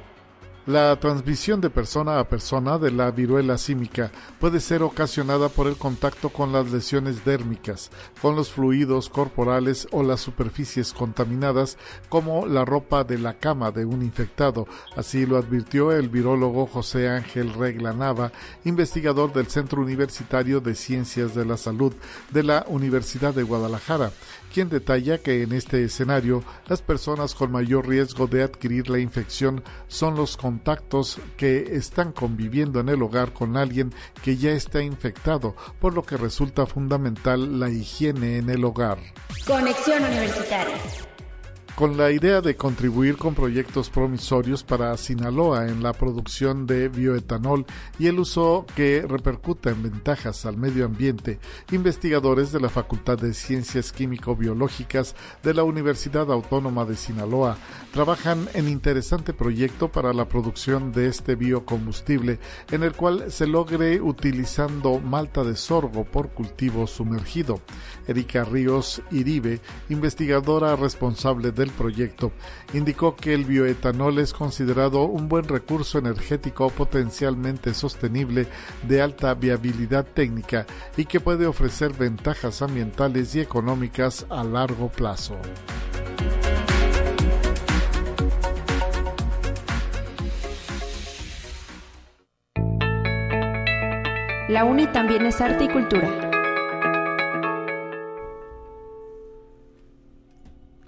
La 0.69 0.95
transmisión 1.01 1.63
de 1.63 1.71
persona 1.71 2.19
a 2.19 2.29
persona 2.29 2.77
de 2.77 2.91
la 2.91 3.11
viruela 3.11 3.57
símica 3.57 4.13
puede 4.39 4.61
ser 4.61 4.83
ocasionada 4.83 5.49
por 5.49 5.67
el 5.67 5.79
contacto 5.79 6.29
con 6.29 6.53
las 6.53 6.71
lesiones 6.71 7.25
dérmicas, 7.25 7.91
con 8.21 8.37
los 8.37 8.51
fluidos 8.51 9.09
corporales 9.09 9.89
o 9.93 10.03
las 10.03 10.21
superficies 10.21 10.93
contaminadas 10.93 11.79
como 12.11 12.45
la 12.45 12.67
ropa 12.67 13.03
de 13.03 13.17
la 13.17 13.39
cama 13.39 13.71
de 13.71 13.87
un 13.87 14.03
infectado. 14.03 14.67
Así 14.95 15.25
lo 15.25 15.39
advirtió 15.39 15.91
el 15.91 16.11
virólogo 16.11 16.67
José 16.67 17.09
Ángel 17.09 17.55
Regla 17.55 17.95
Nava, 17.95 18.31
investigador 18.67 19.33
del 19.33 19.47
Centro 19.47 19.81
Universitario 19.81 20.61
de 20.61 20.75
Ciencias 20.75 21.35
de 21.35 21.47
la 21.47 21.57
Salud 21.57 21.95
de 22.31 22.43
la 22.43 22.67
Universidad 22.69 23.33
de 23.33 23.43
Guadalajara, 23.43 24.13
quien 24.53 24.69
detalla 24.69 25.17
que 25.17 25.43
en 25.43 25.53
este 25.53 25.83
escenario 25.83 26.43
las 26.67 26.83
personas 26.83 27.35
con 27.35 27.53
mayor 27.53 27.89
riesgo 27.89 28.27
de 28.27 28.43
adquirir 28.43 28.91
la 28.91 28.99
infección 28.99 29.65
son 29.87 30.15
los 30.15 30.37
contactos 30.59 31.21
que 31.37 31.77
están 31.77 32.11
conviviendo 32.11 32.81
en 32.81 32.89
el 32.89 33.01
hogar 33.01 33.33
con 33.33 33.57
alguien 33.57 33.93
que 34.25 34.37
ya 34.37 34.51
está 34.51 34.83
infectado, 34.83 35.55
por 35.81 35.95
lo 35.95 36.03
que 36.03 36.17
resulta 36.17 36.67
fundamental 36.67 37.61
la 37.61 37.71
higiene 37.71 38.39
en 38.39 38.51
el 38.51 38.65
hogar. 38.65 38.99
Conexión 39.47 40.05
Universitaria 40.05 41.08
con 41.79 41.97
la 41.97 42.11
idea 42.11 42.41
de 42.41 42.57
contribuir 42.57 43.17
con 43.17 43.37
proyectos 43.37 43.89
promisorios 43.89 44.65
para 44.65 44.97
Sinaloa 44.97 45.69
en 45.69 45.81
la 45.81 45.93
producción 45.93 46.67
de 46.67 46.89
bioetanol 46.89 47.67
y 48.01 48.09
el 48.09 48.19
uso 48.19 48.67
que 48.75 49.07
repercuta 49.09 49.71
en 49.71 49.85
ventajas 49.85 50.45
al 50.45 50.57
medio 50.57 50.87
ambiente, 50.87 51.39
investigadores 51.71 52.51
de 52.51 52.59
la 52.59 52.69
Facultad 52.69 53.17
de 53.17 53.33
Ciencias 53.33 53.93
Químico-Biológicas 53.93 55.15
de 55.45 55.55
la 55.55 55.63
Universidad 55.63 56.33
Autónoma 56.33 56.85
de 56.85 56.97
Sinaloa 56.97 57.57
trabajan 57.93 58.49
en 58.55 58.69
interesante 58.69 59.33
proyecto 59.33 59.93
para 59.93 60.13
la 60.13 60.29
producción 60.29 60.91
de 60.91 61.07
este 61.07 61.37
biocombustible 61.37 62.41
en 62.73 62.83
el 62.83 62.95
cual 62.95 63.31
se 63.31 63.47
logre 63.47 64.01
utilizando 64.01 64.99
malta 64.99 65.45
de 65.45 65.55
sorgo 65.55 66.03
por 66.03 66.31
cultivo 66.31 66.89
sumergido. 66.89 67.61
Erika 68.09 68.43
Ríos 68.43 69.01
Iribe, 69.13 69.61
investigadora 69.91 70.75
responsable 70.75 71.53
proyecto, 71.71 72.33
indicó 72.73 73.17
que 73.17 73.35
el 73.35 73.45
bioetanol 73.45 74.19
es 74.19 74.33
considerado 74.33 75.05
un 75.05 75.29
buen 75.29 75.45
recurso 75.45 75.99
energético 75.99 76.71
potencialmente 76.71 77.75
sostenible 77.75 78.47
de 78.87 79.03
alta 79.03 79.35
viabilidad 79.35 80.07
técnica 80.07 80.67
y 80.97 81.05
que 81.05 81.21
puede 81.21 81.47
ofrecer 81.47 81.93
ventajas 81.93 82.63
ambientales 82.63 83.35
y 83.35 83.41
económicas 83.41 84.27
a 84.31 84.45
largo 84.45 84.89
plazo. 84.89 85.37
La 94.49 94.65
UNI 94.65 94.87
también 94.89 95.27
es 95.27 95.41
arte 95.43 95.65
y 95.65 95.69
cultura. 95.69 96.28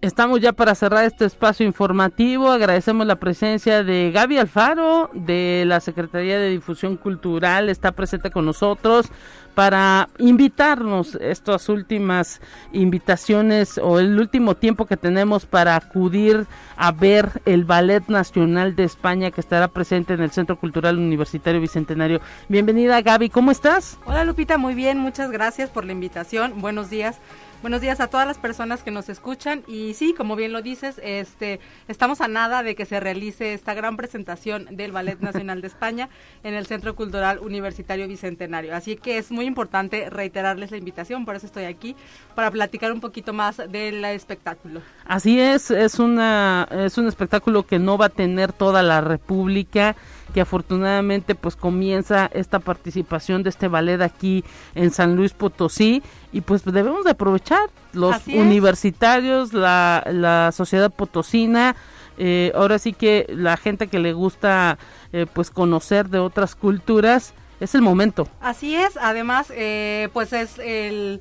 Estamos 0.03 0.41
ya 0.41 0.55
para 0.55 0.75
cerrar 0.75 1.05
este 1.05 1.27
espacio 1.27 1.67
informativo. 1.67 2.51
Agradecemos 2.51 3.07
la 3.07 3.17
presencia 3.17 3.85
de 3.85 4.11
Gaby 4.11 4.39
Alfaro 4.39 5.11
de 5.13 5.65
la 5.67 5.79
Secretaría 5.81 6.39
de 6.39 6.49
Difusión 6.49 6.97
Cultural. 6.97 7.69
Está 7.69 7.93
presente 7.93 8.31
con 8.31 8.47
nosotros 8.47 9.11
para 9.55 10.09
invitarnos 10.17 11.17
estas 11.17 11.69
últimas 11.69 12.41
invitaciones 12.73 13.77
o 13.77 13.99
el 13.99 14.19
último 14.19 14.55
tiempo 14.55 14.87
que 14.87 14.97
tenemos 14.97 15.45
para 15.45 15.77
acudir 15.77 16.47
a 16.79 16.93
ver 16.93 17.43
el 17.45 17.67
Ballet 17.67 18.09
Nacional 18.09 18.77
de 18.77 18.85
España 18.85 19.31
que 19.31 19.43
estará 19.43 19.69
presente 19.69 20.15
en 20.15 20.23
el 20.23 20.31
Centro 20.31 20.59
Cultural 20.59 20.97
Universitario 20.97 21.61
Bicentenario. 21.61 22.23
Bienvenida 22.49 23.03
Gaby, 23.03 23.29
¿cómo 23.29 23.51
estás? 23.51 23.99
Hola 24.07 24.25
Lupita, 24.25 24.57
muy 24.57 24.75
bien, 24.75 24.99
muchas 24.99 25.31
gracias 25.31 25.69
por 25.69 25.85
la 25.85 25.93
invitación. 25.93 26.63
Buenos 26.63 26.89
días. 26.89 27.21
Buenos 27.63 27.83
días 27.83 28.01
a 28.01 28.07
todas 28.07 28.27
las 28.27 28.39
personas 28.39 28.83
que 28.83 28.91
nos 28.91 29.11
escuchan 29.11 29.65
y 29.69 29.93
sí, 29.93 30.15
como 30.17 30.35
bien 30.35 30.51
lo 30.51 30.63
dices, 30.63 30.99
este 31.05 31.61
estamos 31.89 32.23
a 32.23 32.27
nada 32.27 32.63
de 32.63 32.75
que 32.75 32.87
se 32.87 33.01
realice 33.01 33.53
esta 33.53 33.75
gran 33.75 33.99
presentación 33.99 34.67
del 34.71 34.93
Ballet 34.93 35.21
Nacional 35.21 35.61
de 35.61 35.67
España 35.67 36.09
en 36.43 36.55
el 36.55 36.65
Centro 36.65 36.97
Cultural 36.97 37.39
Universitario 37.39 38.09
Bicentenario. 38.09 38.75
Así 38.75 38.97
que 38.97 39.19
es 39.19 39.31
muy 39.31 39.45
importante 39.45 40.09
reiterarles 40.09 40.71
la 40.71 40.79
invitación, 40.79 41.27
por 41.27 41.37
eso 41.37 41.45
estoy 41.45 41.65
aquí 41.65 41.95
para 42.35 42.51
platicar 42.51 42.93
un 42.93 43.01
poquito 43.03 43.35
más 43.35 43.59
del 43.59 44.03
espectáculo. 44.07 44.81
Así 45.05 45.39
es, 45.39 45.71
es 45.71 45.99
una 45.99 46.67
es 46.71 46.97
un 46.97 47.09
espectáculo 47.09 47.67
que 47.67 47.79
no 47.79 47.99
va 47.99 48.07
a 48.07 48.09
tener 48.09 48.55
toda 48.55 48.83
la 48.83 49.03
República 49.03 49.97
que 50.31 50.41
afortunadamente 50.41 51.35
pues 51.35 51.57
comienza 51.57 52.31
esta 52.33 52.59
participación 52.59 53.43
de 53.43 53.51
este 53.51 53.69
ballet 53.69 54.01
aquí 54.01 54.45
en 54.75 54.91
San 54.91 55.17
Luis 55.17 55.33
Potosí 55.33 56.03
y 56.33 56.41
pues 56.41 56.65
debemos 56.65 57.05
de 57.05 57.11
aprovechar 57.13 57.71
los 57.93 58.27
universitarios, 58.27 59.53
la, 59.53 60.05
la 60.11 60.53
sociedad 60.53 60.91
potosina, 60.91 61.77
eh, 62.19 62.53
ahora 62.55 62.79
sí 62.79 62.93
que 62.93 63.27
la 63.29 63.57
gente 63.57 63.89
que 63.89 63.99
le 63.99 64.13
gusta 64.13 64.79
eh, 65.13 65.27
pues 65.33 65.51
conocer 65.51 66.09
de 66.09 66.19
otras 66.19 66.55
culturas, 66.55 67.35
es 67.61 67.75
el 67.75 67.83
momento. 67.83 68.27
Así 68.41 68.75
es, 68.75 68.97
además 68.97 69.53
eh, 69.55 70.09
pues 70.13 70.33
es 70.33 70.59
el 70.59 71.21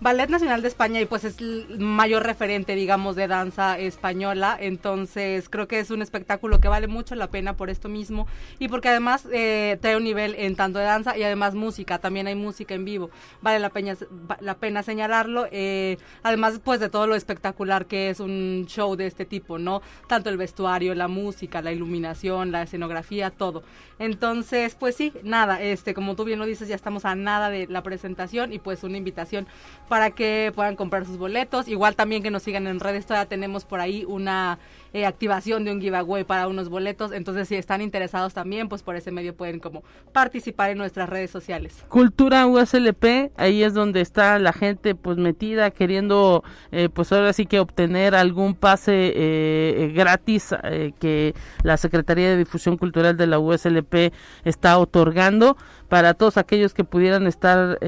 Ballet 0.00 0.30
Nacional 0.30 0.62
de 0.62 0.68
España 0.68 1.00
y 1.00 1.06
pues 1.06 1.24
es 1.24 1.40
el 1.40 1.80
mayor 1.80 2.22
referente, 2.22 2.76
digamos, 2.76 3.16
de 3.16 3.26
danza 3.26 3.76
española. 3.80 4.56
Entonces 4.60 5.48
creo 5.48 5.66
que 5.66 5.80
es 5.80 5.90
un 5.90 6.02
espectáculo 6.02 6.60
que 6.60 6.68
vale 6.68 6.86
mucho 6.86 7.16
la 7.16 7.26
pena 7.32 7.56
por 7.56 7.68
esto 7.68 7.88
mismo 7.88 8.28
y 8.60 8.68
porque 8.68 8.90
además 8.90 9.26
eh, 9.32 9.76
trae 9.80 9.96
un 9.96 10.04
nivel 10.04 10.36
en 10.36 10.54
tanto 10.54 10.78
de 10.78 10.84
danza 10.84 11.18
y 11.18 11.24
además 11.24 11.56
música. 11.56 11.98
También 11.98 12.28
hay 12.28 12.36
música 12.36 12.74
en 12.74 12.84
vivo. 12.84 13.10
Vale 13.42 13.58
la 13.58 13.70
pena, 13.70 13.96
la 14.38 14.54
pena 14.54 14.84
señalarlo. 14.84 15.48
Eh, 15.50 15.96
además 16.22 16.60
pues 16.62 16.78
de 16.78 16.90
todo 16.90 17.08
lo 17.08 17.16
espectacular 17.16 17.86
que 17.86 18.10
es 18.10 18.20
un 18.20 18.66
show 18.68 18.94
de 18.94 19.08
este 19.08 19.24
tipo, 19.24 19.58
¿no? 19.58 19.82
Tanto 20.06 20.30
el 20.30 20.36
vestuario, 20.36 20.94
la 20.94 21.08
música, 21.08 21.60
la 21.60 21.72
iluminación, 21.72 22.52
la 22.52 22.62
escenografía, 22.62 23.30
todo. 23.30 23.64
Entonces 23.98 24.76
pues 24.76 24.94
sí, 24.94 25.12
nada, 25.24 25.60
este 25.60 25.92
como 25.92 26.14
tú 26.14 26.22
bien 26.22 26.38
lo 26.38 26.46
dices 26.46 26.68
ya 26.68 26.76
estamos 26.76 27.04
a 27.04 27.16
nada 27.16 27.50
de 27.50 27.66
la 27.66 27.82
presentación 27.82 28.52
y 28.52 28.60
pues 28.60 28.84
una 28.84 28.96
invitación 28.96 29.48
para 29.88 30.10
que 30.10 30.52
puedan 30.54 30.76
comprar 30.76 31.04
sus 31.04 31.18
boletos. 31.18 31.68
Igual 31.68 31.96
también 31.96 32.22
que 32.22 32.30
nos 32.30 32.42
sigan 32.42 32.66
en 32.66 32.80
redes, 32.80 33.06
todavía 33.06 33.28
tenemos 33.28 33.64
por 33.64 33.80
ahí 33.80 34.04
una 34.06 34.58
eh, 34.92 35.04
activación 35.04 35.64
de 35.64 35.72
un 35.72 35.80
giveaway 35.80 36.24
para 36.24 36.48
unos 36.48 36.68
boletos. 36.68 37.12
Entonces, 37.12 37.48
si 37.48 37.56
están 37.56 37.82
interesados 37.82 38.34
también, 38.34 38.68
pues 38.68 38.82
por 38.82 38.96
ese 38.96 39.10
medio 39.10 39.34
pueden 39.34 39.60
como 39.60 39.82
participar 40.12 40.70
en 40.70 40.78
nuestras 40.78 41.08
redes 41.08 41.30
sociales. 41.30 41.84
Cultura 41.88 42.46
USLP, 42.46 43.32
ahí 43.36 43.62
es 43.62 43.74
donde 43.74 44.00
está 44.00 44.38
la 44.38 44.52
gente 44.52 44.94
pues 44.94 45.18
metida 45.18 45.70
queriendo 45.70 46.42
eh, 46.72 46.88
pues 46.88 47.12
ahora 47.12 47.32
sí 47.32 47.46
que 47.46 47.60
obtener 47.60 48.14
algún 48.14 48.54
pase 48.54 49.12
eh, 49.14 49.92
gratis 49.94 50.54
que 50.98 51.34
la 51.62 51.76
Secretaría 51.76 52.30
de 52.30 52.36
Difusión 52.36 52.76
Cultural 52.76 53.16
de 53.16 53.26
la 53.26 53.38
USLP 53.38 54.12
está 54.44 54.78
otorgando 54.78 55.56
para 55.88 56.14
todos 56.14 56.36
aquellos 56.36 56.74
que 56.74 56.84
pudieran 56.84 57.26
estar 57.26 57.78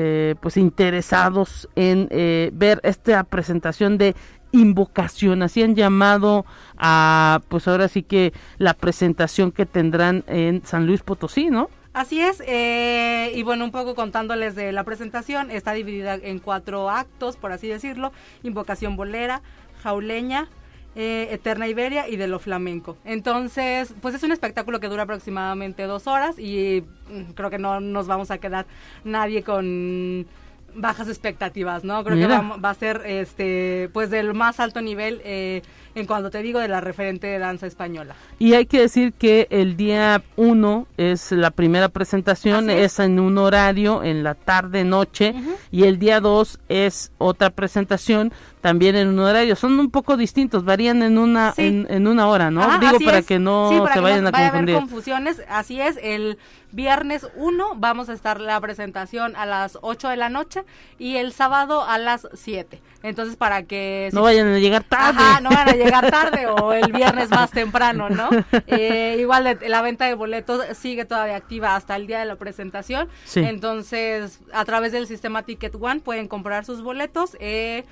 pues 0.40 0.56
interesados 0.56 1.68
en 1.76 2.08
ver 2.52 2.80
esta 2.82 3.24
presentación 3.24 3.98
de 3.98 4.14
invocación, 4.52 5.42
así 5.42 5.60
llamado 5.74 6.44
a, 6.76 7.40
pues 7.48 7.68
ahora 7.68 7.88
sí 7.88 8.02
que 8.02 8.32
la 8.58 8.74
presentación 8.74 9.52
que 9.52 9.66
tendrán 9.66 10.24
en 10.26 10.64
San 10.64 10.86
Luis 10.86 11.02
Potosí, 11.02 11.50
¿no? 11.50 11.68
Así 11.92 12.20
es, 12.20 12.40
eh, 12.46 13.32
y 13.34 13.42
bueno, 13.42 13.64
un 13.64 13.72
poco 13.72 13.96
contándoles 13.96 14.54
de 14.54 14.70
la 14.70 14.84
presentación, 14.84 15.50
está 15.50 15.72
dividida 15.72 16.14
en 16.14 16.38
cuatro 16.38 16.88
actos, 16.88 17.36
por 17.36 17.50
así 17.50 17.66
decirlo, 17.66 18.12
invocación 18.44 18.96
bolera, 18.96 19.42
jauleña, 19.82 20.48
eh, 20.94 21.28
Eterna 21.30 21.68
Iberia 21.68 22.08
y 22.08 22.16
de 22.16 22.26
lo 22.28 22.38
flamenco. 22.38 22.96
Entonces, 23.04 23.94
pues 24.00 24.14
es 24.14 24.22
un 24.22 24.32
espectáculo 24.32 24.80
que 24.80 24.88
dura 24.88 25.04
aproximadamente 25.04 25.84
dos 25.84 26.06
horas 26.06 26.38
y 26.38 26.84
mm, 27.08 27.32
creo 27.32 27.50
que 27.50 27.58
no 27.58 27.80
nos 27.80 28.06
vamos 28.06 28.30
a 28.30 28.38
quedar 28.38 28.66
nadie 29.04 29.42
con 29.42 30.26
bajas 30.74 31.08
expectativas, 31.08 31.84
¿no? 31.84 32.04
Creo 32.04 32.16
que 32.16 32.26
va, 32.26 32.70
a 32.70 32.74
ser 32.74 33.02
este 33.06 33.90
pues 33.92 34.10
del 34.10 34.34
más 34.34 34.60
alto 34.60 34.80
nivel 34.80 35.20
eh, 35.24 35.62
en 35.94 36.06
cuanto 36.06 36.30
te 36.30 36.42
digo 36.42 36.60
de 36.60 36.68
la 36.68 36.80
referente 36.80 37.26
de 37.26 37.38
danza 37.38 37.66
española. 37.66 38.14
Y 38.38 38.54
hay 38.54 38.66
que 38.66 38.80
decir 38.80 39.12
que 39.12 39.46
el 39.50 39.76
día 39.76 40.22
1 40.36 40.86
es 40.96 41.32
la 41.32 41.50
primera 41.50 41.88
presentación, 41.88 42.70
es. 42.70 42.98
en 42.98 43.18
un 43.18 43.38
horario 43.38 44.02
en 44.02 44.22
la 44.22 44.34
tarde 44.34 44.84
noche 44.84 45.34
y 45.70 45.84
el 45.84 45.98
día 45.98 46.20
2 46.20 46.60
es 46.68 47.12
otra 47.18 47.50
presentación 47.50 48.32
también 48.60 48.96
en 48.96 49.08
un 49.08 49.18
horario. 49.20 49.56
Son 49.56 49.78
un 49.78 49.90
poco 49.90 50.16
distintos, 50.16 50.64
varían 50.64 51.02
en 51.02 51.18
una 51.18 51.54
en, 51.56 52.06
una 52.06 52.28
hora, 52.28 52.50
¿no? 52.50 52.78
Digo 52.78 52.98
para 53.04 53.22
que 53.22 53.38
no 53.38 53.70
se 53.92 54.00
vayan 54.00 54.26
a 54.26 54.32
confundir. 54.32 54.76
A 54.76 54.80
confusiones, 54.80 55.42
así 55.48 55.80
es, 55.80 55.98
el 56.02 56.38
viernes 56.72 57.26
1 57.36 57.74
vamos 57.76 58.08
a 58.08 58.12
estar 58.12 58.40
la 58.40 58.60
presentación 58.60 59.34
a 59.36 59.46
las 59.46 59.78
8 59.80 60.08
de 60.08 60.16
la 60.16 60.28
noche 60.28 60.64
y 60.98 61.16
el 61.16 61.32
sábado 61.32 61.82
a 61.82 61.98
las 61.98 62.28
7. 62.34 62.80
Entonces 63.02 63.36
para 63.36 63.62
que 63.62 64.10
no 64.12 64.22
vayan 64.22 64.48
a 64.48 64.58
llegar 64.58 64.84
tarde. 64.84 65.18
Ajá, 65.18 65.40
no 65.40 65.50
van 65.50 65.68
a 65.68 65.72
llegar 65.72 66.10
tarde 66.10 66.46
o 66.46 66.72
el 66.72 66.92
viernes 66.92 67.30
más 67.30 67.50
temprano, 67.50 68.08
¿no? 68.10 68.28
Eh, 68.66 69.16
igual 69.18 69.58
la 69.66 69.82
venta 69.82 70.06
de 70.06 70.14
boletos 70.14 70.62
sigue 70.76 71.04
todavía 71.04 71.36
activa 71.36 71.76
hasta 71.76 71.96
el 71.96 72.06
día 72.06 72.20
de 72.20 72.26
la 72.26 72.36
presentación. 72.36 73.08
Entonces, 73.34 74.40
a 74.52 74.64
través 74.64 74.92
del 74.92 75.06
sistema 75.06 75.42
Ticket 75.42 75.74
One 75.74 76.00
pueden 76.00 76.28
comprar 76.28 76.64
sus 76.64 76.82
boletos. 76.82 77.36
Eh, 77.40 77.84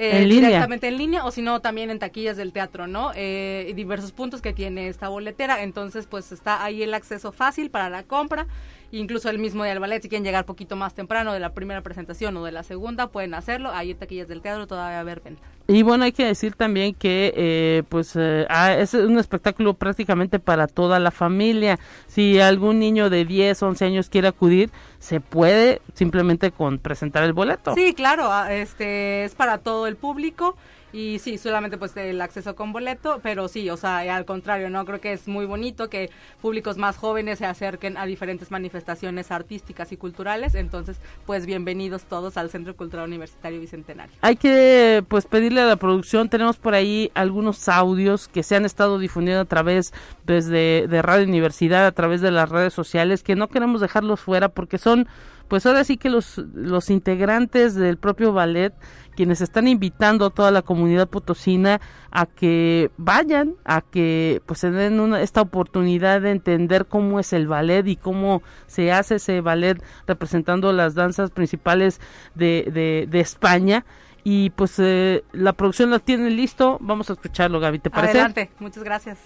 eh, 0.00 0.26
directamente 0.26 0.86
en 0.86 0.96
línea 0.96 1.24
o 1.24 1.32
si 1.32 1.42
no 1.42 1.60
también 1.60 1.90
en 1.90 1.98
taquillas 1.98 2.36
del 2.36 2.52
teatro, 2.52 2.86
¿no? 2.86 3.10
Eh, 3.16 3.72
diversos 3.74 4.12
puntos 4.12 4.40
que 4.40 4.52
tiene 4.52 4.88
esta 4.88 5.08
boletera, 5.08 5.62
entonces 5.62 6.06
pues 6.06 6.30
está 6.30 6.62
ahí 6.62 6.84
el 6.84 6.94
acceso 6.94 7.32
fácil 7.32 7.70
para 7.70 7.90
la 7.90 8.04
compra 8.04 8.46
incluso 8.92 9.28
el 9.30 9.38
mismo 9.38 9.64
día 9.64 9.72
del 9.72 9.80
ballet, 9.80 10.02
si 10.02 10.08
quieren 10.08 10.24
llegar 10.24 10.44
poquito 10.46 10.76
más 10.76 10.94
temprano 10.94 11.32
de 11.32 11.40
la 11.40 11.52
primera 11.52 11.82
presentación 11.82 12.36
o 12.36 12.44
de 12.44 12.52
la 12.52 12.62
segunda, 12.62 13.08
pueden 13.08 13.34
hacerlo. 13.34 13.70
Ahí 13.72 13.90
en 13.90 13.98
taquillas 13.98 14.28
del 14.28 14.42
teatro 14.42 14.66
todavía 14.66 14.92
va 14.92 14.98
a 14.98 15.00
haber 15.00 15.20
venta. 15.20 15.42
Y 15.66 15.82
bueno, 15.82 16.04
hay 16.04 16.12
que 16.12 16.24
decir 16.24 16.54
también 16.54 16.94
que 16.94 17.32
eh, 17.36 17.82
pues 17.90 18.16
eh, 18.16 18.46
ah, 18.48 18.74
es 18.74 18.94
un 18.94 19.18
espectáculo 19.18 19.74
prácticamente 19.74 20.38
para 20.38 20.66
toda 20.66 20.98
la 20.98 21.10
familia. 21.10 21.78
Si 22.06 22.40
algún 22.40 22.78
niño 22.78 23.10
de 23.10 23.26
10, 23.26 23.62
11 23.62 23.84
años 23.84 24.08
quiere 24.08 24.28
acudir, 24.28 24.70
se 24.98 25.20
puede 25.20 25.82
simplemente 25.92 26.52
con 26.52 26.78
presentar 26.78 27.24
el 27.24 27.34
boleto. 27.34 27.74
Sí, 27.74 27.92
claro, 27.92 28.32
ah, 28.32 28.52
este 28.54 29.24
es 29.24 29.34
para 29.34 29.58
todo 29.58 29.86
el 29.86 29.96
público. 29.96 30.56
Y 30.92 31.18
sí, 31.18 31.36
solamente 31.36 31.76
pues 31.76 31.96
el 31.96 32.20
acceso 32.20 32.56
con 32.56 32.72
boleto, 32.72 33.20
pero 33.22 33.48
sí, 33.48 33.68
o 33.68 33.76
sea, 33.76 33.98
al 34.16 34.24
contrario, 34.24 34.70
¿no? 34.70 34.84
Creo 34.84 35.00
que 35.00 35.12
es 35.12 35.28
muy 35.28 35.44
bonito 35.44 35.90
que 35.90 36.10
públicos 36.40 36.78
más 36.78 36.96
jóvenes 36.96 37.38
se 37.38 37.46
acerquen 37.46 37.96
a 37.96 38.06
diferentes 38.06 38.50
manifestaciones 38.50 39.30
artísticas 39.30 39.92
y 39.92 39.96
culturales, 39.96 40.54
entonces 40.54 40.96
pues 41.26 41.44
bienvenidos 41.44 42.04
todos 42.04 42.36
al 42.36 42.50
Centro 42.50 42.74
Cultural 42.74 43.06
Universitario 43.06 43.60
Bicentenario. 43.60 44.16
Hay 44.22 44.36
que 44.36 45.04
pues 45.08 45.26
pedirle 45.26 45.60
a 45.60 45.66
la 45.66 45.76
producción, 45.76 46.28
tenemos 46.28 46.56
por 46.56 46.74
ahí 46.74 47.10
algunos 47.14 47.68
audios 47.68 48.28
que 48.28 48.42
se 48.42 48.56
han 48.56 48.64
estado 48.64 48.98
difundiendo 48.98 49.42
a 49.42 49.46
través 49.46 49.92
desde 50.24 50.80
pues, 50.80 50.90
de 50.90 51.02
Radio 51.02 51.26
Universidad, 51.26 51.86
a 51.86 51.92
través 51.92 52.20
de 52.20 52.30
las 52.30 52.48
redes 52.48 52.72
sociales, 52.72 53.22
que 53.22 53.36
no 53.36 53.48
queremos 53.48 53.80
dejarlos 53.80 54.20
fuera 54.20 54.48
porque 54.48 54.78
son 54.78 55.06
pues 55.48 55.66
ahora 55.66 55.84
sí 55.84 55.96
que 55.96 56.10
los, 56.10 56.38
los 56.54 56.90
integrantes 56.90 57.74
del 57.74 57.96
propio 57.96 58.32
ballet 58.32 58.74
quienes 59.18 59.40
están 59.40 59.66
invitando 59.66 60.26
a 60.26 60.30
toda 60.30 60.52
la 60.52 60.62
comunidad 60.62 61.08
potosina 61.08 61.80
a 62.12 62.26
que 62.26 62.92
vayan, 62.98 63.56
a 63.64 63.80
que 63.80 64.40
pues 64.46 64.60
se 64.60 64.70
den 64.70 65.00
una, 65.00 65.20
esta 65.22 65.40
oportunidad 65.40 66.20
de 66.20 66.30
entender 66.30 66.86
cómo 66.86 67.18
es 67.18 67.32
el 67.32 67.48
ballet 67.48 67.84
y 67.88 67.96
cómo 67.96 68.44
se 68.68 68.92
hace 68.92 69.16
ese 69.16 69.40
ballet 69.40 69.82
representando 70.06 70.72
las 70.72 70.94
danzas 70.94 71.32
principales 71.32 72.00
de, 72.36 73.08
de, 73.10 73.20
España. 73.20 73.84
Y 74.22 74.50
pues 74.50 74.78
eh, 74.78 75.24
la 75.32 75.52
producción 75.52 75.90
la 75.90 75.98
tiene 75.98 76.30
listo, 76.30 76.78
vamos 76.80 77.10
a 77.10 77.14
escucharlo 77.14 77.58
Gaby, 77.58 77.80
¿te 77.80 77.90
parece? 77.90 78.20
Adelante, 78.20 78.52
muchas 78.60 78.84
gracias. 78.84 79.18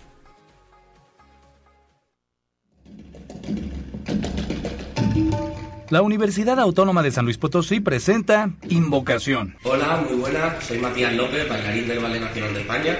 La 5.93 6.01
Universidad 6.01 6.59
Autónoma 6.59 7.03
de 7.03 7.11
San 7.11 7.27
Luis 7.27 7.37
Potosí 7.37 7.81
presenta 7.81 8.49
Invocación. 8.71 9.59
Hola, 9.63 10.03
muy 10.09 10.19
buenas, 10.19 10.65
soy 10.65 10.79
Matías 10.79 11.13
López, 11.13 11.47
bailarín 11.47 11.87
del 11.87 11.99
Ballet 11.99 12.19
Nacional 12.19 12.55
de 12.55 12.61
España. 12.63 12.99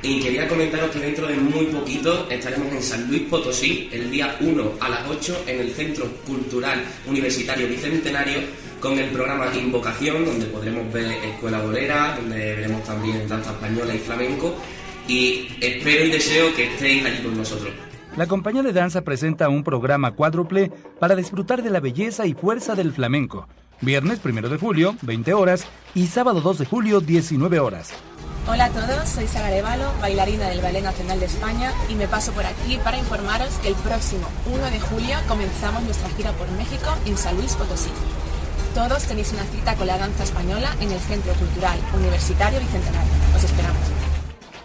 Y 0.00 0.20
quería 0.20 0.48
comentaros 0.48 0.90
que 0.90 1.00
dentro 1.00 1.26
de 1.26 1.36
muy 1.36 1.66
poquito 1.66 2.26
estaremos 2.30 2.72
en 2.72 2.82
San 2.82 3.06
Luis 3.08 3.24
Potosí 3.28 3.90
el 3.92 4.10
día 4.10 4.38
1 4.40 4.72
a 4.80 4.88
las 4.88 5.06
8 5.06 5.44
en 5.48 5.60
el 5.60 5.70
Centro 5.72 6.06
Cultural 6.26 6.82
Universitario 7.06 7.68
Bicentenario 7.68 8.38
con 8.80 8.98
el 8.98 9.10
programa 9.10 9.54
Invocación, 9.54 10.24
donde 10.24 10.46
podremos 10.46 10.90
ver 10.90 11.12
escuela 11.22 11.60
bolera, 11.60 12.16
donde 12.18 12.54
veremos 12.54 12.82
también 12.84 13.28
danza 13.28 13.50
española 13.50 13.94
y 13.94 13.98
flamenco. 13.98 14.56
Y 15.06 15.46
espero 15.60 16.06
y 16.06 16.10
deseo 16.10 16.54
que 16.54 16.72
estéis 16.72 17.04
allí 17.04 17.22
con 17.22 17.36
nosotros. 17.36 17.89
La 18.20 18.26
compañía 18.26 18.62
de 18.62 18.74
danza 18.74 19.00
presenta 19.00 19.48
un 19.48 19.64
programa 19.64 20.10
cuádruple 20.10 20.70
para 20.98 21.16
disfrutar 21.16 21.62
de 21.62 21.70
la 21.70 21.80
belleza 21.80 22.26
y 22.26 22.34
fuerza 22.34 22.74
del 22.74 22.92
flamenco. 22.92 23.48
Viernes 23.80 24.20
1 24.22 24.46
de 24.50 24.58
julio, 24.58 24.94
20 25.00 25.32
horas, 25.32 25.64
y 25.94 26.06
sábado 26.06 26.42
2 26.42 26.58
de 26.58 26.66
julio, 26.66 27.00
19 27.00 27.60
horas. 27.60 27.92
Hola 28.46 28.66
a 28.66 28.68
todos, 28.68 29.08
soy 29.08 29.26
Sara 29.26 29.48
Levalo, 29.48 29.90
bailarina 30.02 30.50
del 30.50 30.60
Ballet 30.60 30.82
Nacional 30.82 31.18
de 31.18 31.24
España, 31.24 31.72
y 31.88 31.94
me 31.94 32.08
paso 32.08 32.32
por 32.32 32.44
aquí 32.44 32.78
para 32.84 32.98
informaros 32.98 33.54
que 33.62 33.68
el 33.68 33.74
próximo 33.76 34.28
1 34.52 34.70
de 34.70 34.80
julio 34.80 35.16
comenzamos 35.26 35.82
nuestra 35.84 36.10
gira 36.10 36.32
por 36.32 36.50
México 36.58 36.94
en 37.06 37.16
San 37.16 37.34
Luis 37.38 37.54
Potosí. 37.54 37.88
Todos 38.74 39.02
tenéis 39.04 39.32
una 39.32 39.44
cita 39.44 39.76
con 39.76 39.86
la 39.86 39.96
danza 39.96 40.24
española 40.24 40.68
en 40.82 40.92
el 40.92 41.00
Centro 41.00 41.32
Cultural 41.32 41.78
Universitario 41.96 42.60
Bicentenario. 42.60 43.12
Os 43.34 43.44
esperamos. 43.44 43.89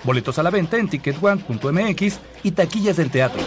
Boletos 0.06 0.38
a 0.40 0.44
la 0.44 0.52
venta 0.52 0.78
en 0.78 0.88
ticketone.mx 0.88 2.20
y 2.44 2.52
taquillas 2.52 2.98
del 2.98 3.10
teatro. 3.10 3.42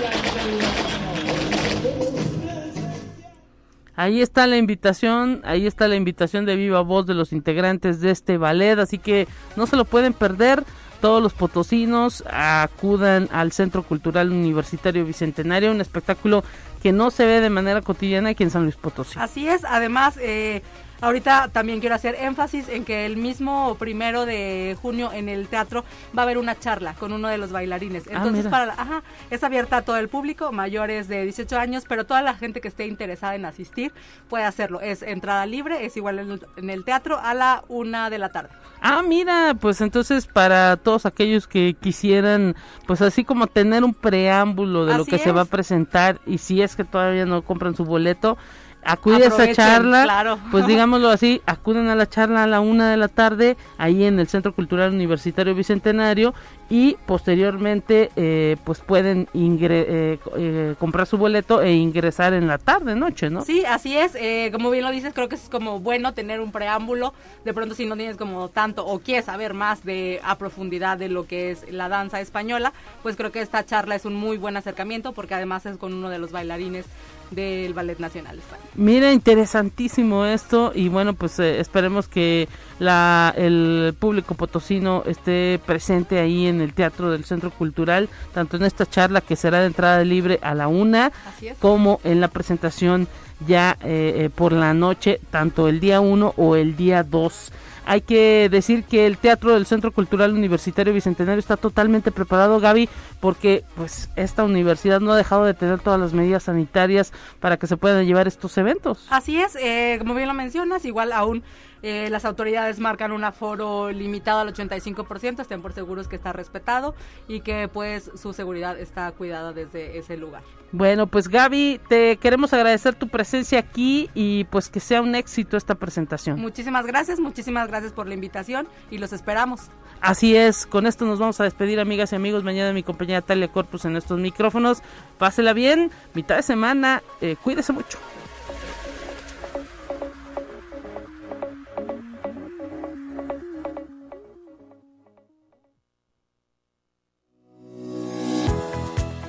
Ahí 3.98 4.22
está 4.22 4.46
la 4.46 4.56
invitación, 4.56 5.40
ahí 5.44 5.66
está 5.66 5.88
la 5.88 5.96
invitación 5.96 6.46
de 6.46 6.54
viva 6.54 6.82
voz 6.82 7.06
de 7.06 7.14
los 7.14 7.32
integrantes 7.32 8.00
de 8.00 8.12
este 8.12 8.38
ballet, 8.38 8.78
así 8.78 8.98
que 8.98 9.26
no 9.56 9.66
se 9.66 9.76
lo 9.76 9.84
pueden 9.84 10.12
perder. 10.12 10.62
Todos 11.00 11.20
los 11.20 11.32
potosinos 11.32 12.22
acudan 12.30 13.28
al 13.32 13.50
Centro 13.50 13.82
Cultural 13.82 14.30
Universitario 14.30 15.04
Bicentenario, 15.04 15.72
un 15.72 15.80
espectáculo 15.80 16.44
que 16.80 16.92
no 16.92 17.11
se 17.11 17.26
ve 17.26 17.40
de 17.40 17.50
manera 17.50 17.82
cotidiana 17.82 18.30
aquí 18.30 18.44
en 18.44 18.50
San 18.50 18.62
Luis 18.62 18.76
Potosí. 18.76 19.18
Así 19.18 19.48
es, 19.48 19.64
además 19.64 20.16
eh, 20.20 20.62
Ahorita 21.01 21.49
también 21.53 21.80
quiero 21.80 21.94
hacer 21.94 22.16
énfasis 22.20 22.68
en 22.68 22.84
que 22.84 23.07
el 23.07 23.16
mismo 23.16 23.76
primero 23.78 24.26
de 24.26 24.76
junio 24.82 25.12
en 25.12 25.28
el 25.28 25.46
teatro 25.46 25.84
va 26.16 26.22
a 26.22 26.24
haber 26.24 26.38
una 26.38 26.59
charla 26.59 26.94
con 26.94 27.12
uno 27.12 27.28
de 27.28 27.38
los 27.38 27.53
bailarines. 27.53 28.05
Ah, 28.09 28.16
Entonces, 28.16 28.46
para 28.49 28.72
ajá, 28.72 29.03
es 29.30 29.44
abierta 29.44 29.78
a 29.78 29.82
todo 29.82 29.96
el 29.96 30.09
público, 30.09 30.51
mayores 30.51 31.07
de 31.07 31.22
18 31.22 31.57
años, 31.59 31.84
pero 31.88 32.05
toda 32.05 32.22
la 32.22 32.34
gente 32.34 32.61
que 32.61 32.68
esté 32.68 32.86
interesada 32.86 33.36
en 33.36 33.44
asistir 33.44 33.92
puede 34.28 34.44
hacerlo. 34.44 34.80
Es 34.80 35.03
entrada 35.03 35.46
libre, 35.46 35.84
es 35.86 35.96
igual 35.96 36.40
en 36.57 36.70
el, 36.70 36.84
teatro 36.84 37.18
a 37.20 37.34
la 37.34 37.64
una 37.68 38.11
de 38.11 38.18
la 38.18 38.30
tarde. 38.30 38.51
Ah, 38.80 39.03
mira, 39.03 39.55
pues 39.61 39.80
entonces 39.80 40.26
para 40.26 40.76
todos 40.76 41.07
aquellos 41.07 41.46
que 41.46 41.76
quisieran, 41.80 42.57
pues 42.86 43.03
así 43.03 43.24
como 43.24 43.46
tener 43.46 43.84
un 43.84 43.94
preámbulo 43.94 44.86
de 44.86 44.96
lo 44.96 45.05
que 45.05 45.18
se 45.18 45.32
va 45.32 45.42
a 45.42 45.44
presentar 45.44 46.20
y 46.26 46.38
si 46.38 46.62
es 46.62 46.76
que 46.76 46.84
todavía 46.84 47.24
no 47.24 47.42
compran 47.42 47.74
su 47.76 47.84
boleto, 47.84 48.38
acude 48.85 49.24
a 49.24 49.29
esa 49.29 49.53
charla, 49.53 50.05
claro. 50.05 50.39
pues 50.51 50.66
digámoslo 50.68 51.11
así, 51.11 51.43
acuden 51.47 51.89
a 51.89 51.95
la 51.95 52.09
charla 52.09 52.45
a 52.45 52.47
la 52.47 52.61
una 52.61 52.91
de 52.91 52.97
la 52.97 53.09
tarde 53.09 53.57
ahí 53.76 54.05
en 54.05 54.18
el 54.18 54.29
Centro 54.29 54.55
Cultural 54.55 54.93
Universitario 54.93 55.55
Bicentenario 55.55 56.35
y 56.70 56.97
posteriormente 57.07 58.11
eh, 58.16 58.57
pues 58.64 58.81
pueden 58.81 59.29
eh, 59.33 60.18
eh, 60.37 60.74
comprar 60.79 61.07
su 61.07 61.16
boleto 61.16 61.62
e 61.62 61.72
ingresar 61.72 62.35
en 62.35 62.47
la 62.47 62.59
tarde, 62.59 62.95
noche, 62.95 63.31
¿no? 63.31 63.43
Sí, 63.43 63.64
así 63.64 63.97
es. 63.97 64.14
eh, 64.14 64.51
como 64.53 64.70
bien 64.70 64.85
lo 64.85 64.91
dices, 64.91 65.14
creo 65.14 65.29
que 65.29 65.37
es 65.37 65.49
como 65.49 65.81
bueno 65.81 66.12
tener 66.12 66.41
un 66.41 66.53
preámbulo. 66.53 67.14
De 67.45 67.55
pronto, 67.55 67.74
si 67.74 67.87
no 67.87 67.97
tienes 67.97 68.16
como 68.16 68.49
tanto 68.49 68.85
o 68.87 68.99
quieres 68.99 69.26
saber 69.26 69.55
más 69.55 69.85
de 69.85 70.20
a 70.22 70.37
profundidad 70.37 70.99
de 70.99 71.09
lo 71.09 71.26
que 71.26 71.51
es 71.51 71.70
la 71.70 71.89
danza 71.89 72.20
española, 72.20 72.72
pues 73.03 73.16
creo 73.16 73.33
que 73.33 73.41
esta 73.41 73.64
charla 73.64 73.95
es 73.95 74.05
un 74.05 74.14
muy 74.14 74.37
buen 74.37 74.57
acercamiento 74.57 75.12
porque 75.12 75.35
además 75.35 75.64
es 75.66 75.79
con 75.79 75.95
uno 75.95 76.11
de 76.11 76.18
los 76.18 76.33
bailarines 76.33 76.85
del 77.31 77.74
Ballet 77.74 77.99
Nacional 77.99 78.37
de 78.37 78.43
España. 78.43 78.62
Mira, 78.74 79.12
interesantísimo 79.12 80.24
esto 80.24 80.72
y 80.74 80.89
bueno, 80.89 81.14
pues 81.14 81.39
eh, 81.39 81.61
esperemos 81.61 82.09
que 82.09 82.49
la, 82.79 83.35
el 83.37 83.95
público 83.99 84.35
potosino 84.35 85.03
esté 85.07 85.61
presente 85.66 86.18
ahí 86.18 86.47
en 86.47 86.61
el 86.61 86.74
Teatro 86.74 87.11
del 87.11 87.24
Centro 87.24 87.51
Cultural, 87.51 88.09
tanto 88.33 88.57
en 88.57 88.64
esta 88.64 88.87
charla 88.87 89.20
que 89.20 89.37
será 89.37 89.61
de 89.61 89.66
entrada 89.66 90.05
libre 90.05 90.39
a 90.43 90.55
la 90.55 90.68
una, 90.68 91.12
como 91.61 92.01
en 92.05 92.20
la 92.20 92.29
presentación 92.29 93.09
ya 93.47 93.76
eh, 93.83 94.14
eh, 94.16 94.31
por 94.35 94.53
la 94.53 94.74
noche, 94.74 95.20
tanto 95.31 95.68
el 95.68 95.81
día 95.81 96.01
1 96.01 96.35
o 96.37 96.57
el 96.57 96.76
día 96.76 97.03
2. 97.03 97.53
Hay 97.89 98.03
que 98.03 98.51
decir 98.51 98.84
que 98.84 99.07
el 99.07 99.16
Teatro 99.16 99.55
del 99.55 99.64
Centro 99.64 99.93
Cultural 99.93 100.34
Universitario 100.34 100.93
Bicentenario 100.93 101.39
está 101.39 101.57
totalmente 101.57 102.12
preparado, 102.12 102.61
Gaby, 102.61 102.86
porque 103.18 103.64
pues 103.76 104.11
esta 104.14 104.45
universidad 104.45 105.01
no 105.01 105.12
ha 105.12 105.16
dejado 105.16 105.47
de 105.47 105.55
tener 105.55 105.80
todas 105.80 105.99
las 105.99 106.12
medidas 106.12 106.43
sanitarias 106.43 107.14
para 107.41 107.57
que 107.57 107.66
se 107.66 107.78
puedan 107.78 108.05
llevar 108.05 108.28
estos 108.28 108.59
eventos. 108.59 109.07
Así 109.09 109.41
es, 109.41 109.57
eh, 109.57 109.97
como 110.01 110.14
bien 110.14 110.28
lo 110.28 110.34
mencionas, 110.34 110.84
igual 110.84 111.12
aún 111.12 111.43
eh, 111.83 112.09
las 112.11 112.24
autoridades 112.24 112.81
marcan 112.81 113.12
un 113.12 113.24
aforo 113.24 113.91
limitado 113.91 114.41
al 114.41 114.53
85%, 114.53 115.41
estén 115.41 115.62
por 115.62 115.72
seguros 115.72 116.09
que 116.09 116.16
está 116.16 116.33
respetado 116.33 116.95
y 117.26 117.41
que 117.41 117.68
pues 117.68 118.11
su 118.14 118.33
seguridad 118.33 118.79
está 118.79 119.11
cuidada 119.12 119.53
desde 119.53 119.99
ese 119.99 120.16
lugar. 120.16 120.43
Bueno, 120.70 121.07
pues 121.07 121.29
Gaby, 121.29 121.81
te 121.89 122.18
queremos 122.18 122.53
agradecer 122.53 122.95
tu 122.95 123.09
presencia 123.09 123.59
aquí 123.59 124.11
y 124.14 124.45
pues 124.45 124.68
que 124.68 124.81
sea 124.81 125.01
un 125.01 125.14
éxito 125.14 125.57
esta 125.57 125.74
presentación. 125.76 126.39
Muchísimas 126.39 126.85
gracias, 126.85 127.20
muchísimas 127.20 127.68
gracias 127.68 127.93
por 127.93 128.07
la 128.07 128.14
invitación 128.14 128.68
y 128.91 128.99
los 128.99 129.12
esperamos. 129.12 129.70
Así 130.01 130.37
es, 130.37 130.66
con 130.66 130.87
esto 130.87 131.07
nos 131.07 131.18
vamos 131.18 131.41
a 131.41 131.45
despedir, 131.45 131.81
amigas 131.81 132.12
y 132.12 132.16
amigos. 132.16 132.45
Mañana 132.45 132.72
mi 132.72 132.83
compañera 132.83 133.22
Talia 133.22 133.49
Corpus 133.49 133.85
en 133.87 133.97
estos 133.97 134.20
micrófonos. 134.20 134.83
Pásela 135.16 135.55
bien, 135.55 135.91
mitad 136.14 136.37
de 136.37 136.43
semana, 136.43 137.03
eh, 137.20 137.37
cuídese 137.43 137.72
mucho. 137.72 137.99